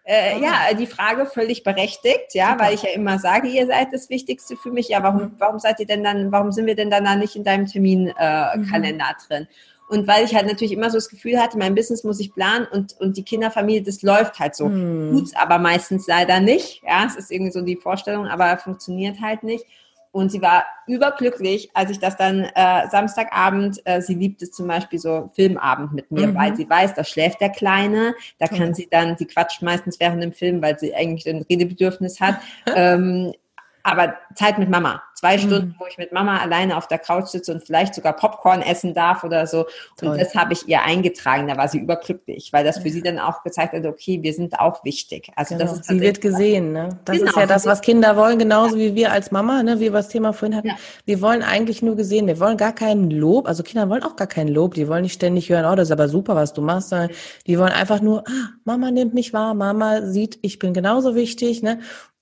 äh, 0.04 0.40
ja, 0.42 0.74
die 0.78 0.88
Frage 0.88 1.26
völlig 1.26 1.64
berechtigt, 1.64 2.34
ja, 2.34 2.52
Super. 2.52 2.64
weil 2.64 2.74
ich 2.74 2.84
ja 2.84 2.90
immer 2.90 3.20
sage, 3.20 3.48
ihr 3.48 3.68
seid 3.68 3.94
das 3.94 4.10
Wichtigste 4.10 4.56
für 4.56 4.72
mich. 4.72 4.90
Ja, 4.90 5.04
warum, 5.04 5.34
warum 5.38 5.60
seid 5.60 5.80
ihr 5.80 5.86
denn 5.86 6.04
dann, 6.04 6.32
warum 6.32 6.52
sind 6.52 6.66
wir 6.66 6.76
denn 6.76 6.90
dann 6.90 7.06
da 7.06 7.16
nicht 7.16 7.36
in 7.36 7.44
deinem 7.44 7.68
Terminkalender 7.68 9.06
äh, 9.06 9.14
mhm. 9.14 9.28
drin? 9.28 9.48
Und 9.92 10.08
weil 10.08 10.24
ich 10.24 10.34
halt 10.34 10.48
natürlich 10.48 10.72
immer 10.72 10.90
so 10.90 10.98
das 10.98 11.10
Gefühl 11.10 11.38
hatte, 11.38 11.58
mein 11.58 11.76
Business 11.76 12.06
muss 12.06 12.20
ich 12.22 12.34
planen 12.34 12.66
und, 12.72 12.96
und 13.00 13.18
die 13.18 13.24
Kinderfamilie, 13.24 13.84
das 13.84 14.02
läuft 14.02 14.40
halt 14.40 14.56
so. 14.56 14.70
Mhm. 14.70 15.12
Tut's 15.12 15.36
aber 15.36 15.60
meistens 15.60 16.08
leider 16.08 16.40
nicht. 16.40 16.82
Ja, 16.88 17.04
es 17.06 17.18
ist 17.18 17.30
irgendwie 17.30 17.52
so 17.52 17.62
die 17.62 17.76
Vorstellung, 17.76 18.26
aber 18.26 18.58
funktioniert 18.58 19.20
halt 19.22 19.44
nicht. 19.44 19.66
Und 20.12 20.32
sie 20.32 20.42
war 20.42 20.66
überglücklich, 20.88 21.72
als 21.74 21.90
ich 21.90 22.00
das 22.00 22.18
dann 22.18 22.44
äh, 22.44 22.88
Samstagabend, 22.90 23.82
äh, 23.86 24.02
sie 24.02 24.14
liebt 24.14 24.42
es 24.42 24.52
zum 24.52 24.68
Beispiel 24.68 25.00
so 25.00 25.32
Filmabend 25.34 25.94
mit 25.94 26.12
mir, 26.12 26.28
mhm. 26.28 26.36
weil 26.36 26.56
sie 26.56 26.70
weiß, 26.70 26.96
da 26.96 27.04
schläft 27.04 27.40
der 27.40 27.50
Kleine, 27.50 28.14
da 28.38 28.48
kann 28.48 28.70
mhm. 28.70 28.74
sie 28.74 28.88
dann, 28.92 29.16
sie 29.18 29.26
quatscht 29.26 29.62
meistens 29.62 30.00
während 30.00 30.22
dem 30.22 30.34
Film, 30.34 30.62
weil 30.62 30.78
sie 30.78 30.94
eigentlich 30.94 31.30
ein 31.30 31.46
Redebedürfnis 31.50 32.20
hat. 32.20 32.40
ähm, 32.76 33.32
aber 33.84 34.16
Zeit 34.36 34.58
mit 34.60 34.70
Mama. 34.70 35.02
Zwei 35.16 35.38
mhm. 35.38 35.42
Stunden, 35.42 35.76
wo 35.78 35.86
ich 35.86 35.98
mit 36.00 36.12
Mama 36.12 36.40
alleine 36.40 36.76
auf 36.76 36.88
der 36.88 36.98
Couch 36.98 37.28
sitze 37.28 37.54
und 37.54 37.64
vielleicht 37.64 37.94
sogar 37.94 38.16
Popcorn 38.16 38.62
essen 38.62 38.96
darf 38.96 39.24
oder 39.24 39.46
so. 39.46 39.66
Toll. 39.98 40.10
Und 40.10 40.20
das 40.20 40.34
habe 40.34 40.54
ich 40.54 40.68
ihr 40.68 40.82
eingetragen. 40.82 41.48
Da 41.48 41.58
war 41.58 41.68
sie 41.68 41.78
überglücklich, 41.78 42.52
weil 42.54 42.64
das 42.64 42.80
für 42.80 42.90
sie 42.90 43.04
dann 43.04 43.20
auch 43.20 43.44
gezeigt 43.44 43.74
hat, 43.74 43.86
okay, 43.86 44.20
wir 44.24 44.34
sind 44.34 44.60
auch 44.60 44.84
wichtig. 44.84 45.32
Also 45.36 45.56
genau. 45.56 45.70
das 45.70 45.82
ist 45.82 45.90
sie 45.90 46.02
wird 46.02 46.22
gesehen. 46.22 46.72
Ne? 46.74 46.90
Das 47.06 47.18
genau. 47.18 47.30
ist 47.30 47.38
ja 47.38 47.46
das, 47.46 47.66
was 47.68 47.82
Kinder 47.82 48.18
wollen, 48.18 48.40
genauso 48.40 48.76
ja. 48.76 48.82
wie 48.82 48.96
wir 48.96 49.12
als 49.12 49.30
Mama, 49.30 49.62
ne? 49.62 49.76
wie 49.76 49.86
wir 49.86 49.92
das 49.92 50.10
Thema 50.10 50.34
vorhin 50.34 50.58
hatten. 50.58 50.70
Ja. 50.70 50.76
Wir 51.06 51.22
wollen 51.22 51.44
eigentlich 51.44 51.84
nur 51.84 51.96
gesehen. 51.96 52.26
Wir 52.26 52.40
wollen 52.40 52.58
gar 52.58 52.74
keinen 52.74 53.12
Lob. 53.12 53.48
Also 53.48 53.62
Kinder 53.62 53.90
wollen 53.90 54.04
auch 54.04 54.16
gar 54.16 54.28
keinen 54.28 54.50
Lob. 54.50 54.74
Die 54.74 54.88
wollen 54.88 55.04
nicht 55.04 55.14
ständig 55.14 55.50
hören, 55.50 55.66
oh, 55.66 55.76
das 55.76 55.90
ist 55.90 55.92
aber 55.92 56.10
super, 56.10 56.36
was 56.36 56.54
du 56.54 56.62
machst. 56.62 56.90
Sondern 56.90 57.12
die 57.46 57.60
wollen 57.60 57.74
einfach 57.74 58.02
nur, 58.02 58.24
ah, 58.28 58.50
Mama 58.64 58.90
nimmt 58.90 59.14
mich 59.14 59.34
wahr. 59.34 59.54
Mama 59.54 60.02
sieht, 60.02 60.40
ich 60.42 60.58
bin 60.58 60.74
genauso 60.74 61.14
wichtig. 61.14 61.62
Ne? 61.62 61.80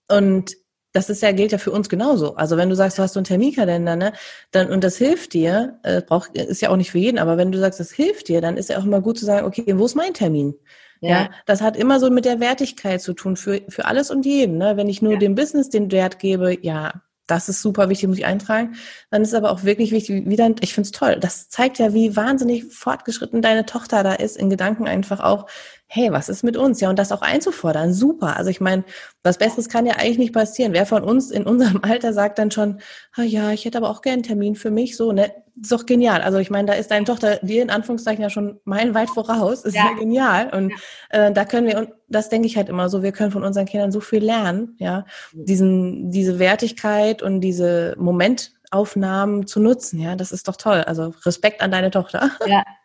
Und 0.09 0.55
das 0.91 1.09
ist 1.09 1.21
ja, 1.21 1.31
gilt 1.31 1.51
ja 1.51 1.57
für 1.57 1.71
uns 1.71 1.89
genauso. 1.89 2.35
Also 2.35 2.57
wenn 2.57 2.69
du 2.69 2.75
sagst, 2.75 2.97
du 2.97 3.03
hast 3.03 3.13
so 3.13 3.19
einen 3.19 3.25
Terminkalender, 3.25 3.95
ne, 3.95 4.13
dann, 4.51 4.71
und 4.71 4.83
das 4.83 4.97
hilft 4.97 5.33
dir, 5.33 5.79
äh, 5.83 6.01
braucht, 6.01 6.35
ist 6.35 6.61
ja 6.61 6.69
auch 6.69 6.77
nicht 6.77 6.91
für 6.91 6.97
jeden, 6.97 7.19
aber 7.19 7.37
wenn 7.37 7.51
du 7.51 7.59
sagst, 7.59 7.79
das 7.79 7.91
hilft 7.91 8.27
dir, 8.27 8.41
dann 8.41 8.57
ist 8.57 8.69
ja 8.69 8.77
auch 8.79 8.85
immer 8.85 9.01
gut 9.01 9.19
zu 9.19 9.25
sagen, 9.25 9.45
okay, 9.45 9.63
wo 9.77 9.85
ist 9.85 9.95
mein 9.95 10.13
Termin? 10.13 10.55
Ja. 11.01 11.09
ja 11.09 11.29
das 11.45 11.61
hat 11.61 11.77
immer 11.77 11.99
so 11.99 12.09
mit 12.09 12.25
der 12.25 12.39
Wertigkeit 12.39 13.01
zu 13.01 13.13
tun, 13.13 13.35
für, 13.35 13.61
für 13.69 13.85
alles 13.85 14.09
und 14.09 14.25
jeden, 14.25 14.57
ne. 14.57 14.77
Wenn 14.77 14.89
ich 14.89 15.01
nur 15.01 15.13
ja. 15.13 15.19
dem 15.19 15.35
Business 15.35 15.69
den 15.69 15.91
Wert 15.91 16.19
gebe, 16.19 16.57
ja, 16.61 17.01
das 17.29 17.47
ist 17.47 17.61
super 17.61 17.89
wichtig, 17.89 18.09
muss 18.09 18.17
ich 18.17 18.25
eintragen. 18.25 18.75
Dann 19.11 19.21
ist 19.21 19.35
aber 19.35 19.51
auch 19.51 19.63
wirklich 19.63 19.91
wichtig, 19.91 20.23
wie 20.25 20.35
dann, 20.35 20.55
ich 20.61 20.73
finde 20.73 20.87
es 20.87 20.91
toll. 20.91 21.17
Das 21.19 21.49
zeigt 21.49 21.77
ja, 21.77 21.93
wie 21.93 22.15
wahnsinnig 22.15 22.65
fortgeschritten 22.73 23.41
deine 23.43 23.65
Tochter 23.65 24.03
da 24.03 24.13
ist, 24.13 24.35
in 24.35 24.49
Gedanken 24.49 24.87
einfach 24.87 25.19
auch, 25.19 25.45
hey, 25.91 26.11
was 26.11 26.29
ist 26.29 26.43
mit 26.43 26.55
uns? 26.55 26.79
Ja, 26.81 26.89
und 26.91 26.99
das 26.99 27.11
auch 27.11 27.23
einzufordern, 27.23 27.93
super. 27.93 28.37
Also 28.37 28.51
ich 28.51 28.61
meine, 28.61 28.83
was 29.23 29.39
Besseres 29.39 29.69
kann 29.69 29.87
ja 29.87 29.95
eigentlich 29.95 30.19
nicht 30.19 30.33
passieren. 30.33 30.71
Wer 30.71 30.85
von 30.85 31.03
uns 31.03 31.31
in 31.31 31.47
unserem 31.47 31.79
Alter 31.83 32.13
sagt 32.13 32.37
dann 32.37 32.51
schon, 32.51 32.79
ah 33.15 33.23
ja, 33.23 33.51
ich 33.51 33.65
hätte 33.65 33.79
aber 33.79 33.89
auch 33.89 34.03
gern 34.03 34.13
einen 34.13 34.23
Termin 34.23 34.55
für 34.55 34.69
mich, 34.69 34.95
so, 34.95 35.11
ne? 35.11 35.33
Ist 35.59 35.71
doch 35.71 35.87
genial. 35.87 36.21
Also 36.21 36.37
ich 36.37 36.51
meine, 36.51 36.67
da 36.67 36.73
ist 36.73 36.91
deine 36.91 37.05
Tochter 37.05 37.37
dir 37.41 37.63
in 37.63 37.71
Anführungszeichen 37.71 38.21
ja 38.21 38.29
schon 38.29 38.61
meilenweit 38.63 39.09
voraus. 39.09 39.65
Ist 39.65 39.75
ja, 39.75 39.87
ja 39.89 39.97
genial. 39.97 40.53
Und 40.53 40.69
ja. 40.69 41.27
Äh, 41.27 41.33
da 41.33 41.43
können 41.43 41.67
wir, 41.67 41.77
und 41.79 41.89
das 42.07 42.29
denke 42.29 42.47
ich 42.47 42.55
halt 42.55 42.69
immer 42.69 42.87
so, 42.87 43.01
wir 43.01 43.11
können 43.11 43.31
von 43.31 43.43
unseren 43.43 43.65
Kindern 43.65 43.91
so 43.91 43.99
viel 43.99 44.23
lernen, 44.23 44.75
ja. 44.77 45.05
Diesen, 45.33 46.11
diese 46.11 46.37
Wertigkeit 46.37 47.23
und 47.23 47.41
diese 47.41 47.95
Momentaufnahmen 47.97 49.47
zu 49.47 49.59
nutzen, 49.59 49.99
ja, 49.99 50.15
das 50.15 50.31
ist 50.31 50.47
doch 50.47 50.55
toll. 50.55 50.83
Also 50.85 51.15
Respekt 51.25 51.61
an 51.61 51.71
deine 51.71 51.89
Tochter. 51.89 52.29
Ja, 52.45 52.63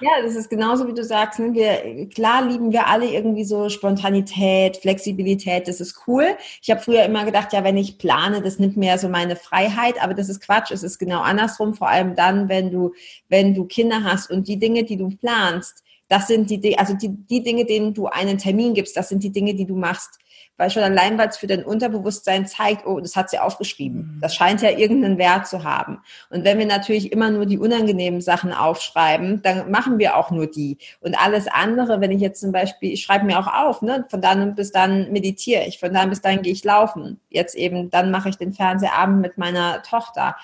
ja, 0.00 0.10
das 0.22 0.34
ist 0.34 0.50
genauso, 0.50 0.86
wie 0.86 0.94
du 0.94 1.04
sagst. 1.04 1.38
Ne? 1.38 1.52
Wir, 1.54 2.08
klar 2.08 2.46
lieben 2.46 2.72
wir 2.72 2.86
alle 2.86 3.06
irgendwie 3.06 3.44
so 3.44 3.68
Spontanität, 3.68 4.76
Flexibilität, 4.78 5.68
das 5.68 5.80
ist 5.80 6.02
cool. 6.06 6.36
Ich 6.60 6.70
habe 6.70 6.80
früher 6.80 7.04
immer 7.04 7.24
gedacht, 7.24 7.52
ja, 7.52 7.64
wenn 7.64 7.76
ich 7.76 7.98
plane, 7.98 8.42
das 8.42 8.58
nimmt 8.58 8.76
mir 8.76 8.90
ja 8.90 8.98
so 8.98 9.08
meine 9.08 9.36
Freiheit, 9.36 10.02
aber 10.02 10.14
das 10.14 10.28
ist 10.28 10.40
Quatsch, 10.40 10.70
es 10.70 10.82
ist 10.82 10.98
genau 10.98 11.20
andersrum, 11.20 11.74
vor 11.74 11.88
allem 11.88 12.14
dann, 12.14 12.48
wenn 12.48 12.70
du, 12.70 12.92
wenn 13.28 13.54
du 13.54 13.64
Kinder 13.64 14.04
hast 14.04 14.30
und 14.30 14.48
die 14.48 14.58
Dinge, 14.58 14.84
die 14.84 14.96
du 14.96 15.10
planst, 15.10 15.82
das 16.08 16.26
sind 16.26 16.50
die, 16.50 16.78
also 16.78 16.94
die, 16.94 17.08
die 17.08 17.42
Dinge, 17.42 17.64
denen 17.64 17.94
du 17.94 18.06
einen 18.06 18.36
Termin 18.36 18.74
gibst, 18.74 18.96
das 18.96 19.08
sind 19.08 19.22
die 19.22 19.32
Dinge, 19.32 19.54
die 19.54 19.64
du 19.64 19.76
machst 19.76 20.18
weil 20.62 20.70
schon 20.70 20.84
allein, 20.84 21.18
weil 21.18 21.28
es 21.28 21.38
für 21.38 21.48
dein 21.48 21.64
Unterbewusstsein 21.64 22.46
zeigt, 22.46 22.86
oh, 22.86 23.00
das 23.00 23.16
hat 23.16 23.30
sie 23.30 23.40
aufgeschrieben. 23.40 24.14
Mhm. 24.14 24.20
Das 24.20 24.36
scheint 24.36 24.62
ja 24.62 24.70
irgendeinen 24.70 25.18
Wert 25.18 25.48
zu 25.48 25.64
haben. 25.64 25.98
Und 26.30 26.44
wenn 26.44 26.56
wir 26.56 26.66
natürlich 26.66 27.10
immer 27.10 27.30
nur 27.30 27.46
die 27.46 27.58
unangenehmen 27.58 28.20
Sachen 28.20 28.52
aufschreiben, 28.52 29.42
dann 29.42 29.72
machen 29.72 29.98
wir 29.98 30.16
auch 30.16 30.30
nur 30.30 30.46
die. 30.46 30.78
Und 31.00 31.20
alles 31.20 31.48
andere, 31.48 32.00
wenn 32.00 32.12
ich 32.12 32.20
jetzt 32.20 32.40
zum 32.40 32.52
Beispiel, 32.52 32.92
ich 32.92 33.02
schreibe 33.02 33.24
mir 33.24 33.40
auch 33.40 33.52
auf, 33.52 33.82
ne, 33.82 34.04
von 34.08 34.20
dann 34.20 34.54
bis 34.54 34.70
dann 34.70 35.10
meditiere 35.10 35.64
ich, 35.66 35.80
von 35.80 35.92
dann 35.92 36.10
bis 36.10 36.20
dann 36.20 36.42
gehe 36.42 36.52
ich 36.52 36.62
laufen. 36.62 37.18
Jetzt 37.28 37.56
eben, 37.56 37.90
dann 37.90 38.12
mache 38.12 38.28
ich 38.28 38.36
den 38.36 38.52
Fernsehabend 38.52 39.20
mit 39.20 39.38
meiner 39.38 39.82
Tochter 39.82 40.36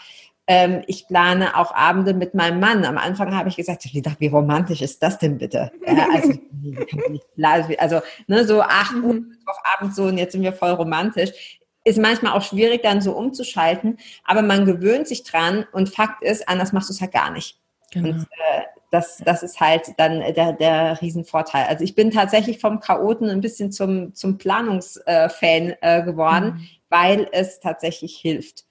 ähm, 0.48 0.82
ich 0.86 1.06
plane 1.06 1.56
auch 1.56 1.74
Abende 1.74 2.14
mit 2.14 2.34
meinem 2.34 2.58
Mann. 2.58 2.86
Am 2.86 2.96
Anfang 2.96 3.36
habe 3.36 3.50
ich 3.50 3.56
gesagt, 3.56 3.84
ich 3.84 4.02
dachte, 4.02 4.18
wie 4.20 4.28
romantisch 4.28 4.80
ist 4.80 5.02
das 5.02 5.18
denn 5.18 5.36
bitte? 5.36 5.70
Ja, 5.86 6.08
also, 6.14 7.74
also 7.78 8.00
ne, 8.26 8.44
so 8.46 8.62
acht 8.62 8.94
Uhr 8.94 9.14
mhm. 9.14 9.36
Abend 9.76 9.94
so 9.94 10.04
und 10.04 10.16
jetzt 10.16 10.32
sind 10.32 10.42
wir 10.42 10.54
voll 10.54 10.70
romantisch. 10.70 11.60
Ist 11.84 11.98
manchmal 11.98 12.32
auch 12.32 12.42
schwierig, 12.42 12.82
dann 12.82 13.02
so 13.02 13.12
umzuschalten, 13.12 13.98
aber 14.24 14.40
man 14.40 14.64
gewöhnt 14.64 15.06
sich 15.06 15.22
dran 15.22 15.66
und 15.72 15.90
Fakt 15.90 16.22
ist, 16.22 16.48
anders 16.48 16.72
machst 16.72 16.88
du 16.88 16.94
es 16.94 17.00
halt 17.02 17.12
gar 17.12 17.30
nicht. 17.30 17.58
Genau. 17.92 18.08
Und, 18.08 18.22
äh, 18.22 18.62
das, 18.90 19.18
das 19.18 19.42
ist 19.42 19.60
halt 19.60 19.92
dann 19.98 20.20
der, 20.32 20.54
der 20.54 20.98
Riesenvorteil. 21.02 21.66
Also 21.66 21.84
ich 21.84 21.94
bin 21.94 22.10
tatsächlich 22.10 22.58
vom 22.58 22.80
Chaoten 22.80 23.28
ein 23.28 23.42
bisschen 23.42 23.70
zum, 23.70 24.14
zum 24.14 24.38
Planungsfan 24.38 25.74
äh, 25.82 26.02
geworden, 26.04 26.54
mhm. 26.54 26.68
weil 26.88 27.28
es 27.32 27.60
tatsächlich 27.60 28.16
hilft. 28.16 28.64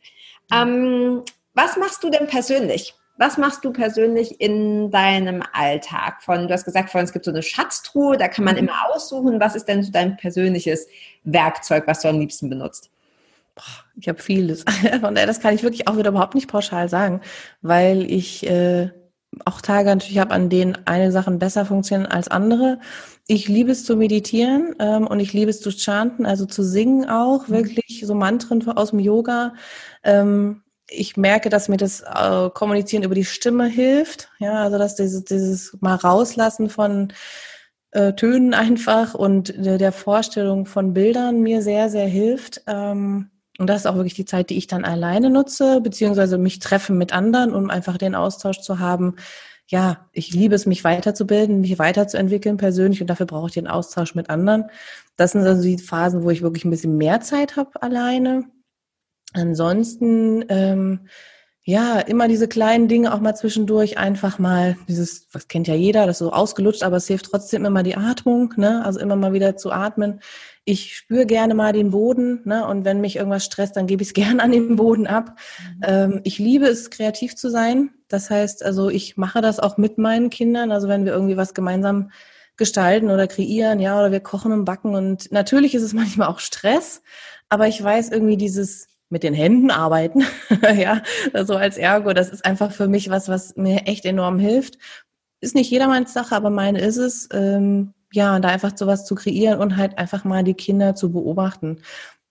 Ähm, 0.52 1.24
was 1.58 1.76
machst 1.76 2.04
du 2.04 2.10
denn 2.10 2.28
persönlich? 2.28 2.94
Was 3.18 3.38
machst 3.38 3.66
du 3.66 3.74
persönlich 3.74 4.40
in 4.40 4.92
deinem 4.92 5.42
Alltag? 5.52 6.22
Von, 6.22 6.48
du 6.48 6.54
hast 6.54 6.66
gesagt, 6.66 6.92
vorhin, 6.92 7.06
es 7.06 7.14
gibt 7.14 7.26
so 7.26 7.32
eine 7.32 7.42
Schatztruhe, 7.42 8.16
da 8.16 8.28
kann 8.28 8.46
man 8.46 8.54
mhm. 8.54 8.60
immer 8.60 8.90
aussuchen. 8.94 9.40
Was 9.40 9.56
ist 9.56 9.66
denn 9.66 9.82
so 9.82 9.92
dein 9.92 10.18
persönliches 10.18 10.88
Werkzeug, 11.24 11.88
was 11.88 12.02
du 12.02 12.10
am 12.10 12.20
liebsten 12.20 12.48
benutzt? 12.50 12.92
Ich 14.00 14.08
habe 14.08 14.22
vieles. 14.22 14.64
Von 15.02 15.16
daher, 15.16 15.26
das 15.26 15.40
kann 15.40 15.56
ich 15.56 15.64
wirklich 15.64 15.88
auch 15.88 15.98
wieder 15.98 16.12
überhaupt 16.12 16.36
nicht 16.36 16.48
pauschal 16.48 16.90
sagen, 16.90 17.22
weil 17.64 18.04
ich 18.04 18.48
äh, 18.48 18.92
auch 19.46 19.62
Tage 19.62 19.90
natürlich 19.90 20.20
habe, 20.20 20.36
an 20.36 20.50
denen 20.50 20.78
eine 20.86 21.12
Sachen 21.12 21.40
besser 21.40 21.66
funktionieren 21.66 22.06
als 22.12 22.28
andere. 22.28 22.80
Ich 23.26 23.48
liebe 23.48 23.72
es 23.72 23.84
zu 23.84 23.96
meditieren 23.96 24.76
ähm, 24.78 25.08
und 25.08 25.20
ich 25.20 25.34
liebe 25.34 25.50
es 25.50 25.60
zu 25.60 25.72
chanten, 25.72 26.28
also 26.28 26.46
zu 26.46 26.62
singen 26.62 27.10
auch, 27.10 27.48
mhm. 27.48 27.54
wirklich 27.54 28.04
so 28.06 28.14
Mantren 28.14 28.62
aus 28.70 28.92
dem 28.92 29.00
Yoga. 29.00 29.56
Ähm, 30.04 30.62
ich 30.90 31.18
merke, 31.18 31.50
dass 31.50 31.70
mir 31.70 31.78
das 31.78 32.02
äh, 32.02 32.50
Kommunizieren 32.54 33.04
über 33.04 33.16
die 33.16 33.26
Stimme 33.26 33.68
hilft. 33.68 34.30
Ja, 34.40 34.64
also 34.64 34.78
dass 34.78 34.96
dieses, 34.96 35.26
dieses 35.26 35.78
mal 35.82 35.96
rauslassen 35.96 36.70
von 36.70 37.14
äh, 37.92 38.14
Tönen 38.14 38.54
einfach 38.54 39.14
und 39.14 39.54
der, 39.58 39.78
der 39.78 39.92
Vorstellung 39.92 40.66
von 40.66 40.94
Bildern 40.94 41.42
mir 41.42 41.62
sehr, 41.62 41.90
sehr 41.90 42.08
hilft. 42.08 42.62
Ähm, 42.68 43.30
und 43.60 43.68
das 43.68 43.82
ist 43.82 43.86
auch 43.88 43.96
wirklich 43.96 44.14
die 44.14 44.26
Zeit, 44.26 44.50
die 44.50 44.58
ich 44.58 44.68
dann 44.68 44.86
alleine 44.86 45.30
nutze, 45.30 45.82
beziehungsweise 45.82 46.38
mich 46.38 46.60
treffen 46.60 46.98
mit 46.98 47.12
anderen, 47.12 47.54
um 47.54 47.70
einfach 47.70 47.98
den 47.98 48.16
Austausch 48.16 48.62
zu 48.62 48.80
haben. 48.80 49.16
Ja, 49.68 50.08
ich 50.14 50.32
liebe 50.32 50.56
es, 50.56 50.66
mich 50.66 50.84
weiterzubilden, 50.84 51.62
mich 51.62 51.78
weiterzuentwickeln 51.78 52.58
persönlich 52.58 53.02
und 53.02 53.08
dafür 53.08 53.26
brauche 53.26 53.48
ich 53.48 53.54
den 53.54 53.68
Austausch 53.68 54.16
mit 54.16 54.30
anderen. 54.30 54.66
Das 55.18 55.32
sind 55.32 55.42
also 55.42 55.64
die 55.64 55.78
Phasen, 55.78 56.24
wo 56.24 56.30
ich 56.30 56.42
wirklich 56.42 56.64
ein 56.64 56.70
bisschen 56.70 56.98
mehr 56.98 57.20
Zeit 57.22 57.58
habe 57.58 57.82
alleine. 57.82 58.46
Ansonsten, 59.34 60.46
ähm, 60.50 61.08
ja, 61.70 62.00
immer 62.00 62.30
diese 62.30 62.48
kleinen 62.48 62.88
Dinge 62.88 63.14
auch 63.14 63.20
mal 63.20 63.36
zwischendurch 63.36 63.98
einfach 63.98 64.40
mal, 64.40 64.78
dieses, 64.88 65.28
was 65.34 65.50
kennt 65.50 65.68
ja 65.68 65.76
jeder, 65.76 66.06
das 66.06 66.16
ist 66.16 66.20
so 66.20 66.32
ausgelutscht, 66.32 66.82
aber 66.82 66.96
es 66.96 67.08
hilft 67.08 67.26
trotzdem 67.26 67.66
immer 67.66 67.84
die 67.84 67.98
Atmung, 67.98 68.54
ne? 68.56 68.86
Also 68.86 69.02
immer 69.02 69.18
mal 69.18 69.34
wieder 69.34 69.58
zu 69.58 69.72
atmen. 69.74 70.22
Ich 70.64 70.96
spüre 70.96 71.26
gerne 71.26 71.56
mal 71.56 71.74
den 71.74 71.92
Boden, 71.92 72.40
ne? 72.46 72.66
Und 72.66 72.86
wenn 72.86 73.02
mich 73.02 73.18
irgendwas 73.18 73.44
stresst, 73.44 73.76
dann 73.76 73.86
gebe 73.86 74.02
ich 74.02 74.10
es 74.10 74.14
gern 74.14 74.40
an 74.40 74.54
den 74.54 74.78
Boden 74.78 75.08
ab. 75.08 75.38
Mhm. 75.60 75.82
Ähm, 75.84 76.22
ich 76.24 76.40
liebe 76.40 76.68
es, 76.68 76.90
kreativ 76.90 77.36
zu 77.36 77.50
sein. 77.50 77.90
Das 78.08 78.30
heißt, 78.30 78.64
also 78.64 78.90
ich 78.90 79.18
mache 79.18 79.42
das 79.42 79.60
auch 79.60 79.78
mit 79.78 79.98
meinen 79.98 80.30
Kindern. 80.30 80.72
Also 80.72 80.88
wenn 80.88 81.04
wir 81.04 81.12
irgendwie 81.12 81.36
was 81.36 81.54
gemeinsam 81.54 82.12
gestalten 82.56 83.10
oder 83.10 83.28
kreieren, 83.28 83.82
ja, 83.82 84.00
oder 84.00 84.14
wir 84.14 84.22
kochen 84.22 84.54
und 84.54 84.64
backen. 84.64 84.96
Und 84.96 85.34
natürlich 85.34 85.76
ist 85.76 85.84
es 85.84 85.94
manchmal 85.94 86.30
auch 86.30 86.40
Stress, 86.40 87.02
aber 87.50 87.68
ich 87.68 87.84
weiß 87.84 88.10
irgendwie 88.10 88.38
dieses 88.38 88.88
mit 89.10 89.24
den 89.24 89.34
Händen 89.34 89.72
arbeiten, 89.72 90.24
ja, 90.78 91.02
so 91.44 91.56
als 91.56 91.78
Ergo, 91.78 92.14
das 92.14 92.30
ist 92.30 92.46
einfach 92.46 92.72
für 92.72 92.88
mich 92.88 93.10
was, 93.10 93.30
was 93.30 93.56
mir 93.56 93.88
echt 93.88 94.06
enorm 94.06 94.40
hilft. 94.40 94.78
Ist 95.40 95.56
nicht 95.56 95.72
jedermanns 95.72 96.14
Sache, 96.14 96.36
aber 96.36 96.50
meine 96.50 96.80
ist 96.80 96.98
es, 96.98 97.30
ähm, 97.32 97.94
ja, 98.12 98.40
da 98.40 98.50
einfach 98.50 98.76
sowas 98.76 99.06
zu 99.06 99.16
kreieren 99.16 99.60
und 99.60 99.78
halt 99.78 99.98
einfach 99.98 100.24
mal 100.24 100.44
die 100.44 100.56
Kinder 100.56 100.96
zu 100.96 101.12
beobachten. 101.12 101.82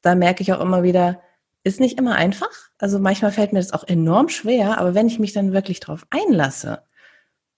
Da 0.02 0.14
merke 0.14 0.42
ich 0.42 0.52
auch 0.52 0.60
immer 0.60 0.82
wieder, 0.82 1.20
ist 1.64 1.80
nicht 1.80 1.98
immer 1.98 2.14
einfach. 2.14 2.50
Also 2.78 2.98
manchmal 2.98 3.32
fällt 3.32 3.52
mir 3.52 3.58
das 3.60 3.72
auch 3.72 3.84
enorm 3.84 4.28
schwer, 4.28 4.78
aber 4.78 4.94
wenn 4.94 5.06
ich 5.06 5.18
mich 5.18 5.32
dann 5.32 5.52
wirklich 5.52 5.80
drauf 5.80 6.06
einlasse, 6.10 6.82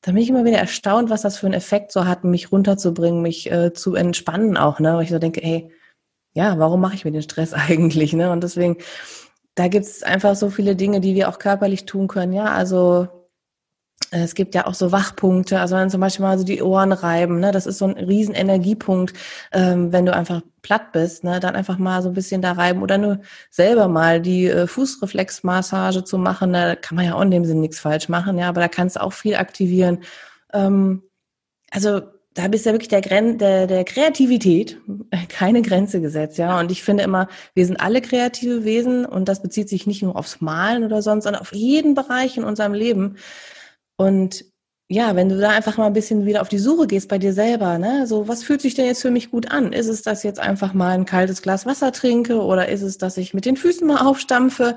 dann 0.01 0.15
bin 0.15 0.23
ich 0.23 0.31
immer 0.31 0.45
wieder 0.45 0.59
erstaunt, 0.59 1.11
was 1.11 1.23
das 1.23 1.39
für 1.39 1.47
einen 1.47 1.55
Effekt 1.55 1.93
so 1.93 2.07
hat, 2.07 2.25
mich 2.25 2.53
runterzubringen, 2.53 3.21
mich 3.21 3.51
äh, 3.51 3.73
zu 3.73 3.95
entspannen 3.95 4.57
auch, 4.57 4.79
ne? 4.79 4.95
Weil 4.95 5.05
ich 5.05 5.11
so 5.11 5.19
denke, 5.19 5.41
hey, 5.43 5.73
ja, 6.39 6.57
warum 6.59 6.81
mache 6.81 6.95
ich 6.95 7.05
mir 7.05 7.11
den 7.11 7.23
Stress 7.23 7.53
eigentlich? 7.69 8.13
Ne? 8.13 8.31
Und 8.31 8.43
deswegen, 8.45 8.77
da 9.57 9.69
gibt 9.69 9.87
es 9.87 10.03
einfach 10.05 10.37
so 10.37 10.51
viele 10.51 10.77
Dinge, 10.77 11.01
die 11.01 11.15
wir 11.17 11.29
auch 11.29 11.41
körperlich 11.41 11.85
tun 11.85 12.07
können. 12.07 12.33
Ja, 12.33 12.47
also 12.47 13.09
äh, 14.13 14.21
es 14.23 14.37
gibt 14.37 14.55
ja 14.55 14.67
auch 14.67 14.75
so 14.75 14.93
Wachpunkte, 14.93 15.59
also 15.61 15.75
wenn 15.75 15.91
zum 15.91 16.01
Beispiel 16.01 16.25
mal 16.25 16.39
so 16.39 16.45
die 16.45 16.63
Ohren 16.63 16.93
reiben, 16.93 17.41
ne, 17.41 17.51
das 17.51 17.67
ist 17.67 17.79
so 17.79 17.87
ein 17.87 17.99
riesen 17.99 18.37
Energiepunkt, 18.37 19.15
ähm, 19.53 19.93
wenn 19.93 20.07
du 20.07 20.15
einfach 20.15 20.43
platt 20.63 20.93
bist, 20.93 21.25
ne, 21.25 21.41
dann 21.41 21.57
einfach 21.57 21.79
mal 21.79 22.03
so 22.03 22.09
ein 22.09 22.15
bisschen 22.15 22.41
da 22.41 22.53
reiben 22.53 22.83
oder 22.83 22.99
nur 22.99 23.21
selber 23.51 23.89
mal 23.89 24.21
die 24.21 24.47
äh, 24.47 24.69
Fußreflexmassage 24.69 26.05
zu 26.05 26.19
machen, 26.19 26.53
da 26.53 26.77
kann 26.77 26.95
man 26.95 27.05
ja 27.07 27.15
auch 27.15 27.23
in 27.23 27.33
dem 27.33 27.45
Sinn 27.45 27.61
nichts 27.61 27.81
falsch 27.81 28.09
machen, 28.09 28.39
ja, 28.39 28.49
aber 28.49 28.61
da 28.61 28.69
kannst 28.69 28.95
du 28.97 29.03
auch 29.03 29.13
viel 29.13 29.35
aktivieren. 29.35 30.05
Ähm, 30.53 31.03
also 31.73 32.03
da 32.35 32.47
bist 32.49 32.67
ja 32.67 32.73
wirklich 32.73 32.89
der, 32.89 33.01
Gren 33.01 33.39
der, 33.39 33.67
der 33.67 33.85
Kreativität 33.85 34.81
keine 35.29 35.63
Grenze 35.63 36.01
gesetzt, 36.01 36.39
ja. 36.39 36.59
Und 36.61 36.71
ich 36.71 36.83
finde 36.83 37.03
immer, 37.03 37.29
wir 37.55 37.67
sind 37.67 37.81
alle 37.81 38.01
kreative 38.01 38.65
Wesen 38.65 39.05
und 39.05 39.29
das 39.29 39.43
bezieht 39.43 39.69
sich 39.69 39.87
nicht 39.87 40.03
nur 40.03 40.17
aufs 40.17 40.41
Malen 40.41 40.85
oder 40.85 41.03
sonst, 41.03 41.25
sondern 41.25 41.43
auf 41.43 41.53
jeden 41.53 41.95
Bereich 41.95 42.37
in 42.37 42.45
unserem 42.45 42.75
Leben. 42.75 43.17
Und 43.97 44.45
ja, 44.91 45.17
wenn 45.17 45.29
du 45.29 45.39
da 45.39 45.51
einfach 45.51 45.77
mal 45.77 45.87
ein 45.87 45.93
bisschen 45.93 46.25
wieder 46.25 46.41
auf 46.41 46.49
die 46.49 46.59
Suche 46.59 46.87
gehst 46.87 47.09
bei 47.09 47.19
dir 47.19 47.35
selber, 47.35 47.79
ne, 47.79 48.07
so 48.07 48.27
was 48.27 48.43
fühlt 48.43 48.63
sich 48.63 48.75
denn 48.75 48.87
jetzt 48.87 49.03
für 49.03 49.11
mich 49.11 49.31
gut 49.31 49.51
an? 49.51 49.73
Ist 49.75 49.89
es, 49.89 50.03
dass 50.03 50.23
jetzt 50.23 50.41
einfach 50.41 50.73
mal 50.73 50.95
ein 50.95 51.05
kaltes 51.05 51.43
Glas 51.43 51.67
Wasser 51.67 51.93
trinke 51.93 52.41
oder 52.41 52.69
ist 52.69 52.83
es, 52.83 52.97
dass 52.97 53.19
ich 53.19 53.35
mit 53.35 53.45
den 53.45 53.57
Füßen 53.57 53.87
mal 53.87 54.07
aufstampfe 54.07 54.77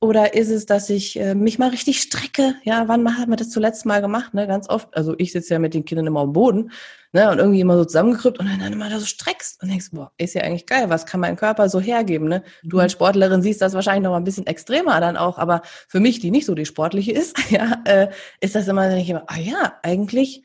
oder 0.00 0.34
ist 0.34 0.50
es, 0.50 0.64
dass 0.64 0.90
ich 0.90 1.18
äh, 1.18 1.34
mich 1.34 1.58
mal 1.58 1.70
richtig 1.70 2.00
strecke? 2.00 2.54
Ja, 2.62 2.86
wann 2.86 3.18
haben 3.18 3.30
wir 3.30 3.36
das 3.36 3.50
zuletzt 3.50 3.84
mal 3.84 4.00
gemacht? 4.00 4.32
Ne? 4.32 4.46
Ganz 4.46 4.68
oft, 4.68 4.96
also 4.96 5.14
ich 5.18 5.32
sitze 5.32 5.54
ja 5.54 5.58
mit 5.58 5.74
den 5.74 5.84
Kindern 5.84 6.06
immer 6.06 6.20
am 6.20 6.32
Boden 6.32 6.70
ne? 7.12 7.28
und 7.30 7.38
irgendwie 7.38 7.60
immer 7.60 7.76
so 7.76 7.84
zusammengekrüppt 7.84 8.38
und 8.38 8.46
dann 8.46 8.72
immer 8.72 8.88
da 8.88 9.00
so 9.00 9.06
streckst 9.06 9.60
und 9.60 9.70
denkst, 9.70 9.88
boah, 9.90 10.12
ist 10.16 10.34
ja 10.34 10.42
eigentlich 10.42 10.66
geil, 10.66 10.88
was 10.88 11.04
kann 11.04 11.18
mein 11.18 11.34
Körper 11.34 11.68
so 11.68 11.80
hergeben? 11.80 12.28
Ne? 12.28 12.44
Du 12.62 12.76
mhm. 12.76 12.82
als 12.82 12.92
Sportlerin 12.92 13.42
siehst 13.42 13.60
das 13.60 13.74
wahrscheinlich 13.74 14.04
noch 14.04 14.12
mal 14.12 14.18
ein 14.18 14.24
bisschen 14.24 14.46
extremer 14.46 15.00
dann 15.00 15.16
auch, 15.16 15.36
aber 15.36 15.62
für 15.88 15.98
mich, 15.98 16.20
die 16.20 16.30
nicht 16.30 16.46
so 16.46 16.54
die 16.54 16.66
sportliche 16.66 17.10
ist, 17.10 17.36
ja, 17.50 17.82
äh, 17.84 18.08
ist 18.40 18.54
das 18.54 18.68
immer, 18.68 18.88
denke 18.88 19.02
ich 19.02 19.10
immer, 19.10 19.24
ah 19.26 19.38
ja, 19.38 19.78
eigentlich 19.82 20.44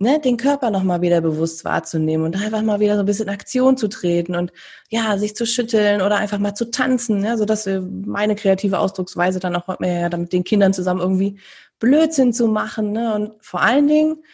ne, 0.00 0.18
den 0.18 0.36
Körper 0.38 0.70
nochmal 0.70 1.02
wieder 1.02 1.20
bewusst 1.20 1.64
wahrzunehmen 1.64 2.24
und 2.26 2.36
einfach 2.36 2.62
mal 2.62 2.80
wieder 2.80 2.94
so 2.94 3.00
ein 3.00 3.06
bisschen 3.06 3.28
in 3.28 3.34
Aktion 3.34 3.76
zu 3.76 3.88
treten 3.88 4.34
und 4.34 4.52
ja, 4.88 5.16
sich 5.18 5.36
zu 5.36 5.46
schütteln 5.46 6.00
oder 6.02 6.16
einfach 6.16 6.38
mal 6.38 6.54
zu 6.54 6.70
tanzen, 6.70 7.22
ja, 7.22 7.36
so 7.36 7.44
dass 7.44 7.66
wir 7.66 7.82
meine 7.82 8.34
kreative 8.34 8.78
Ausdrucksweise 8.78 9.40
dann 9.40 9.54
auch 9.54 9.78
mehr 9.78 10.10
ja, 10.10 10.16
mit 10.16 10.32
den 10.32 10.44
Kindern 10.44 10.72
zusammen 10.72 11.00
irgendwie 11.00 11.38
Blödsinn 11.78 12.32
zu 12.32 12.48
machen, 12.48 12.92
ne, 12.92 13.14
und 13.14 13.32
vor 13.44 13.60
allen 13.62 13.86
Dingen 13.86 14.24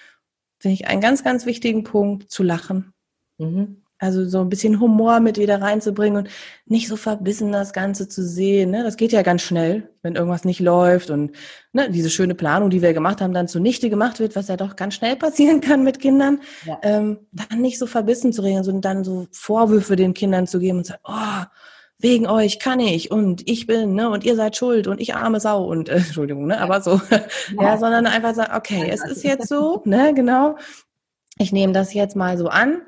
finde 0.59 0.74
ich 0.74 0.87
einen 0.87 1.00
ganz, 1.00 1.24
ganz 1.24 1.46
wichtigen 1.46 1.85
Punkt 1.85 2.31
zu 2.31 2.42
lachen. 2.42 2.92
Mhm. 3.38 3.83
Also 4.07 4.25
so 4.25 4.40
ein 4.40 4.49
bisschen 4.49 4.79
Humor 4.79 5.19
mit 5.19 5.37
wieder 5.37 5.61
reinzubringen 5.61 6.19
und 6.19 6.31
nicht 6.64 6.87
so 6.87 6.95
verbissen 6.95 7.51
das 7.51 7.73
Ganze 7.73 8.07
zu 8.09 8.23
sehen. 8.23 8.71
Ne? 8.71 8.85
Das 8.85 8.97
geht 8.97 9.11
ja 9.11 9.23
ganz 9.23 9.42
schnell, 9.42 9.90
wenn 10.03 10.14
irgendwas 10.14 10.45
nicht 10.45 10.61
läuft 10.61 11.11
und 11.11 11.33
ne, 11.73 11.90
diese 11.90 12.09
schöne 12.09 12.37
Planung, 12.37 12.71
die 12.71 12.83
wir 12.83 12.95
gemacht 12.95 13.21
haben, 13.21 13.35
dann 13.35 13.49
zunichte 13.49 13.90
gemacht 13.90 14.21
wird, 14.21 14.37
was 14.37 14.47
ja 14.47 14.57
doch 14.57 14.77
ganz 14.77 14.95
schnell 14.95 15.16
passieren 15.16 15.61
kann 15.61 15.83
mit 15.83 15.99
Kindern. 15.99 16.38
Ja. 16.64 16.79
Ähm, 16.83 17.19
dann 17.33 17.61
nicht 17.61 17.81
so 17.81 17.87
verbissen 17.87 18.33
zu 18.33 18.42
reden, 18.42 18.62
sondern 18.62 18.83
dann 18.83 19.05
so 19.05 19.27
Vorwürfe 19.33 19.97
den 19.97 20.14
Kindern 20.14 20.47
zu 20.47 20.61
geben 20.61 20.79
und 20.79 20.87
sagen, 20.87 21.03
oh, 21.05 21.45
wegen 21.99 22.29
euch 22.29 22.61
kann 22.61 22.79
ich 22.79 23.11
und 23.11 23.49
ich 23.49 23.66
bin, 23.66 23.95
ne, 23.95 24.09
und 24.09 24.25
ihr 24.25 24.37
seid 24.37 24.57
schuld 24.57 24.87
und 24.87 25.01
ich 25.01 25.16
arme 25.16 25.40
Sau 25.40 25.64
und 25.64 25.88
äh, 25.88 25.97
Entschuldigung, 25.97 26.47
ne, 26.47 26.61
aber 26.61 26.81
so, 26.81 27.01
ja, 27.11 27.23
ja 27.61 27.77
sondern 27.77 28.07
einfach 28.07 28.37
sagen, 28.37 28.53
okay, 28.55 28.88
es 28.88 29.05
ist 29.05 29.25
jetzt 29.25 29.49
so, 29.49 29.83
ne, 29.85 30.14
genau. 30.14 30.57
Ich 31.38 31.53
nehme 31.53 31.73
das 31.73 31.92
jetzt 31.92 32.14
mal 32.14 32.38
so 32.38 32.47
an 32.47 32.83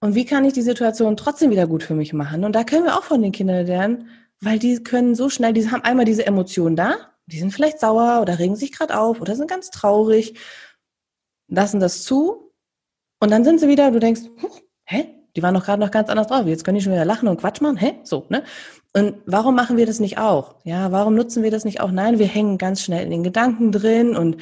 und 0.00 0.14
wie 0.14 0.24
kann 0.24 0.44
ich 0.44 0.52
die 0.52 0.62
Situation 0.62 1.16
trotzdem 1.16 1.50
wieder 1.50 1.66
gut 1.66 1.82
für 1.82 1.94
mich 1.94 2.12
machen? 2.12 2.44
Und 2.44 2.54
da 2.54 2.64
können 2.64 2.84
wir 2.84 2.96
auch 2.96 3.04
von 3.04 3.22
den 3.22 3.32
Kindern 3.32 3.66
lernen, 3.66 4.08
weil 4.40 4.58
die 4.58 4.82
können 4.82 5.14
so 5.14 5.28
schnell, 5.28 5.52
die 5.52 5.70
haben 5.70 5.82
einmal 5.82 6.04
diese 6.04 6.26
Emotionen 6.26 6.76
da, 6.76 6.94
die 7.26 7.38
sind 7.38 7.52
vielleicht 7.52 7.80
sauer 7.80 8.20
oder 8.22 8.38
regen 8.38 8.56
sich 8.56 8.72
gerade 8.72 8.98
auf 8.98 9.20
oder 9.20 9.34
sind 9.36 9.50
ganz 9.50 9.70
traurig, 9.70 10.38
lassen 11.48 11.80
das 11.80 12.02
zu 12.04 12.52
und 13.20 13.30
dann 13.30 13.44
sind 13.44 13.60
sie 13.60 13.68
wieder, 13.68 13.90
du 13.90 13.98
denkst, 13.98 14.22
hä? 14.84 15.14
Die 15.36 15.42
waren 15.42 15.54
doch 15.54 15.64
gerade 15.64 15.80
noch 15.80 15.90
ganz 15.90 16.08
anders 16.08 16.26
drauf. 16.26 16.46
Jetzt 16.46 16.64
können 16.64 16.76
die 16.76 16.82
schon 16.82 16.92
wieder 16.92 17.04
lachen 17.04 17.28
und 17.28 17.38
Quatsch 17.38 17.60
machen. 17.60 17.76
Hä? 17.76 17.94
So, 18.02 18.26
ne? 18.28 18.42
Und 18.92 19.16
warum 19.26 19.54
machen 19.54 19.76
wir 19.76 19.86
das 19.86 20.00
nicht 20.00 20.18
auch? 20.18 20.56
Ja, 20.64 20.90
warum 20.90 21.14
nutzen 21.14 21.42
wir 21.42 21.50
das 21.50 21.64
nicht 21.64 21.80
auch? 21.80 21.92
Nein, 21.92 22.18
wir 22.18 22.26
hängen 22.26 22.58
ganz 22.58 22.82
schnell 22.82 23.04
in 23.04 23.10
den 23.10 23.22
Gedanken 23.22 23.70
drin 23.70 24.16
und 24.16 24.38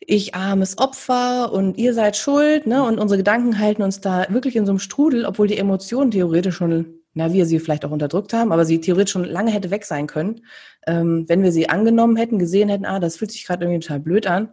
ich 0.00 0.34
armes 0.34 0.78
Opfer 0.78 1.52
und 1.52 1.78
ihr 1.78 1.94
seid 1.94 2.16
schuld, 2.16 2.66
ne? 2.66 2.82
Und 2.82 2.98
unsere 2.98 3.18
Gedanken 3.18 3.58
halten 3.58 3.82
uns 3.82 4.00
da 4.00 4.26
wirklich 4.30 4.56
in 4.56 4.66
so 4.66 4.72
einem 4.72 4.78
Strudel, 4.78 5.26
obwohl 5.26 5.46
die 5.46 5.58
Emotionen 5.58 6.10
theoretisch 6.10 6.56
schon, 6.56 6.86
na, 7.14 7.32
wir 7.32 7.46
sie 7.46 7.60
vielleicht 7.60 7.84
auch 7.84 7.90
unterdrückt 7.90 8.32
haben, 8.32 8.52
aber 8.52 8.64
sie 8.64 8.80
theoretisch 8.80 9.12
schon 9.12 9.24
lange 9.24 9.50
hätte 9.50 9.70
weg 9.70 9.84
sein 9.84 10.06
können, 10.06 10.42
ähm, 10.86 11.24
wenn 11.28 11.42
wir 11.42 11.52
sie 11.52 11.68
angenommen 11.68 12.16
hätten, 12.16 12.38
gesehen 12.38 12.68
hätten, 12.68 12.86
ah, 12.86 12.98
das 12.98 13.16
fühlt 13.16 13.30
sich 13.30 13.46
gerade 13.46 13.64
irgendwie 13.64 13.80
total 13.80 14.00
blöd 14.00 14.26
an. 14.26 14.50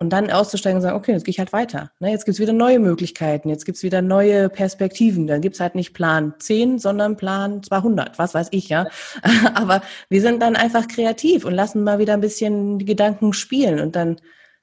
Und 0.00 0.10
dann 0.10 0.30
auszusteigen 0.30 0.76
und 0.76 0.82
sagen, 0.82 0.96
okay, 0.96 1.10
jetzt 1.10 1.24
gehe 1.24 1.32
ich 1.32 1.40
halt 1.40 1.52
weiter. 1.52 1.90
Ne, 1.98 2.12
jetzt 2.12 2.24
gibt's 2.24 2.38
wieder 2.38 2.52
neue 2.52 2.78
Möglichkeiten, 2.78 3.48
jetzt 3.48 3.64
gibt's 3.64 3.82
wieder 3.82 4.00
neue 4.00 4.48
Perspektiven. 4.48 5.26
Dann 5.26 5.40
gibt's 5.40 5.58
halt 5.58 5.74
nicht 5.74 5.92
Plan 5.92 6.34
10, 6.38 6.78
sondern 6.78 7.16
Plan 7.16 7.64
200, 7.64 8.16
was 8.16 8.32
weiß 8.32 8.48
ich, 8.52 8.68
ja. 8.68 8.86
Aber 9.54 9.82
wir 10.08 10.20
sind 10.20 10.40
dann 10.40 10.54
einfach 10.54 10.86
kreativ 10.86 11.44
und 11.44 11.54
lassen 11.54 11.82
mal 11.82 11.98
wieder 11.98 12.14
ein 12.14 12.20
bisschen 12.20 12.78
die 12.78 12.84
Gedanken 12.84 13.32
spielen. 13.32 13.80
Und 13.80 13.96
dann 13.96 14.20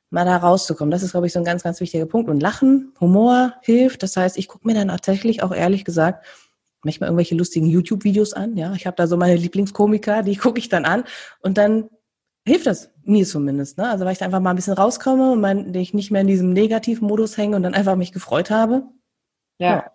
mal 0.10 0.26
da 0.26 0.38
rauszukommen. 0.38 0.92
Das 0.92 1.04
ist, 1.04 1.12
glaube 1.12 1.28
ich, 1.28 1.34
so 1.34 1.40
ein 1.40 1.46
ganz, 1.46 1.64
ganz 1.64 1.82
wichtiger 1.82 2.06
Punkt. 2.06 2.30
Und 2.30 2.40
Lachen, 2.40 2.94
Humor 3.02 3.56
hilft. 3.62 4.04
Das 4.04 4.16
heißt, 4.16 4.38
ich 4.38 4.48
gucke 4.48 4.66
mir 4.66 4.74
dann 4.74 4.88
tatsächlich 4.88 5.44
auch 5.44 5.54
ehrlich 5.54 5.84
gesagt 5.84 6.26
manchmal 6.86 7.10
irgendwelche 7.10 7.36
lustigen 7.36 7.66
YouTube-Videos 7.66 8.34
an. 8.34 8.56
Ja, 8.56 8.74
ich 8.74 8.86
habe 8.86 8.96
da 8.96 9.08
so 9.08 9.18
meine 9.18 9.36
Lieblingskomiker, 9.36 10.24
die 10.24 10.36
gucke 10.38 10.60
ich 10.60 10.70
dann 10.70 10.86
an 10.86 11.04
und 11.42 11.58
dann 11.58 11.90
hilft 12.46 12.68
das 12.68 12.92
mir 13.04 13.26
zumindest. 13.26 13.78
Ne? 13.78 13.90
Also 13.90 14.06
weil 14.06 14.14
ich 14.14 14.20
da 14.20 14.26
einfach 14.26 14.40
mal 14.40 14.52
ein 14.52 14.56
bisschen 14.56 14.74
rauskomme 14.74 15.32
und 15.32 15.42
mein, 15.42 15.74
ich 15.74 15.94
nicht 15.94 16.12
mehr 16.12 16.22
in 16.22 16.28
diesem 16.28 16.54
negativen 16.54 17.08
Modus 17.08 17.38
hänge 17.38 17.56
und 17.56 17.64
dann 17.64 17.74
einfach 17.74 17.96
mich 17.96 18.12
gefreut 18.12 18.50
habe. 18.50 18.84
Ja, 19.60 19.70
ja, 19.70 19.92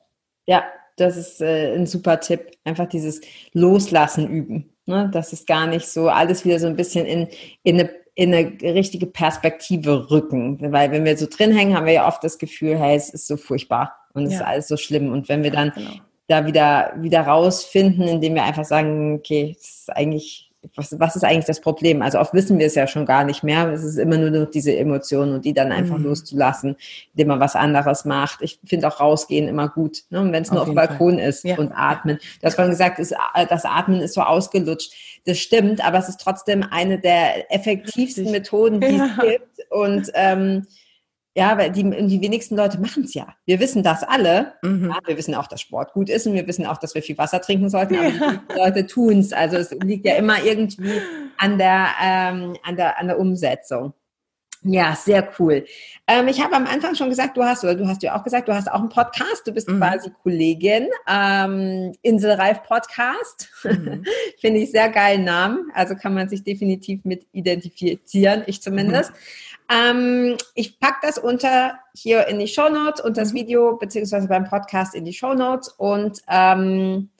ja 0.46 0.64
das 0.96 1.16
ist 1.16 1.40
äh, 1.40 1.74
ein 1.74 1.86
super 1.86 2.20
Tipp. 2.20 2.52
Einfach 2.64 2.88
dieses 2.88 3.20
Loslassen 3.52 4.28
üben. 4.28 4.70
Ne? 4.86 5.10
Das 5.12 5.32
ist 5.32 5.46
gar 5.46 5.66
nicht 5.66 5.86
so 5.86 6.08
alles 6.08 6.44
wieder 6.44 6.58
so 6.58 6.66
ein 6.66 6.76
bisschen 6.76 7.06
in, 7.06 7.28
in 7.62 7.80
eine 7.80 7.90
in 8.14 8.34
eine 8.34 8.50
richtige 8.74 9.06
Perspektive 9.06 10.10
rücken. 10.10 10.58
Weil 10.72 10.90
wenn 10.90 11.04
wir 11.04 11.16
so 11.16 11.26
drin 11.26 11.56
hängen, 11.56 11.74
haben 11.74 11.86
wir 11.86 11.94
ja 11.94 12.08
oft 12.08 12.22
das 12.22 12.38
Gefühl, 12.38 12.76
hey, 12.76 12.96
es 12.96 13.08
ist 13.08 13.26
so 13.26 13.36
furchtbar 13.36 13.96
und 14.12 14.24
es 14.24 14.32
ja. 14.32 14.40
ist 14.40 14.46
alles 14.46 14.68
so 14.68 14.76
schlimm. 14.76 15.10
Und 15.12 15.28
wenn 15.28 15.42
wir 15.42 15.50
dann 15.50 15.72
genau. 15.74 15.92
da 16.28 16.44
wieder, 16.44 16.92
wieder 16.96 17.22
rausfinden, 17.22 18.06
indem 18.06 18.34
wir 18.34 18.42
einfach 18.42 18.64
sagen, 18.64 19.14
okay, 19.14 19.56
es 19.58 19.68
ist 19.68 19.96
eigentlich 19.96 20.49
was, 20.76 20.98
was 20.98 21.16
ist 21.16 21.24
eigentlich 21.24 21.46
das 21.46 21.60
Problem? 21.60 22.02
Also 22.02 22.18
oft 22.18 22.34
wissen 22.34 22.58
wir 22.58 22.66
es 22.66 22.74
ja 22.74 22.86
schon 22.86 23.06
gar 23.06 23.24
nicht 23.24 23.42
mehr. 23.42 23.68
Es 23.72 23.82
ist 23.82 23.96
immer 23.96 24.18
nur 24.18 24.30
noch 24.30 24.50
diese 24.50 24.76
Emotionen 24.76 25.34
und 25.34 25.44
die 25.44 25.54
dann 25.54 25.72
einfach 25.72 25.96
mhm. 25.98 26.04
loszulassen, 26.04 26.76
indem 27.14 27.28
man 27.28 27.40
was 27.40 27.56
anderes 27.56 28.04
macht. 28.04 28.42
Ich 28.42 28.60
finde 28.64 28.88
auch 28.88 29.00
rausgehen 29.00 29.48
immer 29.48 29.68
gut, 29.68 30.02
ne? 30.10 30.20
wenn 30.30 30.42
es 30.42 30.50
nur 30.50 30.60
auf 30.60 30.68
dem 30.68 30.74
Balkon 30.74 31.14
Fall. 31.14 31.28
ist 31.28 31.44
ja. 31.44 31.56
und 31.58 31.72
atmen. 31.72 32.18
Du 32.40 32.46
hast 32.46 32.56
vorhin 32.56 32.72
gesagt, 32.72 32.98
ist, 32.98 33.14
das 33.48 33.64
Atmen 33.64 34.00
ist 34.00 34.14
so 34.14 34.20
ausgelutscht. 34.20 34.92
Das 35.24 35.38
stimmt, 35.38 35.84
aber 35.84 35.98
es 35.98 36.08
ist 36.08 36.20
trotzdem 36.20 36.62
eine 36.62 36.98
der 36.98 37.50
effektivsten. 37.52 38.30
Methoden, 38.30 38.80
die 38.80 38.86
ja. 38.96 39.06
es 39.06 39.28
gibt. 39.28 39.70
Und 39.70 40.10
ähm, 40.14 40.66
ja, 41.36 41.56
weil 41.56 41.70
die, 41.70 41.84
die 41.84 42.20
wenigsten 42.20 42.56
Leute 42.56 42.80
machen 42.80 43.04
es 43.04 43.14
ja. 43.14 43.34
Wir 43.46 43.60
wissen 43.60 43.82
das 43.82 44.02
alle. 44.02 44.54
Mhm. 44.62 44.90
Ja, 44.90 44.98
wir 45.06 45.16
wissen 45.16 45.34
auch, 45.34 45.46
dass 45.46 45.60
Sport 45.60 45.92
gut 45.92 46.10
ist 46.10 46.26
und 46.26 46.34
wir 46.34 46.46
wissen 46.46 46.66
auch, 46.66 46.78
dass 46.78 46.94
wir 46.94 47.02
viel 47.02 47.18
Wasser 47.18 47.40
trinken 47.40 47.68
sollten, 47.68 47.96
aber 47.96 48.08
ja. 48.08 48.42
die 48.50 48.58
Leute 48.58 48.86
tun 48.86 49.18
es. 49.18 49.32
Also 49.32 49.56
es 49.56 49.70
liegt 49.70 50.06
ja 50.06 50.14
immer 50.16 50.42
irgendwie 50.42 51.00
an 51.38 51.56
der, 51.58 51.88
ähm, 52.02 52.56
an 52.64 52.76
der, 52.76 52.98
an 52.98 53.06
der 53.06 53.18
Umsetzung. 53.18 53.94
Ja, 54.62 54.94
sehr 54.94 55.26
cool. 55.38 55.64
Ähm, 56.06 56.28
ich 56.28 56.42
habe 56.42 56.54
am 56.54 56.66
Anfang 56.66 56.94
schon 56.94 57.08
gesagt, 57.08 57.36
du 57.36 57.44
hast, 57.44 57.64
oder 57.64 57.74
du 57.74 57.88
hast 57.88 58.02
ja 58.02 58.14
auch 58.14 58.22
gesagt, 58.22 58.46
du 58.46 58.54
hast 58.54 58.70
auch 58.70 58.80
einen 58.80 58.90
Podcast, 58.90 59.46
du 59.46 59.52
bist 59.52 59.68
mhm. 59.68 59.78
quasi 59.78 60.10
Kollegin, 60.22 60.88
ähm, 61.08 61.92
Inselreif 62.02 62.62
Podcast. 62.64 63.48
Mhm. 63.64 64.04
Finde 64.38 64.60
ich 64.60 64.70
sehr 64.70 64.90
geilen 64.90 65.24
Namen. 65.24 65.70
Also 65.74 65.94
kann 65.94 66.12
man 66.12 66.28
sich 66.28 66.44
definitiv 66.44 67.04
mit 67.04 67.26
identifizieren, 67.32 68.42
ich 68.46 68.60
zumindest. 68.60 69.12
Mhm. 69.12 69.16
Ähm, 69.70 70.36
ich 70.54 70.80
packe 70.80 70.98
das 71.02 71.18
unter 71.18 71.78
hier 71.94 72.26
in 72.26 72.38
die 72.38 72.48
Show 72.48 72.68
Notes 72.68 73.00
und 73.00 73.16
das 73.16 73.32
mhm. 73.32 73.36
Video 73.36 73.76
beziehungsweise 73.76 74.28
beim 74.28 74.44
Podcast 74.44 74.94
in 74.94 75.04
die 75.04 75.12
Show 75.12 75.34
Notes. 75.34 75.68
Und 75.68 76.20
ähm, 76.28 77.10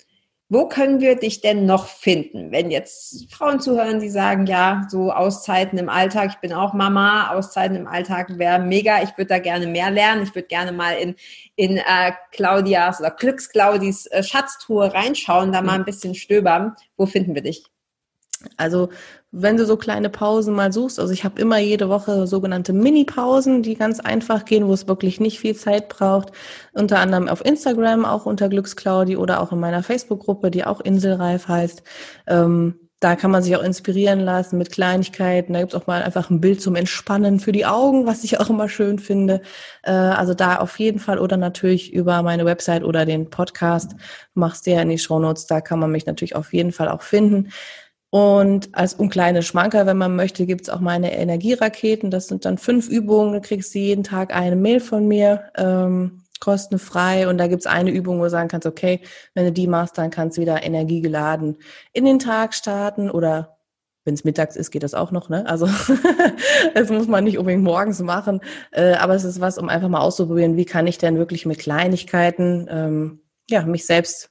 wo 0.52 0.66
können 0.66 1.00
wir 1.00 1.14
dich 1.14 1.42
denn 1.42 1.64
noch 1.64 1.86
finden, 1.86 2.50
wenn 2.50 2.72
jetzt 2.72 3.32
Frauen 3.32 3.60
zuhören, 3.60 4.00
die 4.00 4.10
sagen, 4.10 4.46
ja, 4.46 4.84
so 4.88 5.12
Auszeiten 5.12 5.78
im 5.78 5.88
Alltag, 5.88 6.30
ich 6.32 6.40
bin 6.40 6.52
auch 6.52 6.72
Mama, 6.72 7.30
Auszeiten 7.30 7.76
im 7.76 7.86
Alltag 7.86 8.36
wäre 8.36 8.58
mega, 8.58 9.00
ich 9.00 9.16
würde 9.16 9.28
da 9.28 9.38
gerne 9.38 9.68
mehr 9.68 9.92
lernen, 9.92 10.24
ich 10.24 10.34
würde 10.34 10.48
gerne 10.48 10.72
mal 10.72 10.94
in, 10.94 11.14
in 11.54 11.76
äh, 11.76 12.12
Claudias 12.32 12.98
oder 12.98 13.12
Glücksclaudis 13.12 14.06
äh, 14.06 14.24
Schatztruhe 14.24 14.92
reinschauen, 14.92 15.52
da 15.52 15.62
mal 15.62 15.74
ein 15.74 15.84
bisschen 15.84 16.16
stöbern. 16.16 16.74
Wo 16.96 17.06
finden 17.06 17.36
wir 17.36 17.42
dich? 17.42 17.64
Also 18.56 18.88
wenn 19.32 19.56
du 19.56 19.64
so 19.64 19.76
kleine 19.76 20.08
Pausen 20.10 20.54
mal 20.54 20.72
suchst, 20.72 20.98
also 20.98 21.12
ich 21.12 21.24
habe 21.24 21.40
immer 21.40 21.58
jede 21.58 21.88
Woche 21.88 22.26
sogenannte 22.26 22.72
Mini-Pausen, 22.72 23.62
die 23.62 23.74
ganz 23.74 24.00
einfach 24.00 24.44
gehen, 24.44 24.66
wo 24.66 24.72
es 24.72 24.88
wirklich 24.88 25.20
nicht 25.20 25.38
viel 25.38 25.54
Zeit 25.54 25.88
braucht. 25.88 26.32
Unter 26.72 26.98
anderem 26.98 27.28
auf 27.28 27.44
Instagram, 27.44 28.04
auch 28.04 28.26
unter 28.26 28.48
Glücksclaudi 28.48 29.16
oder 29.16 29.40
auch 29.40 29.52
in 29.52 29.60
meiner 29.60 29.82
Facebook-Gruppe, 29.82 30.50
die 30.50 30.64
auch 30.64 30.80
Inselreif 30.80 31.48
heißt. 31.48 31.82
Ähm, 32.26 32.74
da 33.00 33.16
kann 33.16 33.30
man 33.30 33.42
sich 33.42 33.56
auch 33.56 33.62
inspirieren 33.62 34.20
lassen 34.20 34.58
mit 34.58 34.70
Kleinigkeiten. 34.70 35.54
Da 35.54 35.60
gibt's 35.60 35.74
auch 35.74 35.86
mal 35.86 36.02
einfach 36.02 36.28
ein 36.28 36.42
Bild 36.42 36.60
zum 36.60 36.76
Entspannen 36.76 37.40
für 37.40 37.50
die 37.50 37.64
Augen, 37.64 38.04
was 38.04 38.24
ich 38.24 38.38
auch 38.38 38.50
immer 38.50 38.68
schön 38.68 38.98
finde. 38.98 39.40
Äh, 39.82 39.92
also 39.92 40.34
da 40.34 40.56
auf 40.56 40.78
jeden 40.78 40.98
Fall 40.98 41.18
oder 41.18 41.38
natürlich 41.38 41.94
über 41.94 42.22
meine 42.22 42.44
Website 42.44 42.84
oder 42.84 43.06
den 43.06 43.30
Podcast 43.30 43.96
machst 44.34 44.66
du 44.66 44.72
ja 44.72 44.82
in 44.82 44.90
die 44.90 44.98
Shownotes. 44.98 45.46
Da 45.46 45.62
kann 45.62 45.78
man 45.78 45.90
mich 45.90 46.04
natürlich 46.04 46.36
auf 46.36 46.52
jeden 46.52 46.72
Fall 46.72 46.88
auch 46.90 47.00
finden. 47.00 47.50
Und 48.10 48.74
als 48.74 48.94
um 48.94 49.08
kleine 49.08 49.42
Schmanker, 49.42 49.86
wenn 49.86 49.96
man 49.96 50.16
möchte, 50.16 50.44
gibt's 50.44 50.68
auch 50.68 50.80
meine 50.80 51.12
Energieraketen. 51.12 52.10
Das 52.10 52.26
sind 52.26 52.44
dann 52.44 52.58
fünf 52.58 52.88
Übungen. 52.88 53.32
Da 53.32 53.40
kriegst 53.40 53.72
du 53.74 53.78
jeden 53.78 54.02
Tag 54.02 54.34
eine 54.34 54.56
Mail 54.56 54.80
von 54.80 55.06
mir, 55.06 55.44
ähm, 55.56 56.22
kostenfrei. 56.40 57.28
Und 57.28 57.38
da 57.38 57.46
gibt's 57.46 57.66
eine 57.66 57.90
Übung, 57.90 58.18
wo 58.18 58.24
du 58.24 58.30
sagen 58.30 58.48
kannst, 58.48 58.66
okay, 58.66 59.00
wenn 59.34 59.44
du 59.44 59.52
die 59.52 59.68
machst, 59.68 59.96
dann 59.96 60.10
kannst 60.10 60.36
du 60.36 60.40
wieder 60.40 60.64
energiegeladen 60.64 61.58
in 61.92 62.04
den 62.04 62.18
Tag 62.18 62.54
starten 62.54 63.10
oder 63.10 63.56
wenn 64.04 64.14
es 64.14 64.24
mittags 64.24 64.56
ist, 64.56 64.70
geht 64.70 64.82
das 64.82 64.94
auch 64.94 65.10
noch, 65.12 65.28
ne? 65.28 65.46
Also 65.46 65.68
das 66.74 66.88
muss 66.88 67.06
man 67.06 67.24
nicht 67.24 67.38
unbedingt 67.38 67.62
morgens 67.62 68.00
machen. 68.00 68.40
Äh, 68.72 68.94
aber 68.94 69.14
es 69.14 69.24
ist 69.24 69.40
was, 69.40 69.58
um 69.58 69.68
einfach 69.68 69.88
mal 69.88 70.00
auszuprobieren, 70.00 70.56
wie 70.56 70.64
kann 70.64 70.86
ich 70.86 70.98
denn 70.98 71.18
wirklich 71.18 71.46
mit 71.46 71.58
Kleinigkeiten 71.58 72.66
ähm, 72.70 73.20
ja, 73.48 73.62
mich 73.64 73.84
selbst 73.84 74.29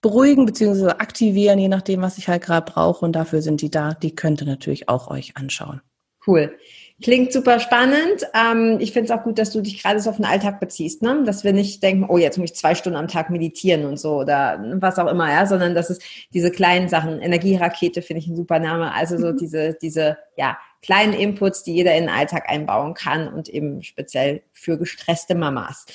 beruhigen 0.00 0.46
bzw. 0.46 0.90
aktivieren, 0.98 1.58
je 1.58 1.68
nachdem, 1.68 2.02
was 2.02 2.18
ich 2.18 2.28
halt 2.28 2.42
gerade 2.42 2.70
brauche. 2.70 3.04
Und 3.04 3.12
dafür 3.12 3.42
sind 3.42 3.60
die 3.60 3.70
da. 3.70 3.94
Die 3.94 4.14
könnt 4.14 4.40
ihr 4.40 4.46
natürlich 4.46 4.88
auch 4.88 5.10
euch 5.10 5.36
anschauen. 5.36 5.80
Cool. 6.26 6.56
Klingt 7.00 7.32
super 7.32 7.60
spannend. 7.60 8.26
Ähm, 8.34 8.78
ich 8.80 8.92
finde 8.92 9.12
es 9.12 9.16
auch 9.16 9.22
gut, 9.22 9.38
dass 9.38 9.52
du 9.52 9.60
dich 9.60 9.80
gerade 9.80 10.00
so 10.00 10.10
auf 10.10 10.16
den 10.16 10.24
Alltag 10.24 10.58
beziehst, 10.58 11.00
ne? 11.00 11.22
dass 11.24 11.44
wir 11.44 11.52
nicht 11.52 11.80
denken, 11.80 12.06
oh, 12.08 12.18
jetzt 12.18 12.38
muss 12.38 12.50
ich 12.50 12.56
zwei 12.56 12.74
Stunden 12.74 12.98
am 12.98 13.06
Tag 13.06 13.30
meditieren 13.30 13.84
und 13.84 14.00
so 14.00 14.16
oder 14.16 14.60
was 14.74 14.98
auch 14.98 15.06
immer, 15.06 15.30
ja, 15.30 15.46
sondern 15.46 15.76
dass 15.76 15.90
es 15.90 16.00
diese 16.34 16.50
kleinen 16.50 16.88
Sachen, 16.88 17.20
Energierakete 17.20 18.02
finde 18.02 18.18
ich 18.18 18.26
ein 18.26 18.34
super 18.34 18.58
Name, 18.58 18.92
also 18.92 19.16
so 19.16 19.28
mhm. 19.28 19.36
diese, 19.36 19.74
diese, 19.80 20.18
ja, 20.36 20.58
kleinen 20.82 21.12
Inputs, 21.12 21.62
die 21.62 21.74
jeder 21.74 21.94
in 21.94 22.04
den 22.04 22.14
Alltag 22.14 22.48
einbauen 22.48 22.94
kann 22.94 23.32
und 23.32 23.48
eben 23.48 23.82
speziell 23.82 24.42
für 24.52 24.76
gestresste 24.76 25.34
Mamas. 25.34 25.86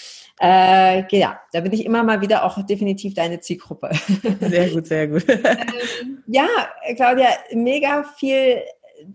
Äh, 0.46 1.06
ja, 1.16 1.40
da 1.54 1.62
bin 1.62 1.72
ich 1.72 1.86
immer 1.86 2.04
mal 2.04 2.20
wieder 2.20 2.44
auch 2.44 2.62
definitiv 2.66 3.14
deine 3.14 3.40
Zielgruppe. 3.40 3.92
Sehr 4.42 4.72
gut, 4.72 4.88
sehr 4.88 5.08
gut. 5.08 5.24
ähm, 5.30 6.22
ja, 6.28 6.48
Claudia, 6.98 7.30
mega 7.54 8.04
viel 8.18 8.62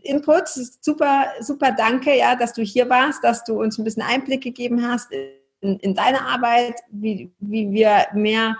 Input. 0.01 0.49
Super, 0.49 1.27
super 1.41 1.73
danke, 1.73 2.17
ja, 2.17 2.35
dass 2.35 2.55
du 2.55 2.63
hier 2.63 2.89
warst, 2.89 3.23
dass 3.23 3.45
du 3.45 3.61
uns 3.61 3.77
ein 3.77 3.85
bisschen 3.85 4.03
Einblick 4.03 4.43
gegeben 4.43 4.89
hast 4.89 5.13
in, 5.61 5.79
in 5.81 5.95
deine 5.95 6.23
Arbeit, 6.23 6.77
wie, 6.91 7.31
wie 7.41 7.73
wir 7.73 8.07
mehr 8.15 8.57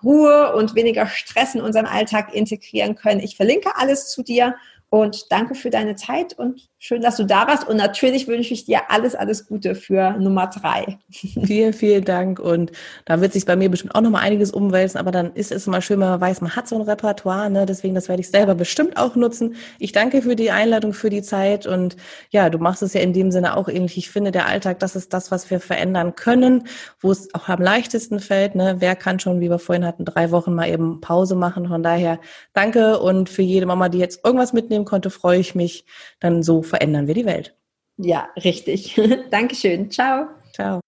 Ruhe 0.00 0.54
und 0.54 0.76
weniger 0.76 1.08
Stress 1.08 1.56
in 1.56 1.60
unseren 1.60 1.86
Alltag 1.86 2.32
integrieren 2.32 2.94
können. 2.94 3.18
Ich 3.18 3.34
verlinke 3.34 3.74
alles 3.74 4.10
zu 4.10 4.22
dir 4.22 4.54
und 4.90 5.32
danke 5.32 5.56
für 5.56 5.70
deine 5.70 5.96
Zeit 5.96 6.38
und 6.38 6.68
schön, 6.82 7.00
dass 7.00 7.16
du 7.16 7.24
da 7.24 7.46
warst. 7.46 7.68
Und 7.68 7.76
natürlich 7.76 8.26
wünsche 8.26 8.52
ich 8.52 8.64
dir 8.64 8.90
alles, 8.90 9.14
alles 9.14 9.46
Gute 9.46 9.76
für 9.76 10.16
Nummer 10.18 10.48
drei. 10.48 10.98
Vielen, 11.44 11.72
vielen 11.72 12.04
Dank. 12.04 12.40
Und 12.40 12.72
da 13.04 13.20
wird 13.20 13.32
sich 13.32 13.46
bei 13.46 13.54
mir 13.54 13.70
bestimmt 13.70 13.94
auch 13.94 14.00
noch 14.00 14.10
mal 14.10 14.18
einiges 14.18 14.50
umwälzen. 14.50 14.98
Aber 14.98 15.12
dann 15.12 15.32
ist 15.34 15.52
es 15.52 15.68
mal 15.68 15.80
schön, 15.80 16.00
wenn 16.00 16.08
man 16.08 16.20
weiß, 16.20 16.40
man 16.40 16.56
hat 16.56 16.66
so 16.66 16.74
ein 16.74 16.82
Repertoire. 16.82 17.50
Ne? 17.50 17.66
Deswegen, 17.66 17.94
das 17.94 18.08
werde 18.08 18.20
ich 18.20 18.30
selber 18.30 18.56
bestimmt 18.56 18.96
auch 18.96 19.14
nutzen. 19.14 19.54
Ich 19.78 19.92
danke 19.92 20.22
für 20.22 20.34
die 20.34 20.50
Einladung, 20.50 20.92
für 20.92 21.08
die 21.08 21.22
Zeit. 21.22 21.68
Und 21.68 21.96
ja, 22.30 22.50
du 22.50 22.58
machst 22.58 22.82
es 22.82 22.94
ja 22.94 23.00
in 23.00 23.12
dem 23.12 23.30
Sinne 23.30 23.56
auch 23.56 23.68
ähnlich. 23.68 23.96
Ich 23.96 24.10
finde, 24.10 24.32
der 24.32 24.46
Alltag, 24.46 24.80
das 24.80 24.96
ist 24.96 25.12
das, 25.12 25.30
was 25.30 25.50
wir 25.50 25.60
verändern 25.60 26.16
können, 26.16 26.66
wo 27.00 27.12
es 27.12 27.32
auch 27.32 27.48
am 27.48 27.62
leichtesten 27.62 28.18
fällt. 28.18 28.56
Ne? 28.56 28.76
Wer 28.80 28.96
kann 28.96 29.20
schon, 29.20 29.40
wie 29.40 29.50
wir 29.50 29.60
vorhin 29.60 29.86
hatten, 29.86 30.04
drei 30.04 30.32
Wochen 30.32 30.52
mal 30.52 30.68
eben 30.68 31.00
Pause 31.00 31.36
machen? 31.36 31.68
Von 31.68 31.84
daher 31.84 32.18
danke. 32.54 32.98
Und 32.98 33.28
für 33.28 33.42
jede 33.42 33.66
Mama, 33.66 33.88
die 33.88 33.98
jetzt 33.98 34.24
irgendwas 34.24 34.52
mitnehmen 34.52 34.84
konnte, 34.84 35.10
freue 35.10 35.38
ich 35.38 35.54
mich. 35.54 35.84
Dann 36.18 36.42
so 36.42 36.71
verändern 36.72 37.06
wir 37.06 37.14
die 37.14 37.26
Welt. 37.26 37.54
Ja, 37.98 38.30
richtig. 38.42 38.98
Dankeschön. 39.30 39.90
Ciao. 39.90 40.28
Ciao. 40.54 40.80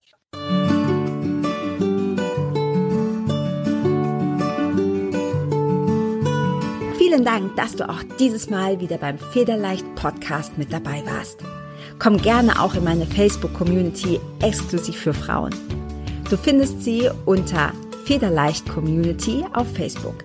Vielen 6.97 7.25
Dank, 7.25 7.55
dass 7.57 7.77
du 7.77 7.87
auch 7.87 8.03
dieses 8.19 8.49
Mal 8.49 8.81
wieder 8.81 8.97
beim 8.97 9.19
Federleicht 9.19 9.85
Podcast 9.95 10.57
mit 10.57 10.73
dabei 10.73 11.03
warst. 11.05 11.41
Komm 11.99 12.17
gerne 12.17 12.61
auch 12.61 12.75
in 12.75 12.83
meine 12.83 13.05
Facebook-Community 13.05 14.19
exklusiv 14.43 14.97
für 14.97 15.13
Frauen. 15.13 15.55
Du 16.31 16.39
findest 16.39 16.83
sie 16.83 17.11
unter 17.27 17.73
Federleicht 18.07 18.67
Community 18.69 19.45
auf 19.53 19.71
Facebook. 19.75 20.25